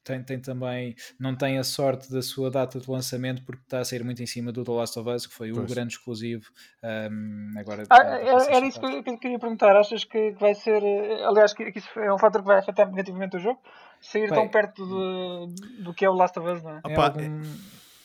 [0.03, 3.83] Tem, tem também, não tem a sorte da sua data de lançamento porque está a
[3.83, 5.73] sair muito em cima do The Last of Us, que foi o Pois.
[5.73, 6.45] grande exclusivo
[7.11, 7.85] hum, agora.
[7.89, 8.03] Ah,
[8.51, 8.97] era, isso que 4.
[8.97, 9.75] eu, que eu queria perguntar.
[9.75, 10.83] Achas que que vai ser.
[10.83, 13.59] eh, Aliás, que, que isso é um fator que vai afetar negativamente o jogo?
[14.01, 16.81] Sair Bem, tão perto de- do que é o Last of Us, não é?
[16.83, 17.43] Opa, algum-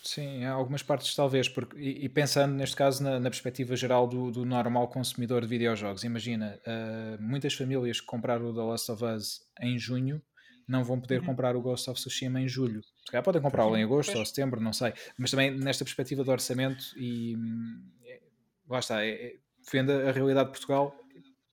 [0.02, 4.06] Sim, em algumas partes talvez, porque, e, e pensando neste caso na, na perspectiva geral
[4.06, 8.90] do, do normal consumidor de videojogos, imagina, ah, muitas famílias que compraram o The Last
[8.90, 10.22] of Us em junho
[10.66, 11.26] não vão poder Uhum.
[11.26, 12.80] comprar o Ghost of Tsushima em julho.
[13.04, 14.18] Se calhar podem comprá-lo em agosto Pois.
[14.20, 18.20] ou setembro, não sei, mas também nesta perspectiva de orçamento e hum, é-
[18.68, 19.34] lá está, é, é,
[19.70, 20.96] vendo a realidade de Portugal,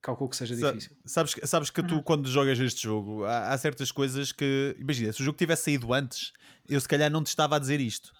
[0.02, 0.96] calculo que seja Sa- difícil.
[1.04, 4.76] Sabes, que- sabes que tu, quando jogas este jogo, há, há certas coisas que.
[4.78, 6.32] Imagina, se o jogo tivesse saído antes,
[6.68, 8.12] eu se calhar não te estava a dizer isto.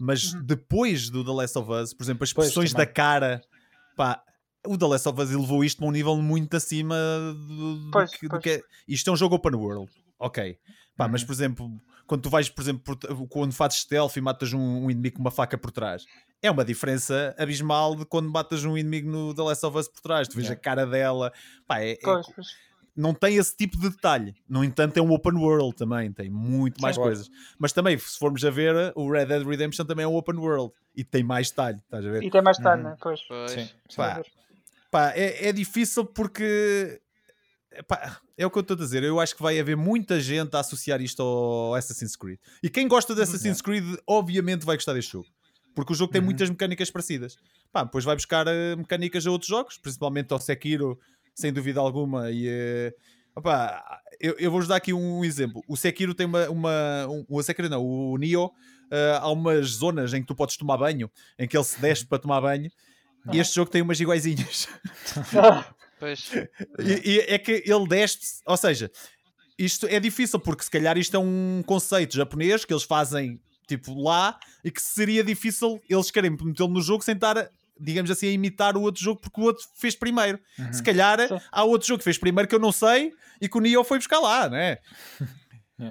[0.00, 3.40] Mas depois do The Last of Us, por exemplo, as expressões da cara,
[3.96, 4.22] pá,
[4.66, 6.94] o The Last of Us elevou isto para um nível muito acima
[7.34, 8.62] do, do Pois, que, do que é.
[8.86, 10.56] Isto é um jogo open world, ok.
[10.96, 11.26] Pá, mas Uhum.
[11.26, 14.90] por exemplo, quando tu vais, por exemplo, por- quando fazes stealth e matas um, um
[14.90, 16.04] inimigo com uma faca por trás,
[16.42, 20.00] é uma diferença abismal de quando matas um inimigo no The Last of Us por
[20.00, 20.28] trás.
[20.28, 20.58] Tu vês Yeah.
[20.60, 21.32] a cara dela,
[21.66, 21.96] pá, é- é,
[22.96, 24.34] não tem esse tipo de detalhe.
[24.48, 27.10] No entanto, é um open world também, tem muito mais claro.
[27.10, 27.28] coisas.
[27.58, 30.72] Mas também, se formos a ver, o Red Dead Redemption também é um open world
[30.96, 32.22] e tem mais detalhe, estás a ver?
[32.24, 32.90] E tem mais tarde, Uhum.
[32.90, 32.96] né?
[33.00, 33.20] Pois.
[33.28, 33.50] Pois.
[33.52, 33.96] Sim, sim.
[33.96, 34.22] Pá,
[34.90, 37.00] pá, é, é difícil porque
[37.86, 39.02] pá, é o que eu estou a dizer.
[39.04, 42.38] Eu acho que vai haver muita gente a associar isto ao Assassin's Creed.
[42.62, 45.28] E quem gosta de Assassin's Creed, obviamente, vai gostar deste jogo.
[45.78, 46.24] Porque o jogo tem Uhum.
[46.24, 47.36] muitas mecânicas parecidas.
[47.70, 50.98] Pá, depois vai buscar eh, mecânicas a outros jogos, principalmente ao Sekiro,
[51.32, 52.32] sem dúvida alguma.
[52.32, 52.92] E eh,
[53.36, 55.62] opá, eu, eu vou-vos dar aqui um exemplo.
[55.68, 56.48] O Sekiro tem uma.
[56.50, 58.50] uma um, o Sekiro não, o Nioh.
[58.90, 61.08] eh, há umas zonas em que tu podes tomar banho,
[61.38, 62.68] em que ele se desce para tomar banho.
[63.32, 64.66] E este jogo tem umas iguaizinhas.
[66.00, 66.30] Pois.
[66.78, 68.90] E, e é que ele desce, ou seja,
[69.58, 73.94] isto é difícil porque se calhar isto é um conceito japonês que eles fazem tipo
[74.02, 77.48] lá e que seria difícil eles querem metê-lo no jogo sem estar, a,
[77.78, 80.40] digamos assim, a imitar o outro jogo porque o outro fez primeiro.
[80.58, 80.72] Uhum.
[80.72, 81.38] Se calhar Sim.
[81.52, 83.98] há outro jogo que fez primeiro que eu não sei e que o Nioh foi
[83.98, 84.80] buscar lá, não é?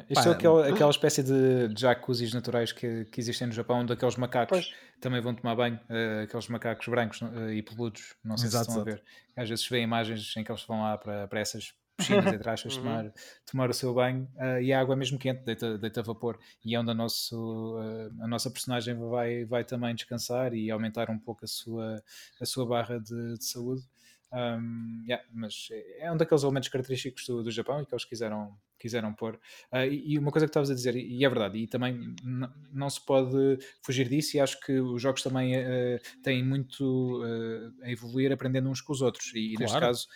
[0.10, 4.50] Isto é aquela, aquela espécie de jacuzzis naturais que, que existem no Japão, daqueles macacos
[4.50, 4.76] Pois.
[5.00, 8.72] também vão tomar banho, eh, aqueles macacos brancos eh, e peludos, não sei Exato, se
[8.72, 9.06] estão a exato.
[9.06, 9.42] ver.
[9.42, 12.50] Às vezes se vê imagens em que eles vão lá para, para essas piscinas, entre
[12.50, 12.82] aspas, Uhum.
[12.82, 13.14] tomar,
[13.50, 16.40] tomar o seu banho eh, e a água é mesmo quente, deita, deita vapor.
[16.64, 21.10] E é onde a, nosso, eh, a nossa personagem vai, vai também descansar e aumentar
[21.10, 22.04] um pouco a sua,
[22.42, 23.84] a sua barra de, de saúde.
[24.32, 25.70] Um, yeah, mas
[26.00, 29.40] é um daqueles elementos característicos do, do Japão e que eles quiseram, quiseram pôr.
[29.72, 32.16] Ah, e, uma coisa que estavas a dizer, e é verdade, e também
[32.72, 37.88] não se pode fugir disso, e acho que os jogos também eh, têm muito eh,
[37.88, 39.32] a evoluir aprendendo uns com os outros.
[39.34, 39.88] E, neste Claro.
[39.88, 40.08] caso,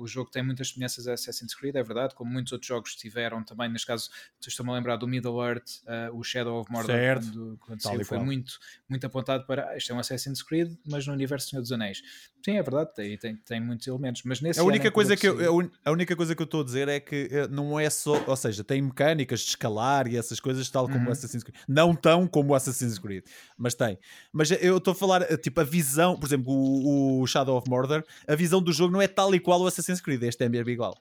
[0.00, 3.44] o, jogo tem muitas semelhanças a Assassin's Creed, é verdade, como muitos outros jogos tiveram
[3.44, 3.68] também.
[3.68, 4.08] Neste caso,
[4.46, 7.26] estou-me a lembrar do Middle Earth, o Shadow of Mordor, Certo.
[7.26, 8.24] quando, quando saiu, foi qual.
[8.24, 8.58] muito,
[8.88, 12.02] muito apontado para ah, isto é um Assassin's Creed, mas no universo Senhor dos Anéis.
[12.44, 15.48] Sim, é verdade, tem, tem, tem muitos elementos, mas nesse A única coisa que eu,
[15.48, 17.90] a un- a única coisa que eu estou a dizer é que eh, não é
[17.96, 21.08] só, ou seja, tem mecânicas de escalar e essas coisas, tal como Uhum.
[21.08, 21.56] o Assassin's Creed.
[21.66, 23.24] Não tão como o Assassin's Creed,
[23.56, 23.98] mas tem.
[24.32, 27.68] Mas eu estou a falar, eh, tipo, a visão, por exemplo, o, o Shadow of
[27.68, 30.48] Mordor, a visão do jogo não é tal e qual o Assassin's Creed, este é
[30.48, 30.96] mesmo igual.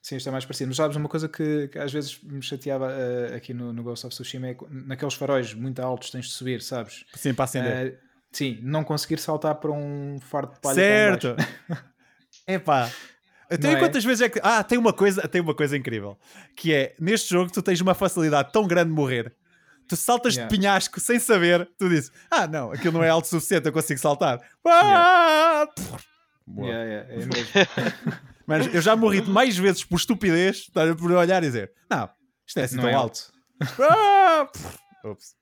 [0.00, 0.68] Sim, isto é mais parecido.
[0.68, 4.06] Mas sabes, uma coisa que, que às vezes me chateava eh, aqui no, no Ghost
[4.06, 7.04] of Tsushima é que naqueles faróis muito altos tens de subir, sabes?
[7.14, 7.72] Sim, para acender.
[7.72, 7.98] Eh,
[8.32, 10.74] sim, não conseguir saltar para um fardo de palha.
[10.76, 11.36] certo!
[12.46, 12.90] Epá.
[13.50, 13.76] Então, é?
[13.78, 14.40] quantas vezes é que.
[14.42, 16.18] Ah, tem uma, coisa, tem uma coisa incrível.
[16.54, 19.34] Que é, neste jogo, tu tens uma facilidade tão grande de morrer.
[19.88, 20.50] Tu saltas Yeah.
[20.50, 21.66] de penhasco sem saber.
[21.78, 24.38] Tu dizes, ah, não, aquilo não é alto o suficiente, eu consigo saltar.
[24.66, 25.66] Ah!
[26.46, 26.68] Boa.
[26.68, 27.32] Yeah, yeah, é mesmo.
[28.46, 32.08] Mas eu já morri mais vezes por estupidez, tá, por olhar e dizer, não,
[32.46, 33.32] isto é assim Não tão é alto.
[33.80, 34.48] Ah!
[35.04, 35.34] Ups.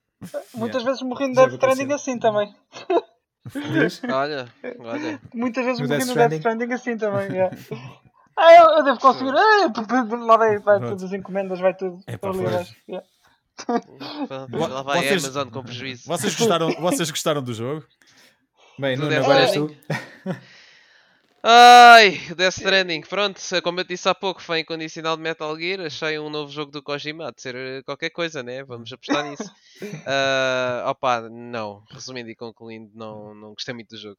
[0.54, 0.84] Muitas Yeah.
[0.84, 2.54] vezes morri no Já Death Stranding assim também.
[4.12, 4.48] Olha,
[4.80, 5.20] olha.
[5.34, 6.14] Muitas vezes morri Death no?
[6.14, 7.30] Death Stranding assim também.
[7.32, 7.56] yeah.
[8.38, 9.30] Ah, eu, eu devo conseguir.
[9.30, 9.72] Ah,
[10.18, 12.00] lá vai, vai todas as encomendas, vai tudo.
[12.06, 12.76] É abaixo.
[12.86, 13.06] Yeah.
[14.68, 16.06] Lá vai Vocês- a Amazon com prejuízo.
[16.06, 17.82] Vocês gostaram, vocês gostaram do jogo?
[18.78, 19.74] Bem, Death agora és tu.
[21.48, 26.18] Ai, Death Stranding, pronto, como eu disse há pouco, foi incondicional de Metal Gear, achei
[26.18, 28.64] um novo jogo do Kojima de ser eh, qualquer coisa, né?
[28.64, 29.44] Vamos apostar nisso.
[30.06, 34.16] Ah, opa, não, resumindo e concluindo, não, não gostei muito do jogo.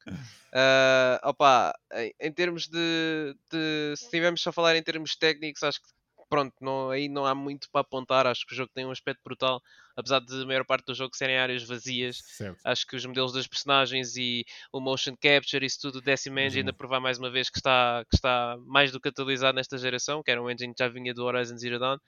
[0.52, 3.94] Ah, opa, em, em termos de, de.
[3.96, 5.88] Se estivermos só a falar em termos técnicos, acho que
[6.30, 8.26] pronto, não, aí não há muito para apontar.
[8.26, 9.60] Acho que o jogo tem um aspecto brutal,
[9.98, 12.18] apesar de a maior parte do jogo serem áreas vazias.
[12.24, 12.60] Certo.
[12.64, 16.62] Acho que os modelos das personagens e o motion capture, isso tudo, o Decim Engine,
[16.62, 16.70] Uhum.
[16.70, 20.22] a provar mais uma vez que está, que está mais do que atualizado nesta geração,
[20.22, 21.98] que era um engine que já vinha do Horizon Zero Dawn.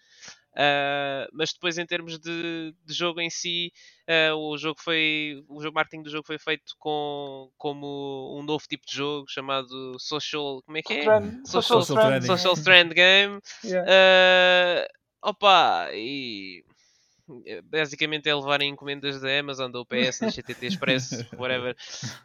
[0.56, 3.72] Ah, mas depois, em termos de, de jogo em si,
[4.08, 5.42] ah, o jogo foi.
[5.48, 9.98] O jogo marketing do jogo foi feito com, como um novo tipo de jogo chamado
[9.98, 10.62] Social.
[10.64, 11.04] Como é que é?
[11.04, 12.00] Social, Social Strand.
[12.22, 12.26] Stranding.
[12.26, 13.40] Social Strand Game.
[13.64, 13.90] Yeah.
[15.22, 16.64] Ah, opa, e
[17.64, 21.76] basicamente é levar encomendas da Amazon, da UPS, da CTT Express, whatever,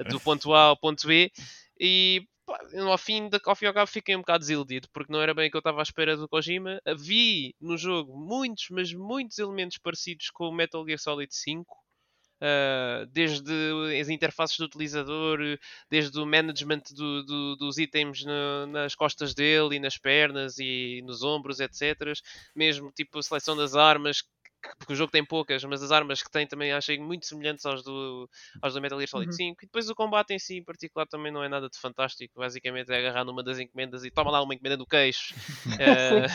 [0.09, 1.31] do ponto A ao ponto B.
[1.79, 5.11] E pá, ao, fim de, ao fim e ao cabo fiquei um bocado desiludido porque
[5.11, 6.79] não era bem o que eu estava à espera do Kojima.
[6.97, 11.75] Vi no jogo muitos, mas muitos elementos parecidos com o Metal Gear Solid 5.
[12.35, 13.49] Uh, desde
[13.99, 15.39] as interfaces do utilizador,
[15.89, 21.01] desde o management do- do- dos itens no- nas costas dele e nas pernas e
[21.05, 21.95] nos ombros, etc.
[22.53, 24.21] Mesmo tipo a seleção das armas,
[24.77, 27.83] porque o jogo tem poucas, mas as armas que tem também achei muito semelhantes aos
[27.83, 28.29] do,
[28.61, 29.35] aos do Metal Gear Solid Uhum.
[29.35, 29.63] 5.
[29.63, 32.39] E depois o combate em si, em particular, também não é nada de fantástico.
[32.39, 35.33] Basicamente é agarrar numa das encomendas e toma lá uma encomenda no queixo.
[35.77, 36.25] Eh,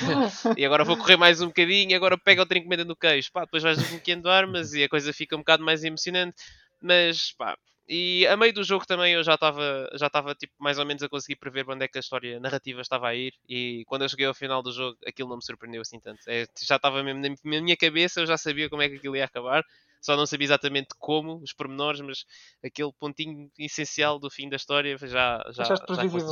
[0.56, 3.32] e agora vou correr mais um bocadinho, e agora pega outra encomenda no queixo.
[3.32, 6.36] Pá, depois vais desbloqueando armas e a coisa fica um bocado mais emocionante.
[6.82, 7.56] Mas pá,
[7.90, 11.02] e a meio do jogo também eu já estava já estava tipo mais ou menos
[11.02, 14.08] a conseguir prever onde é que a história narrativa estava a ir e quando eu
[14.08, 16.20] cheguei ao final do jogo aquilo não me surpreendeu assim tanto.
[16.28, 19.24] É, já estava mesmo na minha cabeça, eu já sabia como é que aquilo ia
[19.24, 19.64] acabar.
[20.00, 22.24] Só não sabia exatamente como, os pormenores, mas
[22.64, 25.74] aquele pontinho essencial do fim da história já, já, já,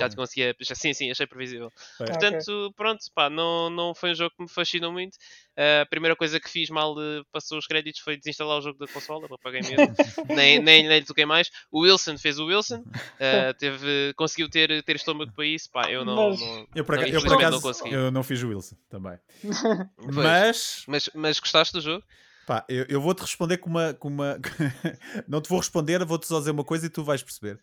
[0.01, 0.55] já te conseguia.
[0.61, 1.71] já- Sim, sim, achei previsível.
[2.01, 2.05] É.
[2.07, 5.15] Portanto, pronto, pá, não, não foi um jogo que me fascinou muito.
[5.57, 8.79] Uh, a primeira coisa que fiz mal eh, passou os créditos foi desinstalar o jogo
[8.79, 9.93] da consola, apaguei mesmo,
[10.31, 11.51] nem, nem, nem lhe toquei mais.
[11.71, 16.05] O Wilson fez o Wilson, uh, teve, conseguiu ter, ter estômago para isso, pá, eu
[16.05, 16.31] não.
[16.31, 17.93] Mas- não- Eu por, não, eu, por acaso não consegui.
[17.93, 19.19] eu não fiz o Wilson também.
[19.97, 20.15] Pois.
[20.15, 22.05] Mas Mas, mas gostaste do jogo?
[22.49, 23.95] Pá, eu, eu vou-te responder com uma.
[23.95, 24.39] Com uma...
[25.29, 27.61] não te vou responder, vou-te só dizer uma coisa e tu vais perceber.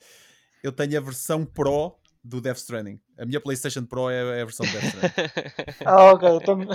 [0.63, 2.99] Eu tenho a versão Pro do Death Stranding.
[3.19, 5.11] A minha PlayStation Pro é, é a versão Death Stranding.
[5.85, 6.29] Ah, ok.
[6.37, 6.59] Então,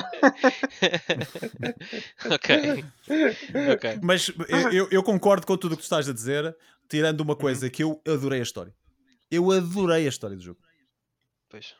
[2.31, 2.85] ok.
[3.73, 3.99] Ok.
[4.03, 6.57] Mas eu- eu, eu concordo com tudo o que tu estás a dizer,
[6.89, 7.70] tirando uma coisa Uhum.
[7.73, 8.74] que eu adorei a história.
[9.31, 10.61] Eu adorei a história do jogo.
[11.49, 11.74] Pois.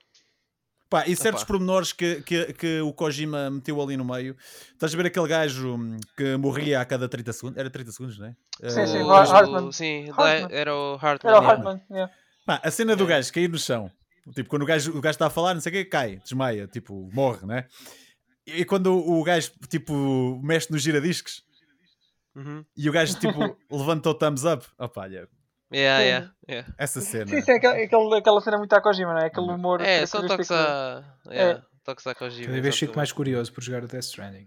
[0.91, 1.47] Pá, e certos Epá.
[1.53, 4.37] pormenores que, que, que o Kojima meteu ali no meio.
[4.73, 7.57] Estás a ver aquele gajo hum, que morria a cada 30 segundos?
[7.59, 8.35] Era 30 segundos, não é?
[8.69, 9.71] Sim, sim, Eh, O- Har- Hartman.
[9.73, 10.49] Sim, Hartman.
[10.51, 11.33] era o Hartman.
[11.33, 11.47] era o.
[11.49, 11.81] Hartman.
[11.91, 12.13] yeah.
[12.45, 13.89] Pá, a cena do gajo cair no chão,
[14.35, 16.67] tipo, quando o gajo, o gajo está a falar, não sei o que, cai, desmaia,
[16.67, 17.67] tipo, morre, né?
[18.45, 21.45] E quando o, gajo, tipo, mexe nos giradiscos
[22.35, 22.65] Uhum.
[22.77, 23.39] e o gajo, tipo,
[23.71, 25.31] levanta o thumbs up, opá, olha, Yeah,
[25.73, 25.79] Sim.
[25.79, 26.69] yeah, yeah.
[26.79, 27.27] essa cena.
[27.27, 29.27] Sim, sim, aquela, aquela, aquela cena muito à Kojima, não é?
[29.27, 29.55] Aquele Uhum.
[29.55, 29.81] humor.
[29.81, 31.03] É, são toques a.
[31.31, 32.49] Yeah, toques a Kojima.
[32.49, 34.47] Cada vez fico mais curioso por jogar o Death Stranding.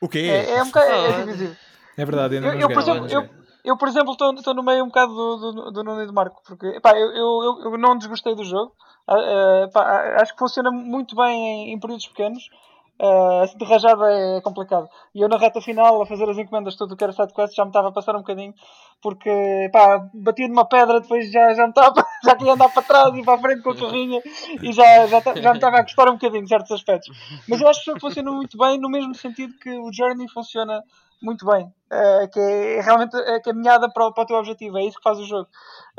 [0.00, 0.18] O quê?
[0.18, 0.86] É, é um bocado.
[0.90, 1.56] É, Ah, divisível.
[1.96, 3.30] É verdade, ainda Eu- não eu, por exemplo, joguei.
[3.64, 6.40] Eu, por exemplo, estou no meio um bocado do, do, do Nuno e do Marco,
[6.46, 8.72] porque epá, eu, eu, eu- eu não desgostei do jogo.
[9.06, 9.14] Ah,
[9.64, 12.48] ah, pá, ah, acho que funciona muito bem em, em períodos pequenos,
[13.00, 14.88] Uh, assim de rajada é complicado.
[15.14, 17.64] E eu na reta final, a fazer as encomendas, tudo o que era sidequest, já
[17.64, 18.52] me estava a passar um bocadinho,
[19.00, 19.30] porque
[19.72, 21.94] pá, batia numa pedra, depois já, já, me estava,
[22.24, 24.20] já queria andar para trás e para a frente com a carrinha
[24.60, 27.16] e já, já, já me estava a custar um bocadinho certos aspectos.
[27.48, 30.82] Mas eu acho que funciona muito bem, no mesmo sentido que o Journey funciona
[31.22, 34.84] muito bem, uh, que é, realmente a caminhada para o, para o teu objetivo, é
[34.84, 35.48] isso que faz o jogo.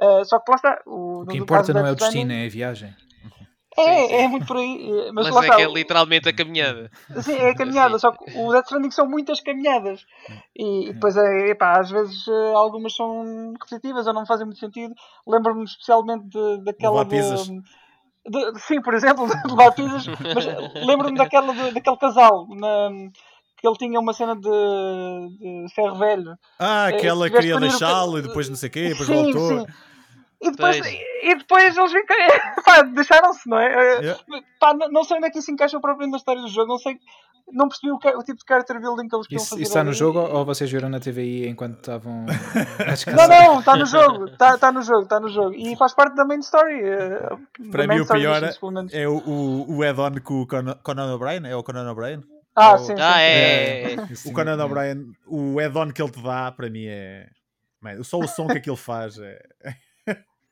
[0.02, 0.82] Uh, só que lá está.
[0.86, 2.94] O, o que importa não é o destino, é a viagem.
[3.80, 4.14] É, sim, sim.
[4.16, 5.12] é muito por aí.
[5.14, 5.56] Mas, mas lá é está.
[5.56, 6.92] que é literalmente a caminhada.
[7.22, 8.00] Sim, é a caminhada, sim.
[8.00, 10.06] só que o Death Stranding são muitas caminhadas.
[10.56, 14.60] E, e depois, é, epá, às vezes eh, algumas são repetitivas ou não fazem muito
[14.60, 14.94] sentido.
[15.28, 17.06] Lembro-me especialmente de, daquela.
[17.06, 17.20] De,
[18.30, 20.46] de, sim, por exemplo, de levar pizzas, mas
[20.86, 22.90] lembro-me daquela, de, daquele casal na,
[23.60, 26.38] que ele tinha uma cena de, de ferro velho.
[26.60, 29.60] Ah, que ela queria deixá-lo e depois não sei o quê, depois sim, voltou.
[29.60, 29.66] Sim.
[30.42, 31.92] E depois, e depois eles
[32.66, 34.00] pá, deixaram-se, não é?
[34.00, 34.24] Yeah.
[34.60, 36.98] Pá, não sei onde é que isso encaixa propriamente na história do jogo, não sei,
[37.52, 39.62] não percebi o, o tipo de character building que eles queriam fazer.
[39.62, 43.76] Isso está no jogo ou vocês viram na TVI enquanto estavam a Não, não, está
[43.76, 45.54] no jogo, está, está no jogo, está no jogo.
[45.56, 46.82] E faz parte da main story.
[46.84, 47.30] Eh,
[47.72, 48.42] Para mim o pior
[48.92, 52.24] é o, o, o add-on com o Conan O'Brien, é o Conan O'Brien?
[52.56, 53.02] Ah, sim, sim.
[53.02, 53.94] Ah, é.
[53.94, 53.98] é.
[54.26, 57.28] O Conan O'Brien, o add-on que ele te dá, para mim é.
[58.04, 59.40] Só o som que aquilo faz é.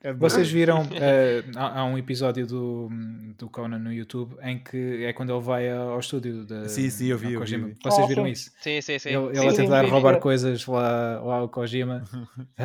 [0.03, 0.87] É Vocês viram, uh,
[1.57, 2.87] há, há, um episódio do,
[3.35, 7.07] do Conan no YouTube em que é quando ele vai ao estúdio da Sim, sim,
[7.07, 7.33] eu vi.
[7.33, 7.75] Eu vi.
[7.83, 8.31] Vocês viram sim.
[8.31, 8.51] isso?
[8.61, 9.09] Sim, sim, sim.
[9.09, 12.03] Ele, sim, ele a tentar sim, roubar coisas lá, lá ao Kojima.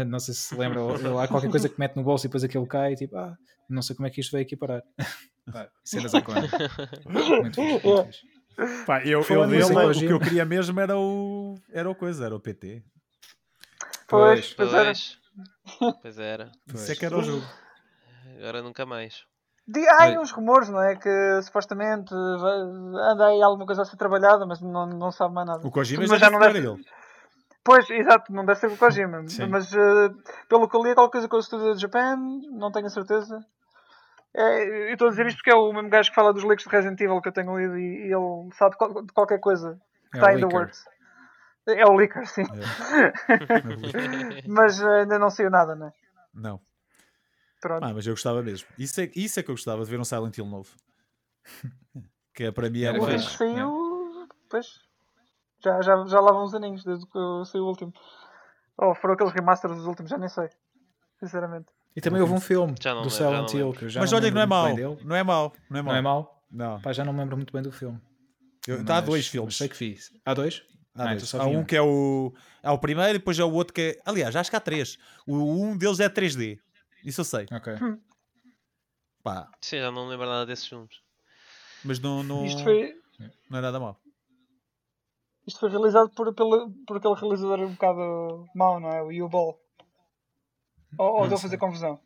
[0.06, 0.80] não sei se se lembra,
[1.22, 3.34] há qualquer coisa que mete no bolso e depois aquilo cai e tipo, ah,
[3.68, 4.82] não sei como é que isto veio aqui parar.
[5.82, 6.48] cenas a Conan.
[7.06, 8.84] Muito fixe, muito fixe.
[8.86, 12.36] Pá, eu, eu dele, o que eu queria mesmo era o, era o coisa, era
[12.36, 12.82] o PT.
[14.06, 14.92] Pois, pois, era.
[16.00, 16.50] Pois era.
[16.74, 17.44] Isso é que era o jogo.
[18.38, 19.24] Agora nunca mais.
[19.88, 20.96] Há aí uns rumores, não é?
[20.96, 25.66] Que supostamente anda aí alguma coisa a ser trabalhada, mas não, não sabe mais nada.
[25.66, 26.58] O Kojima já, já não deve...
[26.58, 26.84] ele.
[27.64, 29.26] Pois, exato, não deve ser o Kojima.
[29.28, 29.46] Sim.
[29.46, 30.12] Mas uh,
[30.48, 32.16] pelo que eu li é qualquer coisa com o Studio de Japan,
[32.50, 33.38] não tenho a certeza.
[34.34, 36.64] É, eu estou a dizer isto porque é o mesmo gajo que fala dos leaks
[36.64, 39.78] de Resident Evil que eu tenho lido e, e ele sabe de qualquer coisa
[40.10, 40.84] que é está in the works.
[41.66, 42.42] É o Licker, sim.
[42.42, 44.46] É.
[44.48, 45.92] mas uh, ainda não saiu nada, não é?
[46.34, 46.60] Não.
[47.60, 47.84] Pronto.
[47.84, 48.68] Ah, mas eu gostava mesmo.
[48.76, 50.70] Isso é, isso é que eu gostava de ver um Silent Hill novo.
[52.34, 54.28] que é para mim é O último que saiu.
[54.50, 54.80] Pois.
[55.62, 57.92] Já, já, já lá vão uns aninhos desde que saiu o último.
[58.78, 60.48] Ou oh, foram aqueles remasters dos últimos, já nem sei.
[61.20, 61.66] Sinceramente.
[61.94, 64.42] E também houve um filme do Silent Hill que eu já Mas olha que não
[64.42, 64.68] é mau.
[65.04, 65.52] Não é mau.
[65.70, 65.92] Não é mau.
[65.92, 66.44] Não é mau?
[66.50, 66.80] Não.
[66.80, 68.00] Pá, já não me lembro muito bem do filme.
[68.66, 69.56] Eu, mas, há dois filmes.
[69.56, 70.10] Sei que fiz.
[70.24, 70.64] Há dois?
[70.94, 71.34] Há, ah, dois.
[71.34, 72.32] há um, um que é o,
[72.62, 74.02] há o primeiro e depois é o outro que é.
[74.04, 74.98] Aliás, acho que há três.
[75.26, 76.58] O, um deles é 3D.
[77.04, 77.46] Isso eu sei.
[77.50, 77.72] Ok.
[77.74, 77.98] Hum.
[79.22, 79.50] Pá.
[79.60, 81.00] Sim, já não lembro nada desses filmes.
[81.84, 82.94] Mas não, não, Isto foi...
[83.48, 83.98] não é nada mal.
[85.46, 89.02] Isto foi realizado por, por, por aquele realizador um bocado mau, não é?
[89.02, 89.58] O U-Ball.
[90.98, 92.00] Ou, ou estou a fazer confusão?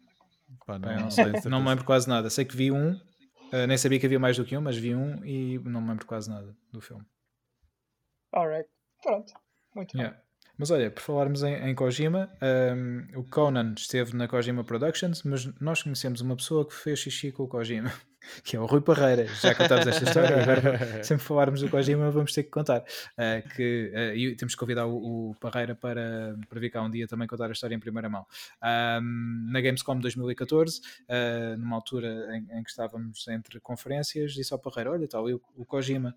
[0.64, 2.30] Pá, não, não, sei, não me lembro quase nada.
[2.30, 4.94] Sei que vi um, uh, nem sabia que havia mais do que um, mas vi
[4.94, 7.04] um e não me lembro quase nada do filme.
[8.32, 8.68] Alright,
[9.02, 9.32] pronto.
[9.74, 10.16] Muito yeah.
[10.16, 10.27] bem.
[10.59, 12.31] Mas olha, por falarmos em, em Kojima,
[12.74, 17.31] um, o Conan esteve na Kojima Productions, mas nós conhecemos uma pessoa que fez xixi
[17.31, 17.93] com o Kojima.
[18.43, 19.27] que é o Rui Parreira.
[19.27, 22.81] Já contámos esta história, agora sempre falarmos do Kojima vamos ter que contar.
[22.81, 26.90] Uh, que, uh, e temos que convidar o, o, Parreira para, para vir cá um
[26.90, 28.27] dia também contar a história em primeira mão.
[28.62, 34.59] Um, na Gamescom 2014, uh, numa altura em, em, que estávamos entre conferências, disse ao
[34.59, 36.15] Parreira: Olha, tal, eu, o Kojima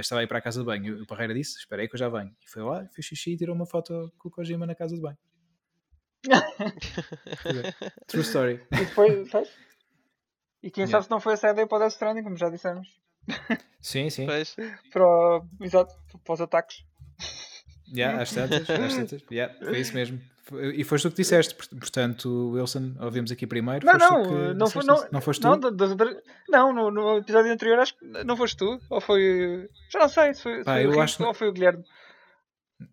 [0.00, 0.98] estava aí para a casa de banho.
[0.98, 2.34] E o Parreira disse: Espera aí que eu já venho.
[2.44, 5.00] E foi lá, fez xixi e tirou uma foto com o Kojima na casa de
[5.00, 5.18] banho.
[8.06, 8.60] True story.
[8.72, 9.44] E foi, foi?
[10.62, 10.92] E quem yeah.
[10.92, 12.88] sabe se não foi essa a ideia para o Death Stranding, como já dissemos.
[13.80, 14.26] Sim, sim.
[14.92, 16.84] Para, o, exato, para os ataques.
[17.92, 19.24] Yeah, às tantas, às tantas.
[19.30, 20.20] Yeah, foi isso mesmo.
[20.74, 23.86] E foste tu que disseste, portanto, Wilson, ouvimos aqui primeiro.
[23.86, 25.48] Não, não, não, foi, não, não foste tu?
[25.48, 25.60] Não,
[26.48, 29.68] não no, no, episódio anterior acho que não foste tu, ou foi.
[29.92, 31.24] Já não sei se foi, Pá, foi eu o acho...
[31.24, 31.84] ou foi o Guilherme.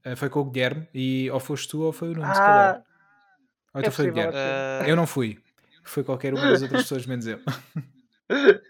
[0.04, 2.40] Eh, foi com o Guilherme, e ou foste tu ou foi o Nuno, ah, se
[2.40, 2.76] calhar.
[3.74, 4.36] Ou então é foi o Guilherme.
[4.36, 4.90] Uh...
[4.90, 5.40] Eu não fui
[5.90, 7.40] foi qualquer uma das outras pessoas, menos eu.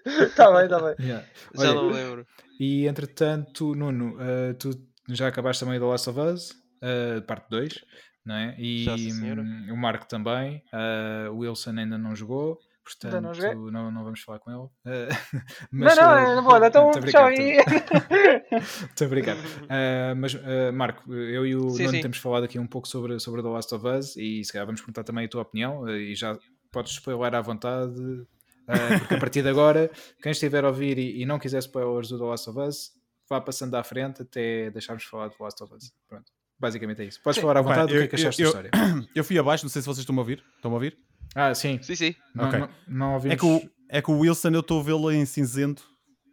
[0.06, 0.96] Está bem, está bem.
[1.06, 1.26] Yeah.
[1.56, 2.26] Já não lembro.
[2.60, 4.72] E entretanto, Nuno, uh, tu
[5.10, 7.86] já acabaste também do Last of Us, uh, parte 2,
[8.26, 8.56] não é?
[8.60, 12.60] E já, um, o Marco também, uh, o Wilson ainda não jogou.
[12.88, 14.70] Portanto, não, não, não, vamos falar com ele.
[14.88, 15.42] Uh,
[15.72, 17.58] mas, não, não, uh, não vou, então tchau aí.
[17.60, 19.36] A brincar.
[19.36, 22.02] Uh, mas, uh, Marco, eu e o sim, Nuno sim.
[22.02, 24.80] temos falado aqui um pouco sobre, sobre The Last of Us e se calhar vamos
[24.80, 26.38] perguntar também a tua opinião e já
[26.72, 29.90] podes spoiler à vontade, uh, porque a partir de agora,
[30.22, 32.92] quem estiver a ouvir e, e, não quiser spoilers do The Last of Us,
[33.30, 35.92] vá passando à frente até deixarmos falar de Last of Us.
[36.08, 36.32] Pronto.
[36.60, 37.22] Basicamente é isso.
[37.22, 39.08] Podes falar à vontade do que eu- é que achaste eu- da história.
[39.14, 40.44] Eu fui abaixo, não sei se vocês estão a ouvir.
[40.56, 40.98] Estão a ouvir?
[41.36, 41.80] Ah, sim.
[41.84, 42.16] Sim, sim.
[42.34, 42.60] Não, Ok.
[42.60, 43.36] não, não ouvimos.
[43.36, 45.84] É que, o, é que o Wilson eu estou a vê-lo em cinzento.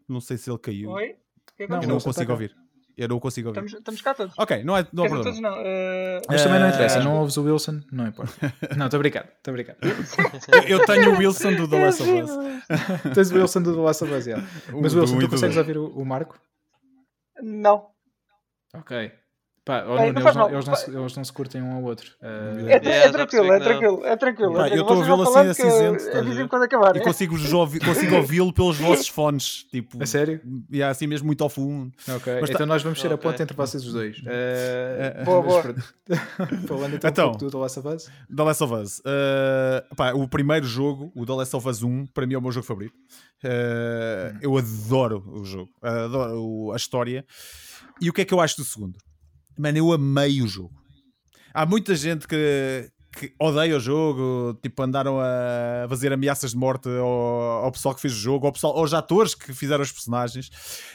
[0.09, 0.90] Não sei se ele caiu.
[0.90, 1.11] Oi?
[1.11, 2.56] O que é que Não, Eu não Wilson consigo tá ouvir.
[2.96, 3.58] Eu não consigo ouvir.
[3.64, 4.34] Estamos, estamos cá todos.
[4.38, 5.24] Ok, não, é, não há problema.
[5.24, 5.56] todos não.
[5.64, 8.32] eh, Mas também não interessa, não ouves o Wilson, não importa.
[8.76, 9.76] Não, estou a brincar, estou a brincar.
[9.82, 12.30] Eu, eu tenho o Wilson do The Last of Us.
[13.14, 14.46] Tens o Wilson do The Last of Us, yeah.
[14.80, 16.38] Mas do Wilson, tu consegues ouvir o, o Marco?
[17.42, 17.88] Não.
[18.74, 19.12] Ok.
[19.64, 22.10] Pá, oh, não eles, não, eles, não se, eles não se curtem um ao outro.
[22.20, 24.52] Eh, É, é tranquilo, é tranquilo, é tranquilo.
[24.52, 24.76] Pá, é tranquilo.
[24.76, 25.62] eu estou a vê-lo assim, falando assim,
[26.12, 26.48] a Avisem ver?
[26.48, 26.94] quando acabar.
[26.96, 29.64] E consigo-vos ouvi- consigo ouvi-lo pelos vossos fones.
[29.70, 30.42] Tipo, A sério?
[30.70, 31.90] e é assim mesmo muito ao fundo.
[32.14, 33.30] Ok, Mas então tá- nós vamos ser a Ok.
[33.30, 34.20] ponte entre vocês os dois.
[34.26, 35.62] Eh, Boa, boa.
[36.68, 37.32] Falando então, Então.
[37.32, 38.10] um do The Last of Us.
[38.36, 38.98] The Last of Us.
[38.98, 42.42] Uh, pá, o primeiro jogo, o The Last of Us 1, para mim é o
[42.42, 42.92] meu jogo favorito.
[43.42, 47.24] Uh, Eu adoro o jogo, adoro a história.
[48.00, 48.98] E o que é que eu acho do segundo?
[49.59, 50.74] Mano, eu amei o jogo.
[51.52, 56.89] Há muita gente que, que odeia o jogo, tipo, andaram a fazer ameaças de morte
[56.89, 60.51] ao, ao pessoal que fez o jogo, ao pessoal, aos atores que fizeram os personagens.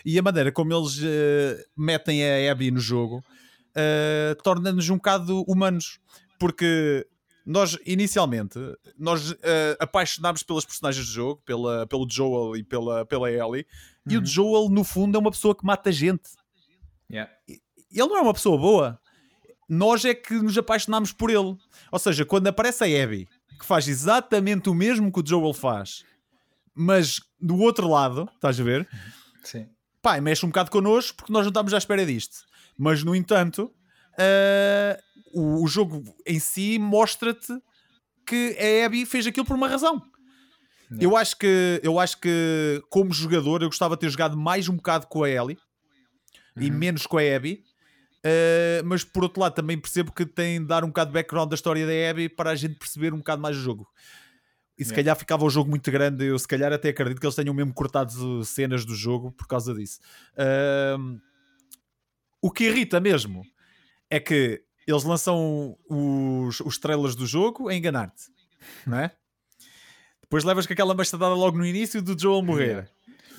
[0.06, 3.23] E a maneira como eles uh, metem a Abby no jogo
[3.69, 5.99] uh, torna-nos um bocado humanos.
[6.38, 7.06] Porque
[7.45, 8.60] nós, inicialmente,
[8.98, 9.38] nós uh,
[9.80, 13.65] apaixonámos pelas personagens do jogo, pela, pelo Joel e pela, pela Ellie,
[14.07, 14.26] e o Uhum.
[14.26, 16.30] Joel, no fundo, é uma pessoa que mata gente.
[17.11, 17.31] Yeah.
[17.91, 18.99] Ele não é uma pessoa boa.
[19.68, 21.56] Nós é que nos apaixonámos por ele.
[21.91, 23.28] Ou seja, quando aparece a Abby,
[23.60, 26.03] que faz exatamente o mesmo que o Joel faz,
[26.74, 28.88] mas do outro lado, estás a ver?
[29.44, 29.68] Sim.
[30.02, 32.38] pá, mexe um bocado connosco porque nós não estamos à espera disto.
[32.78, 33.72] Mas, no entanto,
[34.18, 34.99] ah,
[35.34, 37.53] o, o jogo em si mostra-te
[38.26, 40.02] que a Abby fez aquilo por uma razão.
[40.91, 41.03] Yeah.
[41.03, 44.76] Eu acho que, eu acho que como jogador, eu gostava de ter jogado mais um
[44.76, 45.57] bocado com a Ellie
[46.57, 46.78] e Uhum.
[46.78, 47.64] menos com a Abby.
[48.23, 51.49] Ah, mas por outro lado, também percebo que tem de dar um bocado de background
[51.49, 53.87] da história da Abby para a gente perceber um bocado mais o jogo.
[54.77, 55.03] E se Yeah.
[55.03, 56.25] calhar ficava o jogo muito grande.
[56.25, 59.45] Eu se calhar até acredito que eles tenham mesmo cortado uh, cenas do jogo por
[59.45, 59.99] causa disso.
[60.37, 61.19] Ahm,
[62.41, 63.43] o que irrita mesmo
[64.09, 68.23] é que eles lançam os, os trailers do jogo a enganar-te,
[68.87, 69.11] não é?
[70.21, 72.89] Depois levas com aquela machadada logo no início do Joel morrer.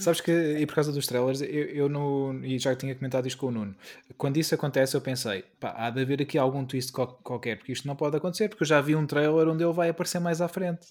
[0.01, 3.39] Sabes que, e por causa dos trailers, eu, eu no, e já tinha comentado isto
[3.39, 3.75] com o Nuno,
[4.17, 7.73] quando isso acontece eu pensei, pá, há de haver aqui algum twist qual- qualquer, porque
[7.73, 10.41] isto não pode acontecer, porque eu já vi um trailer onde ele vai aparecer mais
[10.41, 10.87] à frente.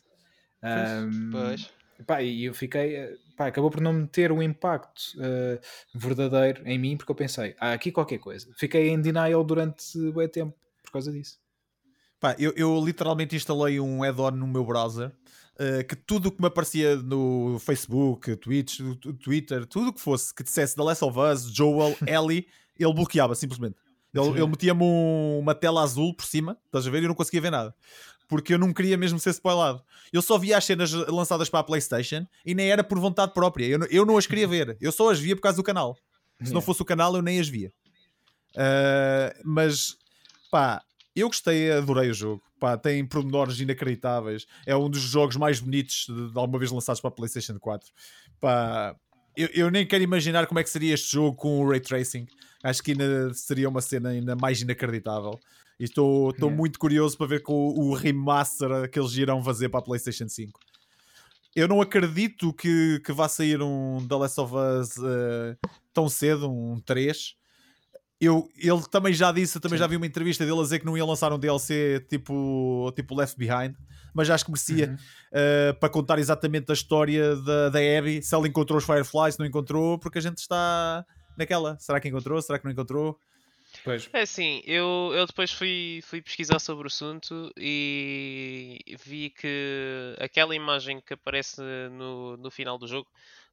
[1.32, 1.72] Pois.
[2.06, 5.60] pá, e eu fiquei, eh, pá, acabou por não me ter o impacto eh,
[5.94, 8.48] verdadeiro em mim, porque eu pensei, há aqui qualquer coisa.
[8.58, 10.54] Fiquei em denial durante bem tempo
[10.84, 11.40] por causa disso.
[12.20, 15.12] Pá, eu, eu literalmente instalei um add-on no meu browser
[15.60, 18.80] uh, que tudo o que me aparecia no Facebook, Twitch,
[19.24, 23.36] Twitter, tudo o que fosse que dissesse The Last of Us, Joel, Ellie, ele bloqueava
[23.36, 23.76] simplesmente.
[24.14, 27.02] Ele, ele metia-me um- uma tela azul por cima, estás a ver?
[27.02, 27.76] E eu não conseguia ver nada.
[28.28, 29.84] Porque eu não queria mesmo ser spoilado.
[30.14, 33.66] Eu só via as cenas lançadas para a PlayStation e nem era por vontade própria.
[33.66, 34.78] Eu, não- eu não as queria ver.
[34.82, 35.96] Eu só as via por causa do canal.
[36.44, 37.72] Se não fosse o canal, eu nem as via.
[38.56, 39.96] Uh, mas,
[40.52, 40.82] pá,
[41.16, 42.42] eu gostei, adorei o jogo.
[42.60, 44.46] Pá, tem pormenores inacreditáveis.
[44.66, 47.90] É um dos jogos mais bonitos de, de alguma vez lançados para a PlayStation 4.
[48.40, 48.96] Pá,
[49.36, 52.28] eu, eu nem quero imaginar como é que seria este jogo com o Ray Tracing.
[52.64, 55.40] Acho que ainda seria uma cena ainda mais inacreditável.
[55.80, 56.58] E estou estou Yeah.
[56.58, 60.28] muito curioso para ver com o, o remaster que eles irão fazer para a PlayStation
[60.28, 60.60] 5.
[61.56, 65.58] Eu não acredito que, que vá sair um The Last of Us eh,
[65.94, 67.36] tão cedo, um 3.
[68.22, 69.84] Eu, ele também já disse, eu também Sim.
[69.84, 73.16] já vi uma entrevista dele a dizer que não ia lançar um DLC tipo, tipo
[73.16, 73.76] Left Behind,
[74.14, 74.98] mas acho que merecia Uhum.
[75.32, 79.40] eh, para contar exatamente a história da, da Abby, se ela encontrou os Fireflies, se
[79.40, 81.06] não encontrou, porque a gente está
[81.38, 81.78] naquela.
[81.80, 82.42] Será que encontrou?
[82.42, 83.18] Será que não encontrou?
[83.86, 84.10] Pois.
[84.12, 90.56] É assim, eu, eu depois fui, fui pesquisar sobre o assunto e vi que aquela
[90.56, 93.08] imagem que aparece no, no final do jogo,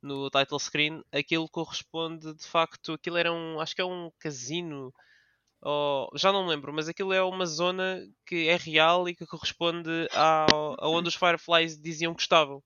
[0.07, 4.93] no title screen, aquilo corresponde de facto, aquilo era um, acho que é um casino,
[5.61, 9.27] ou, já não me lembro, mas aquilo é uma zona que é real e que
[9.27, 12.63] corresponde ao, a onde os Fireflies diziam que estavam.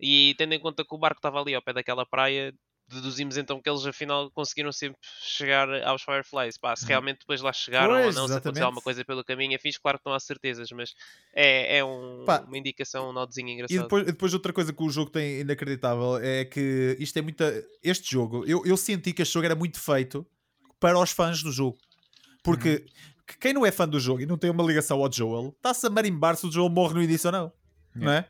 [0.00, 2.54] E tendo em conta que o barco estava ali ao pé daquela praia,
[2.94, 6.56] deduzimos então que eles afinal conseguiram sempre chegar aos Fireflies.
[6.58, 8.62] Pá, se realmente depois lá chegaram Pois, ou não, se aconteceu exatamente.
[8.62, 10.94] alguma coisa pelo caminho, fixe, claro que não há certezas, mas
[11.34, 13.82] é, é um- uma indicação, um nodezinho E engraçado.
[13.82, 17.64] depois, depois outra coisa que o jogo tem inacreditável é que isto é muita.
[17.82, 20.26] Este jogo, eu, eu senti que este jogo era muito feito
[20.78, 21.78] para os fãs do jogo.
[22.42, 22.84] Porque
[23.26, 25.86] que quem não é fã do jogo e não tem uma ligação ao Joel, está-se
[25.86, 27.52] a marimbar se o Joel morre no início ou não.
[27.94, 28.28] Não é?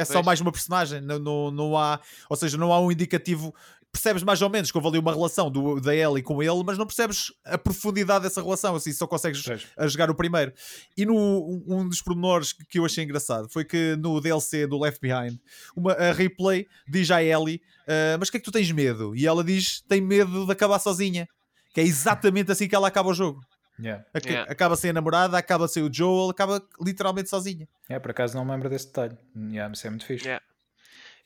[0.00, 0.26] É só Pois.
[0.26, 2.00] mais uma personagem, não, não, não há,
[2.30, 3.54] ou seja, não há um indicativo
[3.90, 6.76] percebes mais ou menos que houve ali uma relação do, da Ellie com ele, mas
[6.76, 9.66] não percebes a profundidade dessa relação, assim, só consegues Pois.
[9.78, 10.52] a jogar o primeiro.
[10.94, 14.78] E no, um, dos pormenores que- que eu achei engraçado foi que no DLC do
[14.78, 15.38] Left Behind,
[15.74, 19.16] uma, a replay diz à Ellie: "Ah, Mas o que é que tu tens medo?
[19.16, 21.26] E ela diz: Tem medo de acabar sozinha.
[21.72, 23.40] Que é exatamente assim que ela acaba o jogo.
[23.80, 24.04] Yeah.
[24.12, 24.50] Aca- Yeah.
[24.52, 27.68] Acaba sem a namorada, acaba sem o Joel, acaba literalmente sozinha.
[27.88, 29.16] Yeah, por acaso não me lembro desse detalhe.
[29.36, 30.24] Yeah, isso é muito fixe.
[30.26, 30.44] Yeah.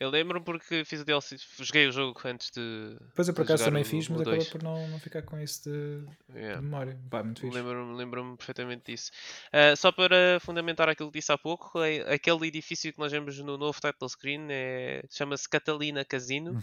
[0.00, 2.96] Eu lembro porque fiz o DLC, joguei o jogo antes de.
[3.10, 5.70] Depois eu por de acaso também fiz, mas acabei por não, não ficar com isso
[5.70, 6.60] de, de Yeah.
[6.60, 6.98] memória.
[7.08, 7.54] Pá, muito fixe.
[7.56, 9.12] Lembro-me lembro perfeitamente disso.
[9.52, 13.38] Ah, só para fundamentar aquilo que disse há pouco, é- aquele edifício que nós vemos
[13.38, 16.60] no novo title screen é- chama-se Catalina Casino,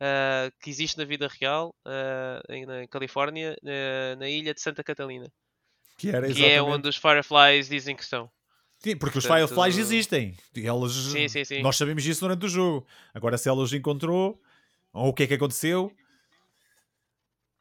[0.00, 4.82] ah, que existe na vida real ah, em, na Califórnia, na, na ilha de Santa
[4.84, 5.30] Catalina,
[5.96, 8.30] Que era que é onde os Fireflies dizem que estão.
[8.78, 10.36] Sim, porque os Portanto, Fireflies existem.
[10.54, 11.62] E Elas, Sim, sim, sim.
[11.62, 12.86] Nós sabemos isso durante o jogo.
[13.14, 14.40] Agora, se ela os encontrou,
[14.92, 15.90] ou o que é que aconteceu.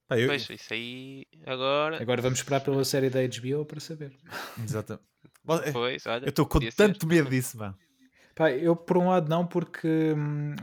[0.08, 2.02] Pá, eu- Pois, isso aí agora.
[2.02, 4.12] Agora vamos esperar pela série da HBO para saber.
[4.64, 5.00] Exato.
[5.74, 6.78] Pois, olha, Eu estou com podia ser.
[6.78, 7.78] tanto medo disso, mano.
[8.34, 10.56] Pá, eu por um lado não, porque hum,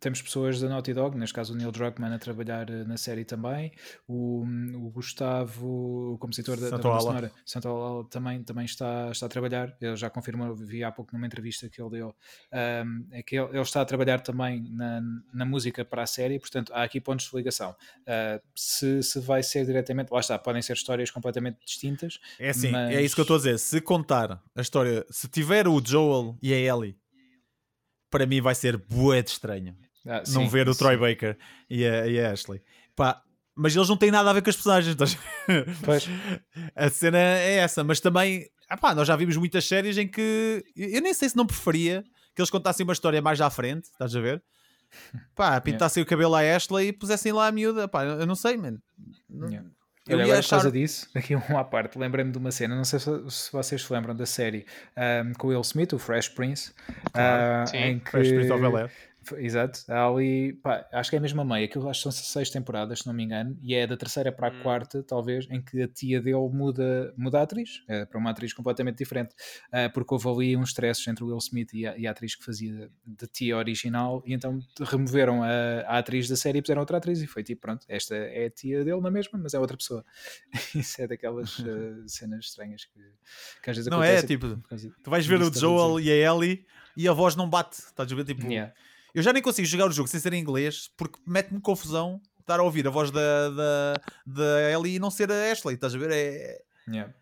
[0.00, 3.24] temos pessoas da Naughty Dog, neste caso o Neil Druckmann a trabalhar eh, na série
[3.24, 3.70] também,
[4.08, 7.00] o, hum, o Gustavo, o compositor da, da Santo banda Ala.
[7.02, 11.12] sonora, Santo Ala, também, também está, está a trabalhar, ele já confirmou, vi há pouco
[11.14, 12.08] numa entrevista que ele deu,
[12.52, 15.02] hum, é que ele, ele está a trabalhar também na,
[15.32, 17.76] na música para a série, portanto há aqui pontos de ligação.
[18.06, 22.70] Ah, se, se vai ser diretamente, lá está, podem ser histórias completamente distintas, É assim,
[22.70, 23.58] Mas- é isso que eu estou a dizer.
[23.58, 26.96] Se contar a história, se tiver o Joel e a Ellie,
[28.10, 29.76] para mim vai ser bué de estranho.
[30.06, 30.78] Ah, não sim, ver o sim.
[30.78, 31.36] Troy Baker
[31.68, 32.62] e a, e a Ashley.
[32.96, 33.22] Pá,
[33.54, 34.92] mas eles não têm nada a ver com as personagens.
[34.92, 35.66] estás a ver?
[35.84, 36.08] Pois.
[36.74, 40.64] A cena é essa, mas também, ah pá, nós já vimos muitas séries em que
[40.76, 42.02] eu nem sei se não preferia
[42.34, 44.42] que eles contassem uma história mais à frente, estás a ver?
[45.36, 48.56] Pá, pintassem o cabelo à Ashley e pusessem lá a miúda, pá, eu não sei,
[48.56, 48.78] mano.
[49.28, 49.68] Não- Yeah.
[50.08, 50.72] Eu Olha, ia agora por causa achar.
[50.72, 54.16] disso, aqui um à parte, lembrei-me de uma cena, não sei se, vocês se lembram
[54.16, 54.64] da série
[54.96, 56.72] ahm, com o Will Smith, o Fresh Prince,
[57.12, 57.76] Claro, ah, sim.
[57.76, 58.10] em que...
[58.10, 58.90] Fresh Prince of Bel-Air.
[59.38, 62.50] Exato, há ali, pá, acho que é a mesma meia, aquilo acho que são seis
[62.50, 64.62] temporadas, se não me engano, e é da terceira para a Hum.
[64.62, 68.52] quarta, talvez, em que a tia dele muda, muda a atriz, eh, para uma atriz
[68.52, 69.34] completamente diferente,
[69.72, 72.34] ah, porque houve ali uns stresses entre o Will Smith e a, e a atriz
[72.34, 75.48] que fazia de tia original, e então removeram a,
[75.86, 78.50] a atriz da série e puseram outra atriz, e foi tipo, pronto, esta é a
[78.50, 80.04] tia dele na mesma, mas é outra pessoa.
[80.74, 83.00] Isso é daquelas ah, cenas estranhas que,
[83.62, 86.10] que às vezes Não é, acontecem tipo, por causa Tu vais ver o Joel e
[86.10, 86.64] a Ellie
[86.96, 88.24] e a voz não bate, estás a ver?
[88.24, 88.74] Tipo, Yeah.
[89.14, 92.58] Eu já nem consigo jogar o jogo sem ser em inglês porque mete-me confusão estar
[92.58, 93.94] a ouvir a voz da, da,
[94.26, 96.10] da Ellie e não ser a Ashley, estás a ver?
[96.10, 97.12] É, Yeah.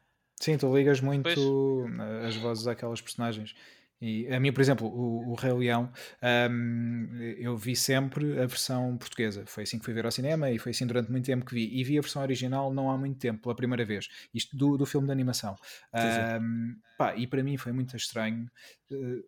[0.41, 1.39] Sim, tu ligas muito Pois.
[1.39, 3.55] uh, as vozes àquelas personagens.
[4.01, 5.93] E a mim, por exemplo, o, o Rei Leão,
[6.51, 9.45] um, eu vi sempre a versão portuguesa.
[9.47, 11.69] Foi assim que fui ver ao cinema e foi assim durante muito tempo que vi.
[11.77, 14.09] E vi a versão original não há muito tempo, pela primeira vez.
[14.33, 15.57] Isto do, do filme de animação.
[16.41, 18.49] Um, pá, e para mim foi muito estranho.
[18.93, 19.25] uh,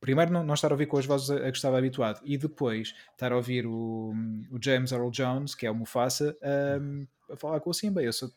[0.00, 2.38] Primeiro, não, não estar a ouvir com as vozes a, a que estava habituado, e
[2.38, 4.14] depois estar a ouvir o,
[4.50, 6.36] o James Earl Jones, que é o Mufasa,
[6.80, 8.02] um, a falar com o Simba.
[8.02, 8.30] Eu sou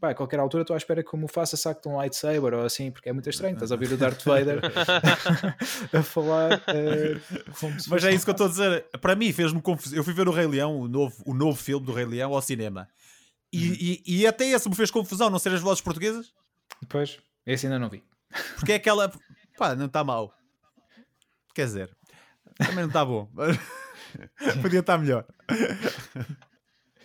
[0.00, 2.90] pá, a qualquer altura estou à espera que o Mufasa saque um lightsaber ou assim,
[2.90, 3.52] porque é muito estranho.
[3.52, 4.60] Estás a ouvir o Darth Vader
[5.92, 6.62] a falar.
[7.78, 8.86] se Mas é isso que eu estou a dizer.
[9.00, 9.96] Para mim fez-me confusão.
[9.98, 12.42] Eu fui ver o Rei Leão, o novo, o novo filme do Rei Leão, ao
[12.42, 12.88] cinema.
[13.52, 13.76] E, Uhum.
[13.80, 16.32] e, e até esse me fez confusão não ser as vozes portuguesas,
[16.80, 18.02] Depois, esse ainda não vi.
[18.56, 19.12] porque é aquela.
[19.58, 20.32] Pá, não está mal.
[21.54, 21.96] Quer dizer,
[22.56, 23.30] também não está bom.
[24.62, 25.26] Podia estar melhor.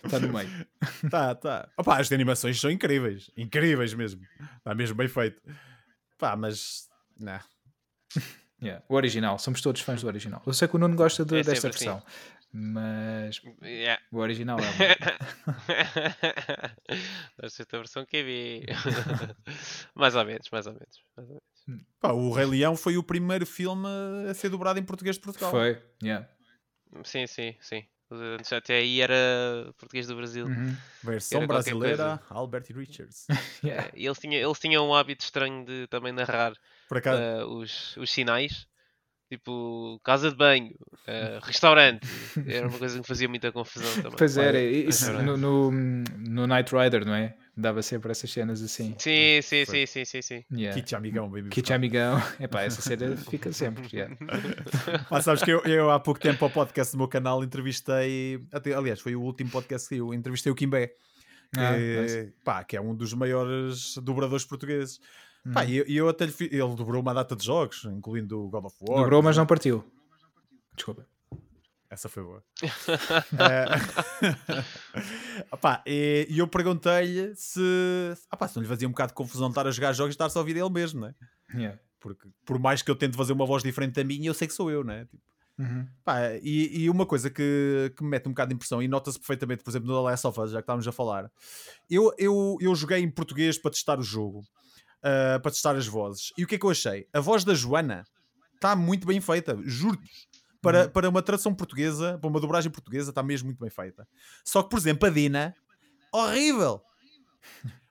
[0.04, 0.48] Está no meio.
[1.10, 1.68] Tá, tá.
[1.76, 3.30] Opa, as animações são incríveis.
[3.36, 4.22] Incríveis mesmo.
[4.58, 5.40] Está mesmo bem feito.
[6.18, 6.88] Pá, mas.
[7.18, 7.40] Não.
[8.62, 8.84] Yeah.
[8.88, 10.42] O original, somos todos fãs do original.
[10.46, 11.84] Eu sei que o Nuno gosta de- É desta sempre assim.
[11.86, 12.02] versão,
[12.52, 14.00] mas Yeah.
[14.10, 14.62] o original é.
[17.42, 18.64] o Esta é a versão que vi.
[19.94, 21.02] mais ou menos, mais ou menos.
[21.16, 21.55] Mais ou menos.
[22.00, 23.88] Pá, o Rei Leão foi o primeiro filme
[24.28, 25.50] a ser dobrado em português de Portugal.
[25.50, 26.28] Foi, yeah.
[27.04, 27.84] Sim, sim, sim.
[28.10, 29.14] Antes Até aí era
[29.76, 30.46] português do Brasil.
[30.46, 30.76] Uhum.
[31.02, 33.26] Versão Era brasileira, Albert Richards.
[33.64, 33.88] Yeah.
[33.88, 36.52] É, E eles tinham, eles tinham um hábito estranho de também narrar
[36.92, 38.68] eh, os, os sinais.
[39.28, 40.72] Tipo, casa de banho,
[41.04, 42.06] eh, restaurante.
[42.46, 44.16] Era uma coisa que me fazia muita confusão também.
[44.16, 45.20] Pois era, Olha, isso era.
[45.20, 47.36] no, no, no Knight Rider, não é?
[47.58, 48.94] Dava sempre essas cenas assim.
[48.98, 50.44] Sim, sim, sim, sim, sim, sim.
[50.52, 50.78] Yeah.
[50.78, 51.48] Kit amigão, baby.
[51.48, 53.88] Kit amigão, epá, essa cena fica sempre.
[53.96, 54.14] yeah.
[55.10, 58.44] Ah, sabes que eu, eu há pouco tempo ao podcast do meu canal entrevistei.
[58.52, 60.88] até- aliás, foi o último podcast que eu entrevistei o Kimbé.
[61.54, 62.34] Que, Ah, nice.
[62.44, 65.00] pá, que é um dos maiores dobradores portugueses.
[65.54, 65.68] Pá, Uhum.
[65.68, 68.64] e eu, eu até lhe fi- ele dobrou uma data de jogos, incluindo o God
[68.66, 69.00] of War.
[69.04, 69.82] Dobrou, mas não partiu.
[70.74, 71.06] Desculpa.
[71.90, 72.42] Essa foi boa.
[75.50, 77.60] Opá, e e eu perguntei-lhe se,
[78.32, 80.28] opá, se não lhe fazia um bocado de confusão estar a jogar jogos e estar
[80.28, 81.14] só a ouvir ele mesmo, né?
[81.54, 81.78] Yeah.
[82.00, 84.54] Porque por mais que eu tente fazer uma voz diferente da minha, eu sei que
[84.54, 85.04] sou eu, né?
[85.04, 85.22] Tipo,
[85.58, 85.88] Uhum.
[86.04, 89.18] pá, e, e uma coisa que, que me mete um bocado de impressão, e nota-se
[89.18, 91.30] perfeitamente, por exemplo, no The Last of Us, já que estávamos a falar,
[91.88, 94.42] eu, eu, eu joguei em português para testar o jogo,
[95.02, 97.08] ah, para testar as vozes, e o que é que eu achei?
[97.10, 98.04] A voz da Joana
[98.54, 100.28] está muito bem feita, juro-vos.
[100.62, 100.90] Para, Uhum.
[100.90, 104.06] para uma tradução portuguesa, para uma dobragem portuguesa, está mesmo muito bem feita.
[104.44, 105.54] Só que, por exemplo, a Dina,
[106.12, 106.82] horrível!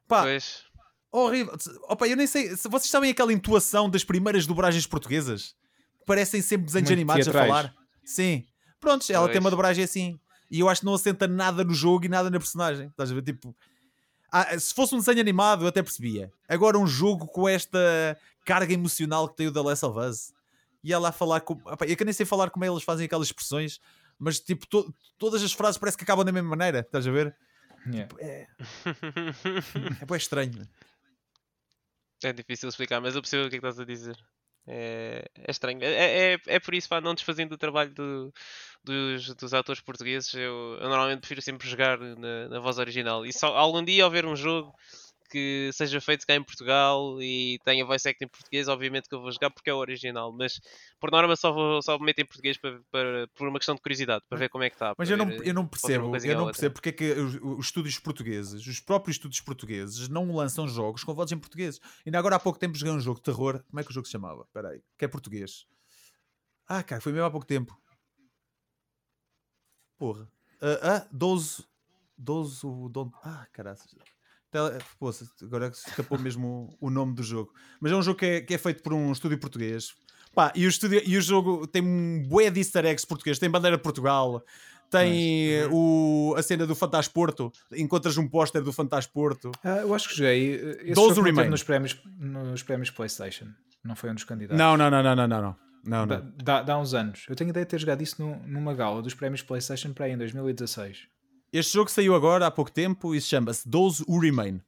[0.07, 0.63] Pá, Pois.
[1.11, 1.55] horrível.
[1.83, 2.55] Opa, eu nem sei.
[2.55, 5.55] se Vocês sabem aquela intuação das primeiras dobragens portuguesas?
[6.05, 7.49] Parecem sempre desenhos Muito animados a teatrais.
[7.49, 7.75] falar.
[8.03, 8.45] Sim.
[8.79, 9.51] Prontos, ela tem uma Pois.
[9.51, 10.19] dobragem assim.
[10.51, 12.87] E eu acho que não assenta nada no jogo e nada na personagem.
[12.87, 13.23] Estás a ver?
[13.23, 13.55] Tipo.
[14.31, 16.31] ah, se fosse um desenho animado, eu até percebia.
[16.47, 17.79] Agora, um jogo com esta
[18.45, 20.33] carga emocional que tem o The Last of Us.
[20.85, 21.53] E ela a falar com.
[21.65, 23.79] Opa, eu que nem sei falar como eles fazem aquelas expressões,
[24.19, 26.81] mas tipo, to- todas as frases parece que acabam da mesma maneira.
[26.81, 27.35] Estás a ver?
[27.91, 28.07] Yeah.
[28.19, 28.47] É,
[30.01, 30.67] é bem estranho.
[32.23, 34.15] É difícil explicar, mas eu percebo o que é que estás a dizer.
[34.67, 35.79] É, é estranho.
[35.83, 38.33] É, é, é por isso, pá, não desfazendo o trabalho do-
[38.83, 43.25] dos, dos atores portugueses, eu, eu normalmente prefiro sempre jogar na, na voz original.
[43.25, 44.71] E só algum dia houver um jogo
[45.29, 49.21] que seja feito cá em Portugal e tenha voice acting em português, obviamente que eu
[49.21, 50.31] vou jogar porque é o original.
[50.31, 50.59] Mas
[50.99, 54.23] por norma só vou só meto em português para, para- por uma questão de curiosidade,
[54.29, 54.93] para ver como é que está.
[54.97, 57.99] Mas eu não, eu não percebo, eu não percebo porque é que os, os estúdios
[57.99, 61.79] portugueses, os próprios estúdios portugueses, não lançam jogos com vozes em português.
[62.05, 63.63] Ainda agora há pouco tempo joguei um jogo de terror.
[63.69, 64.43] Como é que o jogo se chamava?
[64.43, 65.65] Espera aí, que é português.
[66.67, 67.79] Ah, cara, foi mesmo há pouco tempo.
[69.97, 70.27] Porra.
[70.61, 71.65] Ah, ah 12.
[72.17, 72.65] 12.
[72.65, 73.15] o Don't...
[73.23, 73.93] Ah, caraças.
[74.55, 77.51] Tele- Poxa, agora escapou mesmo o nome do jogo.
[77.79, 79.93] Mas é um jogo que é, que é feito por um estúdio português.
[80.33, 83.37] Pá, e, o estúdio, e o jogo tem um bué de easter eggs português.
[83.39, 84.43] Tem bandeira de Portugal.
[84.89, 87.51] Tem o, a cena do Fantasporto.
[87.73, 89.51] Encontras um póster do Fantasporto.
[89.63, 90.55] Ah, eu acho que joguei.
[90.55, 93.47] eh, Esse Those jogo nos prémios, nos prémios PlayStation.
[93.83, 94.57] Não foi um dos candidatos.
[94.57, 95.41] Não, não, não, não, não, não.
[95.41, 95.55] não.
[95.83, 96.07] não,
[96.43, 96.65] Dá, não.
[96.65, 97.25] dá, uns anos.
[97.27, 100.11] Eu tenho ideia de ter jogado isso nu- numa gala dos prémios PlayStation para aí
[100.13, 101.07] em 2016.
[101.57, 104.59] Este jogo saiu agora há pouco tempo e se chama-se Those Who Remain.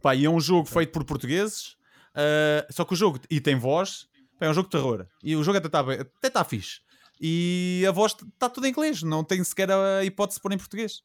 [0.00, 1.76] Pá, e é um jogo feito por portugueses.
[2.14, 3.18] ah, só que o jogo.
[3.28, 4.06] E tem voz.
[4.38, 5.04] Pá, é um jogo de terror.
[5.20, 6.80] E o jogo até está até tá fixe.
[7.20, 9.02] E a voz está tudo em inglês.
[9.02, 11.02] Não tem sequer a hipótese de pôr em português.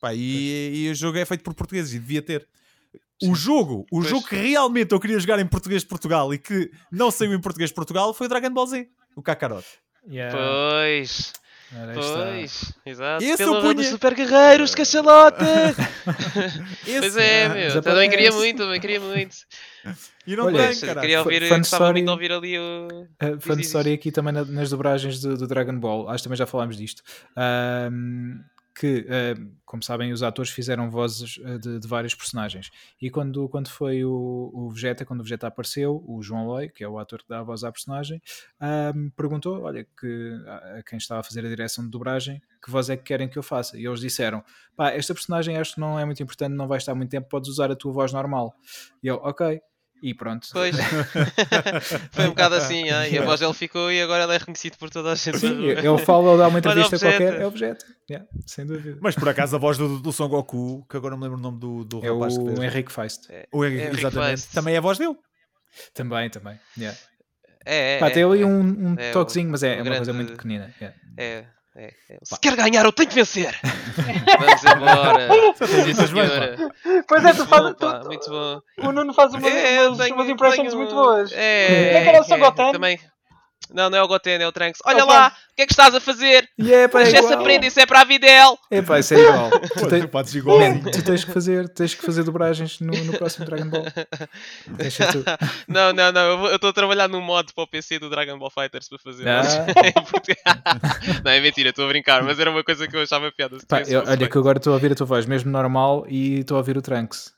[0.00, 2.48] Pá, e, e o jogo é feito por portugueses e devia ter.
[3.22, 4.08] O jogo, o Pois.
[4.08, 7.40] jogo que realmente eu queria jogar em português de Portugal e que não saiu em
[7.40, 9.64] português de Portugal foi o Dragon Ball Z, o Kakarot.
[10.08, 10.36] Yeah.
[10.36, 11.32] Pois,
[11.76, 13.22] Ora, pois, exato.
[13.22, 15.44] Esse rei punha- super guerreiros, cachalote!
[16.84, 17.56] Pois é, Ah, meu.
[17.66, 17.82] desaparece.
[17.82, 19.36] Também queria muito, também queria muito.
[20.26, 21.00] E não Olha, tem, caralho.
[21.00, 22.88] queria ouvir, Fun gostava muito story- de ouvir ali o.
[23.22, 26.36] Uh, fun story aqui também na- nas dobragens do, do Dragon Ball, acho que também
[26.38, 27.02] já falámos disto.
[27.36, 28.40] Ahm,
[28.78, 32.70] que, ahm, como sabem, os atores fizeram vozes uh, de, de vários personagens.
[33.02, 36.84] E quando, quando foi o, o Vegeta, quando o Vegeta apareceu, o João Loi, que
[36.84, 38.22] é o ator que dá a voz à personagem,
[39.16, 42.96] perguntou: Olha, que, a quem estava a fazer a direção de dobragem, que voz é
[42.96, 43.76] que querem que eu faça?
[43.76, 44.44] E eles disseram:
[44.76, 47.50] Pá, esta personagem acho que não é muito importante, não vai estar muito tempo, podes
[47.50, 48.54] usar a tua voz normal.
[49.02, 49.60] E eu, ok.
[50.02, 50.48] E pronto.
[50.52, 50.76] Pois.
[52.12, 54.76] Foi um bocado assim, ah, e a voz dele ficou e agora ele é reconhecido
[54.78, 55.38] por toda a gente.
[55.38, 57.84] Sim, ele fala ou dá uma entrevista qualquer, é objeto.
[58.10, 58.98] Yeah, sem dúvida.
[59.00, 61.42] Mas por acaso a voz do, do Son Goku, que agora não me lembro o
[61.42, 62.58] nome do, do É rapaz que o fez.
[62.60, 63.28] Henrique Feist.
[63.52, 64.28] O Henrique, É Henrique exatamente.
[64.40, 64.52] Feist.
[64.54, 65.16] Também é a voz dele.
[65.94, 66.58] Também, também.
[66.78, 66.98] Yeah.
[67.66, 68.60] É, é, Pá, é, tem ali é, um,
[68.92, 70.74] um É, toquezinho, mas é, um é uma coisa grande- muito pequenina.
[70.80, 70.96] yeah.
[71.18, 71.44] é,
[71.78, 72.18] é, é.
[72.22, 73.54] Se quer ganhar, eu tenho que vencer!
[74.38, 75.28] Vamos embora!
[75.66, 77.02] Sim.
[77.06, 78.06] Pois é, tu fazes.
[78.06, 78.60] muito bom.
[78.88, 81.30] O Nuno faz uma, É, umas, tenho- umas impressions tenho- muito boas.
[81.32, 82.72] É, Quem é que era o seu Goten?
[83.72, 84.80] Não, não é o Goten, é o Trunks.
[84.84, 86.48] Olha É o lá, o que é que estás a fazer?
[86.58, 87.44] E é, pá, é Deixa essa igual.
[87.44, 88.58] prenda, isso é para a Videl!
[88.70, 89.50] É pá, isso é igual.
[89.60, 90.58] tu, Pô, tens, tu podes igual.
[90.60, 93.84] man, tu tens que fazer, tens que fazer dobragens no, no próximo Dragon Ball.
[94.68, 95.24] Deixa tu.
[95.66, 98.50] Não, não, não, eu estou a trabalhar num mod para o PC do Dragon Ball
[98.50, 99.28] Fighters para fazer.
[99.28, 99.42] Ah.
[101.24, 103.56] não, é mentira, estou a brincar, mas era uma coisa que eu achava piada.
[103.68, 106.56] Pá, eu- olha que agora estou a ouvir a tua voz mesmo normal e estou
[106.56, 107.32] a ouvir o Trunks.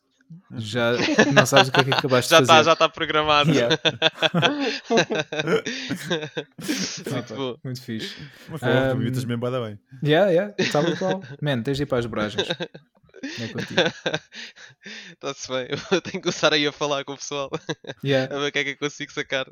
[0.58, 0.92] Já
[1.34, 2.66] não sabes o que é que acabaste Já de está, fazer.
[2.66, 3.50] já está programado.
[3.50, 3.76] Yeah.
[7.10, 7.56] Muito bom.
[7.64, 8.16] Muito fixe.
[8.48, 9.78] Mas foi, Um, tu mesmo bué da bem.
[10.04, 11.22] Yeah, yeah, está igual.
[11.42, 12.48] Man, tens de ir para as dobragens.
[12.48, 13.80] É contigo.
[15.12, 17.50] Está-se bem, eu tenho que começar aí a falar com o pessoal,
[18.02, 18.34] Yeah.
[18.34, 19.44] a ver o que é que eu consigo sacar.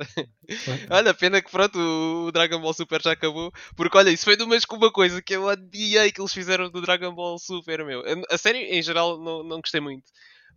[0.88, 3.52] Olha, pena que pronto, o Dragon Ball Super já acabou.
[3.76, 6.80] Porque olha, isso foi de umas uma coisa que eu odiei que eles fizeram do
[6.80, 8.00] Dragon Ball Super, meu.
[8.00, 10.05] A, a série, em geral, não, não gostei muito.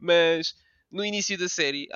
[0.01, 0.55] Mas
[0.91, 1.87] no início da série,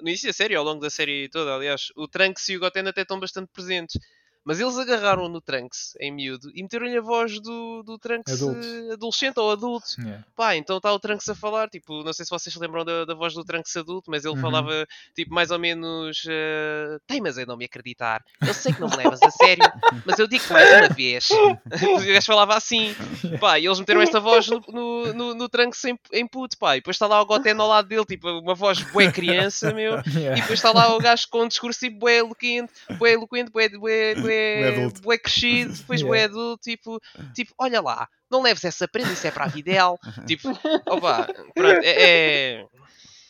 [0.00, 2.86] no início da série, ao longo da série toda, aliás, o Trunks e o Goten
[2.88, 3.98] até estão bastante presentes.
[4.44, 8.60] Mas eles agarraram no Trunks em miúdo e meteram-lhe a voz do, do Trunks Adulto.
[8.60, 9.86] eh, adolescente ou adulto.
[9.98, 10.24] Yeah.
[10.34, 13.04] Pá, então está o Trunks a falar, tipo, não sei se vocês se lembram da,
[13.04, 14.40] da voz do Trunks adulto, mas ele Uhum.
[14.40, 18.22] falava, tipo, mais ou menos, eh, teimas em não me acreditar.
[18.46, 19.70] Eu sei que não me levas a sério,
[20.06, 21.28] mas eu digo mais uma vez.
[22.00, 22.94] o gajo falava assim,
[23.38, 26.76] pá, e eles meteram esta voz no, no, no, no Trunks em, em puto, pá,
[26.76, 30.00] e depois está lá o Goten ao lado dele, tipo, uma voz bué criança, meu,
[30.06, 30.40] e Yeah.
[30.40, 34.14] depois está lá o gajo com um discurso tipo bué eloquente, bué eloquente, bué, bué,
[34.14, 36.34] Bué bué, bué crescido, depois bué Yeah.
[36.34, 37.00] adulto, tipo,
[37.34, 39.98] tipo, olha lá, não leves essa prenda, isso é para a Videl.
[40.26, 40.50] tipo,
[40.86, 42.60] opa, pronto, é...
[42.62, 42.66] é...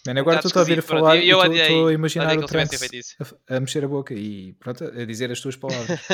[0.06, 2.44] Man, agora estou a ouvir falar e eu estou- a imaginar o
[2.94, 3.16] isso.
[3.48, 6.01] a, a mexer a boca e pronto, a dizer as tuas palavras.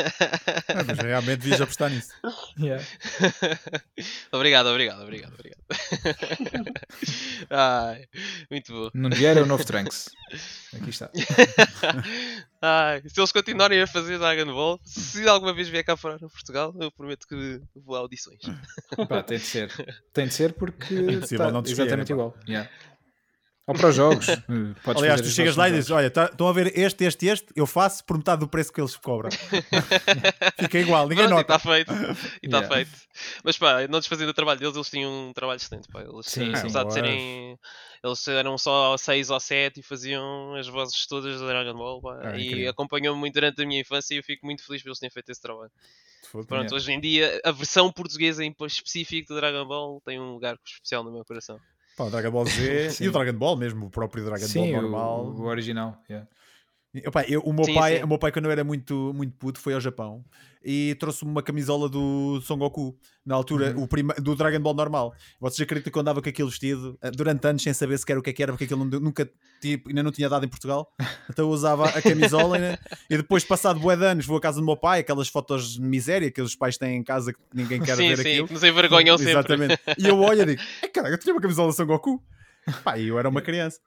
[0.69, 2.11] Ah, mas realmente devias apostar nisso.
[2.59, 2.83] Yeah.
[4.33, 5.63] obrigado, obrigado, obrigado, obrigado.
[7.51, 8.05] Ai,
[8.51, 8.91] muito bom.
[8.95, 10.11] Nuno Vieira é o novo Trunks.
[10.75, 11.11] Aqui está.
[12.61, 16.29] Ai, se eles continuarem a fazer Dragon Ball, se alguma vez vier cá fora no
[16.31, 18.41] Portugal, eu prometo que vou a audições.
[19.09, 19.71] Pá, tem de ser.
[20.13, 20.95] Tem de ser porque
[21.37, 22.37] tá te exatamente igual.
[22.49, 22.69] Yeah.
[23.67, 24.29] Ou para os jogos.
[24.29, 24.37] eh,
[24.85, 27.27] podes Aliás, tu as chegas lá e dizes: Olha, tá- estão a ver este, este,
[27.27, 29.29] este, eu faço por metade do preço que eles cobram.
[30.61, 31.55] Fica igual, ninguém Pronto, e nota.
[31.55, 31.93] está feito.
[32.43, 32.75] E está Yeah.
[32.75, 32.91] feito.
[33.43, 35.89] Mas pá, não desfazendo o trabalho deles, eles tinham um trabalho excelente.
[35.89, 36.01] Pá.
[36.03, 36.61] Eles, Sim, eh, sim.
[36.61, 37.59] apesar de serem.
[38.05, 42.01] Eles eram só 6 ou 7 e faziam as vozes todas do Dragon Ball.
[42.01, 42.21] pá.
[42.23, 44.99] Ah, e acompanhou-me muito durante a minha infância e eu fico muito feliz por eles
[45.01, 45.71] terem feito esse trabalho.
[46.47, 50.57] Pronto, hoje em dia a versão portuguesa em específico do Dragon Ball tem um lugar
[50.65, 51.59] especial no meu coração.
[51.97, 54.79] Pá, o Dragon Ball Z e o Dragon Ball mesmo, o próprio Dragon Sim, Ball
[54.79, 55.25] o- normal.
[55.27, 56.01] O, original.
[56.11, 56.29] yeah.
[57.07, 58.03] Opá, eu- o, meu Sim, pai, sim.
[58.05, 60.25] o meu pai, quando eu era muito, muito puto, foi ao Japão
[60.65, 63.85] e trouxe-me uma camisola do Son Goku, na altura, Uhum.
[63.85, 65.15] o prima- do Dragon Ball normal.
[65.41, 68.23] Vocês acreditam que eu andava com aquele vestido eh, durante anos sem saber sequer o
[68.23, 70.91] que é que era, porque aquilo não- nunca tipo, ainda não tinha dado em Portugal.
[71.31, 72.79] Então eu usava a camisola né?
[73.11, 75.81] e depois, passado bué de anos, vou à casa do meu pai, aquelas fotos de
[75.81, 78.47] miséria que os pais têm em casa que ninguém quer sim, ver sim, aquilo.
[78.49, 79.33] que nos envergonham sempre.
[79.33, 79.79] Exatamente.
[79.99, 82.23] E eu olho e digo: é cara, eu tinha uma camisola do Son Goku.
[82.83, 83.79] Pá, e eu era uma criança.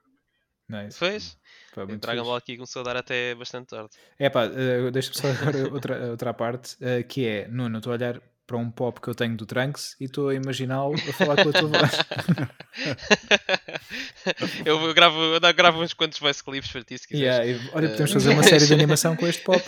[0.69, 0.97] Nice.
[0.99, 1.37] Fez?
[1.73, 2.27] Pá, O muito Dragon fixe.
[2.29, 3.89] Ball aqui começou a dar até bastante tarde.
[4.17, 7.93] É pá, eh, deixa-me só agora outra, outra parte, eh, que é, Nuno, eu estou
[7.93, 11.13] a olhar para um pop que eu tenho do Trunks e estou a imaginá-lo a
[11.13, 11.91] falar com a tua voz.
[14.65, 17.45] eu gravo, eu gravo uns quantos voice clips para ti se quiseres.
[17.45, 19.61] Yeah, e, olha, podemos Eh, fazer uma série de animação com este pop.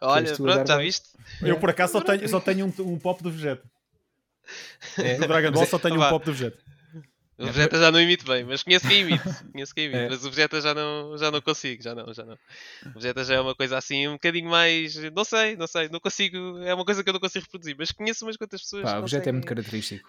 [0.00, 1.08] Olha, pronto, já viste?
[1.42, 3.62] Eu por acaso só tenho, só tenho um, um pop do Vegeta.
[4.98, 6.10] É, Do Dragon Ball só tenho um Vá.
[6.10, 6.58] pop do Vegeta.
[7.38, 9.22] O Vegeta já não imito bem, mas conheço quem imite.
[9.52, 10.08] Conheço quem imite, É.
[10.08, 12.34] mas o Vegeta já não, já não consigo, já não, já não.
[12.94, 14.94] O Vegeta já é uma coisa assim, um bocadinho mais.
[15.12, 16.58] Não sei, não sei, não consigo.
[16.58, 18.84] É uma coisa que eu não consigo reproduzir, mas conheço umas quantas pessoas.
[18.84, 20.08] pá, o Vegeta é muito característico.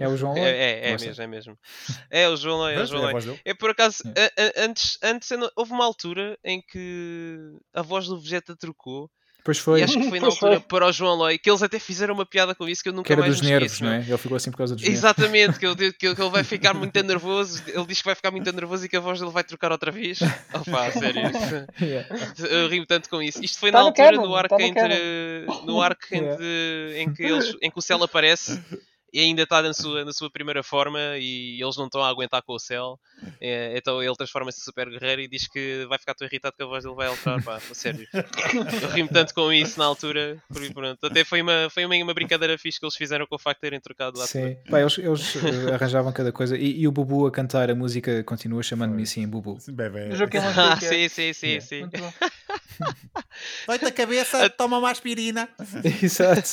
[0.00, 0.48] É o João É, Loi?
[0.50, 1.06] é, é Gosta?
[1.08, 1.58] mesmo, é mesmo.
[2.10, 2.86] É o João Loi, é o?
[2.86, 3.40] João É Loi.
[3.44, 4.24] É por acaso, É.
[4.24, 7.36] a- a- antes, antes não- houve uma altura em que
[7.74, 9.10] a voz do Vegeta trocou
[9.48, 10.60] Pois foi, e acho que foi na altura foi.
[10.68, 13.06] para o João Loi que eles até fizeram uma piada com isso que eu nunca
[13.06, 14.04] que era mais dos nervos, esqueço, não é?
[14.06, 14.98] Ele ficou assim por causa dos nervos.
[14.98, 17.62] Exatamente, que ele, que, ele- vai ficar muito nervoso.
[17.66, 19.90] Ele diz que vai ficar muito nervoso e que a voz dele vai trocar outra
[19.90, 20.18] vez.
[20.52, 21.22] Opa, sério.
[21.80, 22.06] Yeah.
[22.50, 23.42] Eu rio tanto com isso.
[23.42, 25.46] Isto foi Tá na no altura canon, no arco tá no entre.
[25.64, 26.32] No arco Yeah.
[26.34, 28.60] entre, em, que eles, em que o Cell aparece
[29.18, 32.40] e ainda está na sua, na sua primeira forma e eles não estão a aguentar
[32.40, 32.96] com o Cell.
[33.40, 36.62] É, então ele transforma-se em super guerreiro e diz que vai ficar tão irritado que
[36.62, 37.42] a voz dele vai alterar.
[37.42, 38.06] Pá, a sério.
[38.80, 40.40] Eu ri-me tanto com isso na altura.
[40.46, 41.04] Por, pronto.
[41.04, 43.62] Até foi uma, foi uma, uma brincadeira fixe que eles fizeram com o facto de
[43.62, 44.28] terem trocado o ator.
[44.40, 46.56] Sim, Pá, eles, eles, eh, arranjavam cada coisa.
[46.56, 49.58] E, e o Bubu a cantar a música continua chamando-me assim, Bubu.
[49.58, 50.10] Sim, bebê.
[50.14, 51.08] O Joaquim Ah, sim, é.
[51.08, 51.66] sim, sim, Yeah.
[51.66, 51.80] sim.
[51.80, 52.12] Muito bom.
[53.66, 55.48] Dói-te a cabeça, toma uma aspirina.
[56.02, 56.50] Exato.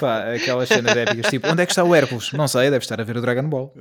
[0.00, 2.32] Pá, aquelas cenas épicas, tipo, onde é que está o Hércules?
[2.32, 3.72] Não sei, deve estar a ver o Dragon Ball.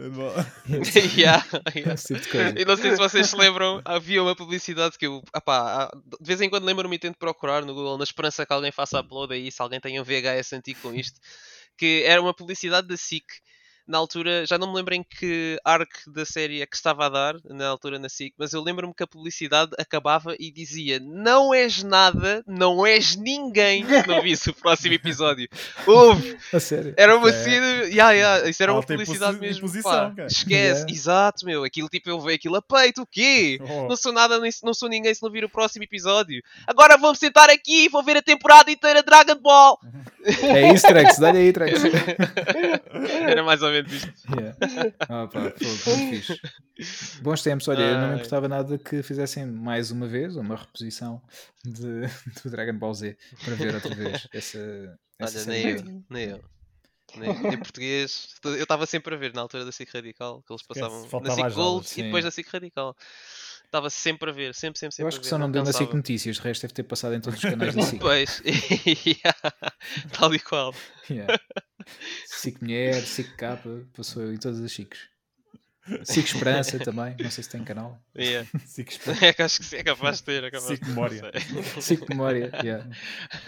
[1.17, 1.43] Yeah,
[1.75, 1.93] yeah.
[1.93, 2.59] Esse tipo de coisa.
[2.59, 5.89] Eu não sei se vocês se lembram, havia uma publicidade que eu, apá,
[6.21, 8.99] de vez em quando lembro-me e tento procurar no Google, na esperança que alguém faça
[8.99, 11.19] upload aí, se alguém tem um VHS antigo com isto,
[11.77, 13.25] que era uma publicidade da SIC.
[13.87, 17.09] Na altura, já não me lembro em que arc da série é que estava a
[17.09, 21.53] dar, na altura na SIC, mas eu lembro-me que a publicidade acabava e dizia: Não
[21.53, 25.47] és nada, não és ninguém se não visse o próximo episódio.
[25.87, 26.37] Houve!
[26.53, 26.93] A sério.
[26.97, 27.33] Era uma É.
[27.33, 27.67] cena.
[27.87, 29.67] Yeah, yeah, isso era uma publicidade mesmo.
[29.67, 30.85] esquece, Yeah.
[30.91, 31.63] exato, meu.
[31.63, 33.59] Aquilo tipo, eu vejo aquilo a peito, o quê?
[33.61, 33.87] Oh.
[33.87, 36.43] Não sou nada, nem- não sou ninguém se não vir o próximo episódio.
[36.65, 39.79] Agora vou-me sentar aqui e vou ver a temporada inteira de Dragon Ball.
[40.25, 41.79] É isso, Trex, dá-lhe aí, Trex.
[43.27, 44.13] Era mais ou menos isto.
[44.35, 44.57] Yeah.
[45.09, 46.39] Ah, pá, fixe.
[47.21, 51.21] Bons tempos, olha, eu não me importava nada que fizessem mais uma vez uma reposição
[51.63, 52.07] de,
[52.43, 56.43] do Dragon Ball Z para ver outra vez essa, essa Olha, nem eu, nem eu.
[57.15, 57.53] Nem eu.
[57.53, 61.01] Em português, eu estava sempre a ver na altura da SIC Radical, que eles passavam
[61.01, 62.95] na faltava SIC Gold aulas, e depois na SIC Radical.
[63.63, 65.03] estava sempre a ver, sempre, sempre, sempre.
[65.03, 65.93] Eu acho que só não deu na SIC.
[65.93, 67.99] Notícias, de resto deve ter passado em todos os canais da SIC.
[67.99, 69.37] Pois, yeah,
[70.11, 70.75] tal e qual.
[71.09, 71.39] Yeah.
[72.25, 75.09] SIC Mulher, SIC Capa, passou em todas as SICs.
[76.03, 77.97] SIC Esperança também, não sei se tem canal.
[78.13, 78.45] Yeah.
[78.65, 79.23] Sigo esperto.
[79.23, 80.43] É que acho que sim, é capaz de ter.
[80.43, 81.31] É capaz de memória.
[82.09, 82.89] Memória, yeah.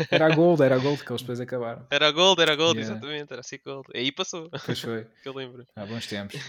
[0.09, 1.85] Era a Gold, era a Gold que eles depois acabaram.
[1.89, 2.95] Era Gold, era Gold, Yeah.
[2.95, 3.89] exatamente, era assim Gold.
[3.93, 5.05] E aí passou, Pois foi.
[5.21, 5.67] que eu lembro.
[5.75, 6.39] Há bons tempos.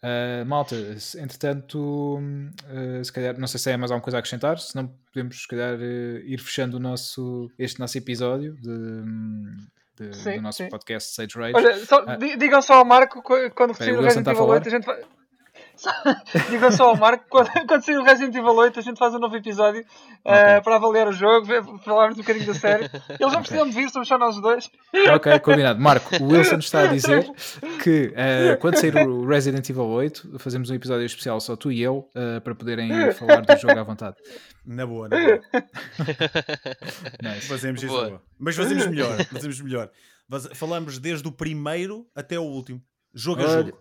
[0.00, 0.76] Ah, malta,
[1.18, 2.20] entretanto,
[2.66, 5.42] ah, se calhar, não sei se é mais alguma coisa a acrescentar, se não podemos,
[5.42, 9.56] se calhar, eh, ir fechando o nosso, este nosso episódio de, hum,
[10.08, 10.68] de- Sim, do nosso sim.
[10.68, 11.52] podcast Sage Rage.
[11.54, 12.16] Olha, só, Ah.
[12.16, 14.54] di- digam só ao Marco qu- quando sair o Resident tá Evil falar?
[14.54, 15.00] 8, a gente vai.
[16.50, 19.18] Digam só ao Marco quando, quando sair o Resident Evil 8, a gente faz um
[19.18, 19.84] novo episódio
[20.24, 21.46] eh, para avaliar o jogo,
[21.84, 22.84] falarmos um bocadinho da série.
[23.18, 24.70] Eles não precisam de vir, somos só nós dois.
[25.14, 25.80] Ok, combinado.
[25.80, 27.30] Marco, o Wilson está a dizer
[27.82, 31.82] que eh, quando sair o Resident Evil 8, fazemos um episódio especial só tu e
[31.82, 34.16] eu eh, para poderem falar do jogo à vontade.
[34.66, 35.40] Na boa, na boa.
[37.22, 37.46] Nice.
[37.48, 37.92] Fazemos isso.
[37.92, 38.02] Boa.
[38.02, 38.22] na boa.
[38.38, 39.24] Mas fazemos melhor.
[39.24, 39.90] Fazemos melhor.
[40.54, 42.80] Falamos desde o primeiro até o último.
[43.12, 43.78] Jogo a jogo.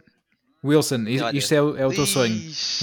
[0.64, 1.38] Wilson, Olha.
[1.38, 2.34] isto é, o- é o teu sonho.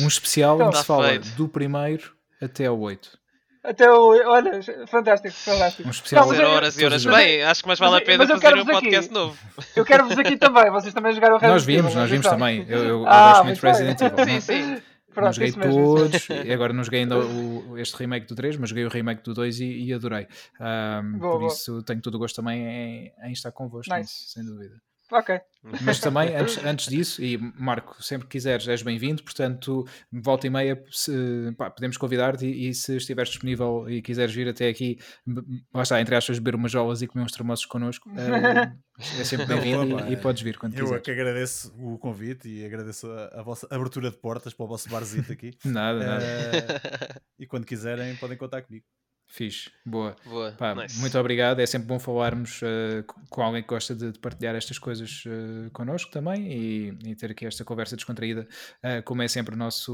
[0.01, 1.29] Um especial que Tá se fala feito.
[1.37, 3.19] do primeiro até ao 8.
[3.63, 4.11] Até o.
[4.31, 5.89] Olha, fantástico, fantástico.
[5.89, 6.27] Um especial.
[6.29, 7.05] Não, eu- horas e horas.
[7.05, 8.81] Bem, acho que mais vale a pena eu fazer um vos aqui.
[8.87, 9.37] podcast novo.
[9.75, 12.65] Eu quero-vos aqui também, vocês também jogaram Resident Nós vimos, Evil, nós vimos também.
[12.69, 14.01] Eu, eu- eu Ah, gosto muito de Resident.
[14.01, 14.25] Evil.
[14.25, 14.83] Sim, não- sim.
[15.17, 15.97] Não Pronto, joguei isso mesmo.
[15.97, 19.23] todos, e agora não joguei ainda o- este remake do 3, mas joguei o remake
[19.23, 20.27] do 2 e, e adorei.
[20.61, 21.53] Ahm, Boa, por boa.
[21.53, 24.31] isso tenho todo o gosto também em, em estar convosco, Nice.
[24.31, 24.75] sem dúvida.
[25.13, 25.41] Ok.
[25.83, 30.51] Mas também, antes, antes disso, e Marco, sempre que quiseres, és bem-vindo, portanto, volta e
[30.51, 31.13] meia, se,
[31.57, 35.43] pá, podemos convidar-te e, e se estiveres disponível e quiseres vir até aqui, b-
[35.73, 38.73] lá está, entre aspas, beber umas jolas e comer uns tremoços connosco, eh,
[39.21, 41.05] é sempre bem-vindo e, e podes vir quando Eu é quiseres.
[41.05, 44.89] que agradeço o convite e agradeço a, a vossa abertura de portas para o vosso
[44.89, 45.57] barzito aqui.
[45.65, 46.25] Nada, nada.
[46.25, 48.85] Eh, e quando quiserem, podem contar comigo.
[49.29, 50.15] Fixe, boa.
[50.25, 50.99] Boa, Pá, nice.
[51.01, 51.59] Muito obrigado.
[51.61, 52.61] É sempre bom falarmos
[53.07, 57.15] co- com alguém que gosta de, de partilhar estas coisas uh, connosco também e, e
[57.17, 58.47] ter aqui esta conversa descontraída,
[58.83, 59.93] eh, como é sempre o nosso,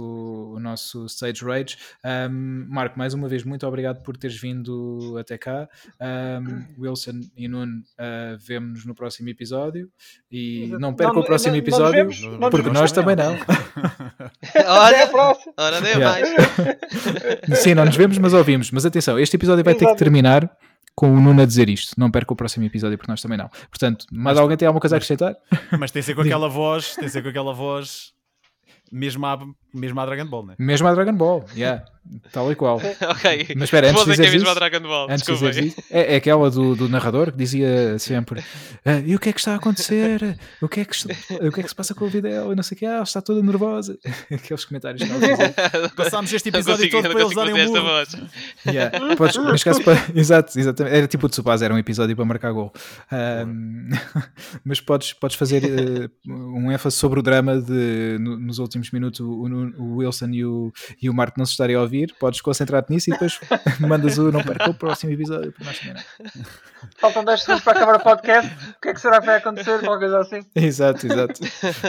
[0.54, 1.76] o nosso Stage Rage.
[2.30, 5.68] Um, Marco, mais uma vez, muito obrigado por teres vindo até cá.
[6.00, 9.90] Um, Wilson e Nuno, uh, vemo-nos no próximo episódio
[10.30, 10.78] e Exato.
[10.80, 13.34] não percam Não- o próximo não- episódio, não porque devemos nós também não.
[14.54, 15.52] Até a próxima.
[15.56, 16.04] ora Yeah.
[16.06, 17.60] mais.
[17.60, 18.70] Sim, não nos vemos, mas ouvimos.
[18.70, 20.50] Mas atenção, este episódio vai ter que terminar
[20.94, 21.94] com o Nuno a dizer isto.
[21.98, 23.48] Não perca o próximo episódio, porque nós também não.
[23.70, 25.34] Portanto, mais alguém tem alguma coisa a acrescentar?
[25.78, 28.12] Mas tem ser com aquela voz, tem ser com aquela voz
[28.92, 29.38] mesmo à,
[29.74, 30.54] mesmo à Dragon Ball, né?
[30.58, 31.84] Mesmo a Dragon Ball, yeah,
[32.32, 32.76] tal e qual.
[33.08, 33.48] ok.
[33.56, 35.04] Mas espera, antes de Vou dizer que é mesmo isso- Dragon Ball.
[35.10, 35.48] Antes de Desculpa.
[35.54, 38.42] dizer isso, é, é aquela do, do narrador que dizia sempre:
[38.84, 40.36] "Ah, E o que é que está a acontecer?
[40.60, 40.92] O que é que,
[41.46, 42.52] o que, é que se passa com a vida dela?
[42.52, 43.98] E não sei o que, ah, está toda nervosa.
[44.32, 45.92] Aqueles comentários que nós.
[45.96, 48.16] Passámos este episódio consigo- todo para eles darem um esta voz.
[48.66, 49.16] Yeah.
[49.16, 50.96] Podes, neste caso, para, exato, exatamente.
[50.96, 52.72] Era tipo o Tsubasa, era um episódio para marcar gol.
[53.10, 53.90] Ahm,
[54.64, 59.20] mas podes, podes fazer eh, um ênfase sobre o drama de no- nos últimos minutos
[59.20, 59.42] o,
[59.78, 62.14] o- Wilson e o, e o Marco não se estarem a ouvir.
[62.18, 63.38] Podes concentrar-te nisso e depois
[63.80, 65.52] mandas o não perca o próximo episódio.
[65.52, 66.02] Para nós também.
[66.98, 68.50] Faltam 10 segundos para acabar o podcast.
[68.76, 69.78] O que é que será que vai acontecer?
[69.80, 70.40] Qualquer coisa assim.
[70.54, 71.40] Exato, exato.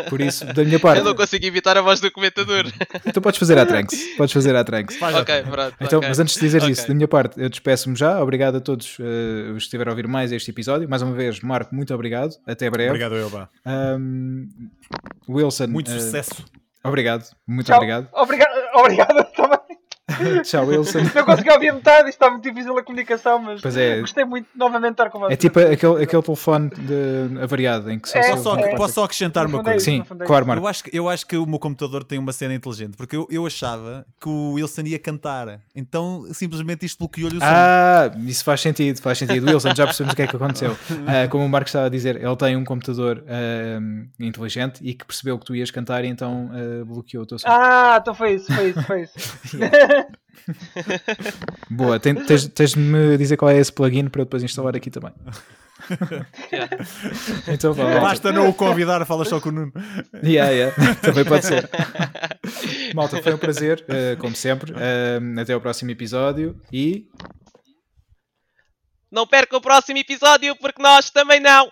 [0.10, 2.66] Por isso, da minha parte, Eu não consigo evitar a voz do comentador.
[3.06, 4.16] então podes fazer a Tranks.
[4.18, 4.98] Podes fazer a Tranks.
[4.98, 5.76] Faz ok, pronto.
[5.82, 6.10] Então, ok.
[6.10, 6.74] mas antes de dizeres Ok.
[6.74, 8.22] isso, da minha parte, eu despeço-me já.
[8.22, 10.88] Obrigado a todos os que estiveram a ouvir mais este episódio.
[10.88, 12.36] Mais uma vez, Marco, muito obrigado.
[12.46, 12.90] Até breve.
[12.90, 13.50] Obrigado, Elba.
[13.66, 14.48] Um,
[15.28, 16.46] Wilson, Muito eh, sucesso.
[16.84, 17.78] Obrigado, muito Tchau.
[17.78, 18.08] obrigado.
[18.14, 19.62] Obrigado, obrigado.
[20.44, 21.00] Tchau, Wilson.
[21.16, 24.02] Não consegui ouvir metade, isto está muito difícil a comunicação, mas Pois é.
[24.02, 25.34] gostei muito de novamente estar com vocês.
[25.34, 28.76] É tipo aquele, aquele telefone de, avariado em que só É, só, uma é.
[28.76, 29.80] posso só acrescentar uma é coisa?
[29.80, 30.46] Sim, é claro.
[30.46, 30.64] Marco.
[30.64, 33.26] Eu acho, que, eu acho que o meu computador tem uma cena inteligente, porque eu,
[33.30, 37.46] eu achava que o Wilson ia cantar, então simplesmente isto bloqueou-lhe o som.
[37.48, 39.48] Ah, isso faz sentido, faz sentido.
[39.48, 40.78] Wilson, já percebemos o que é que aconteceu.
[41.06, 43.80] Ah, como o Marco estava a dizer, ele tem um computador ah,
[44.20, 47.48] inteligente e que percebeu que tu ias cantar e então ah, bloqueou o teu som.
[47.48, 49.14] Ah, então foi isso, foi isso, foi isso.
[51.70, 54.90] Boa, Ten, tens, de me dizer qual é esse plugin para eu depois instalar aqui
[54.90, 55.14] também.
[56.52, 56.78] Yeah.
[57.48, 59.74] então, vá, Basta não o convidar, falas só com o Nuno.
[60.24, 60.76] Yeah, yeah.
[61.02, 61.70] Também pode ser.
[62.96, 64.72] Malta, foi um prazer, uh, como sempre.
[64.72, 67.08] Uh, até o próximo episódio e.
[69.12, 71.70] Não perca o próximo episódio, porque nós também não!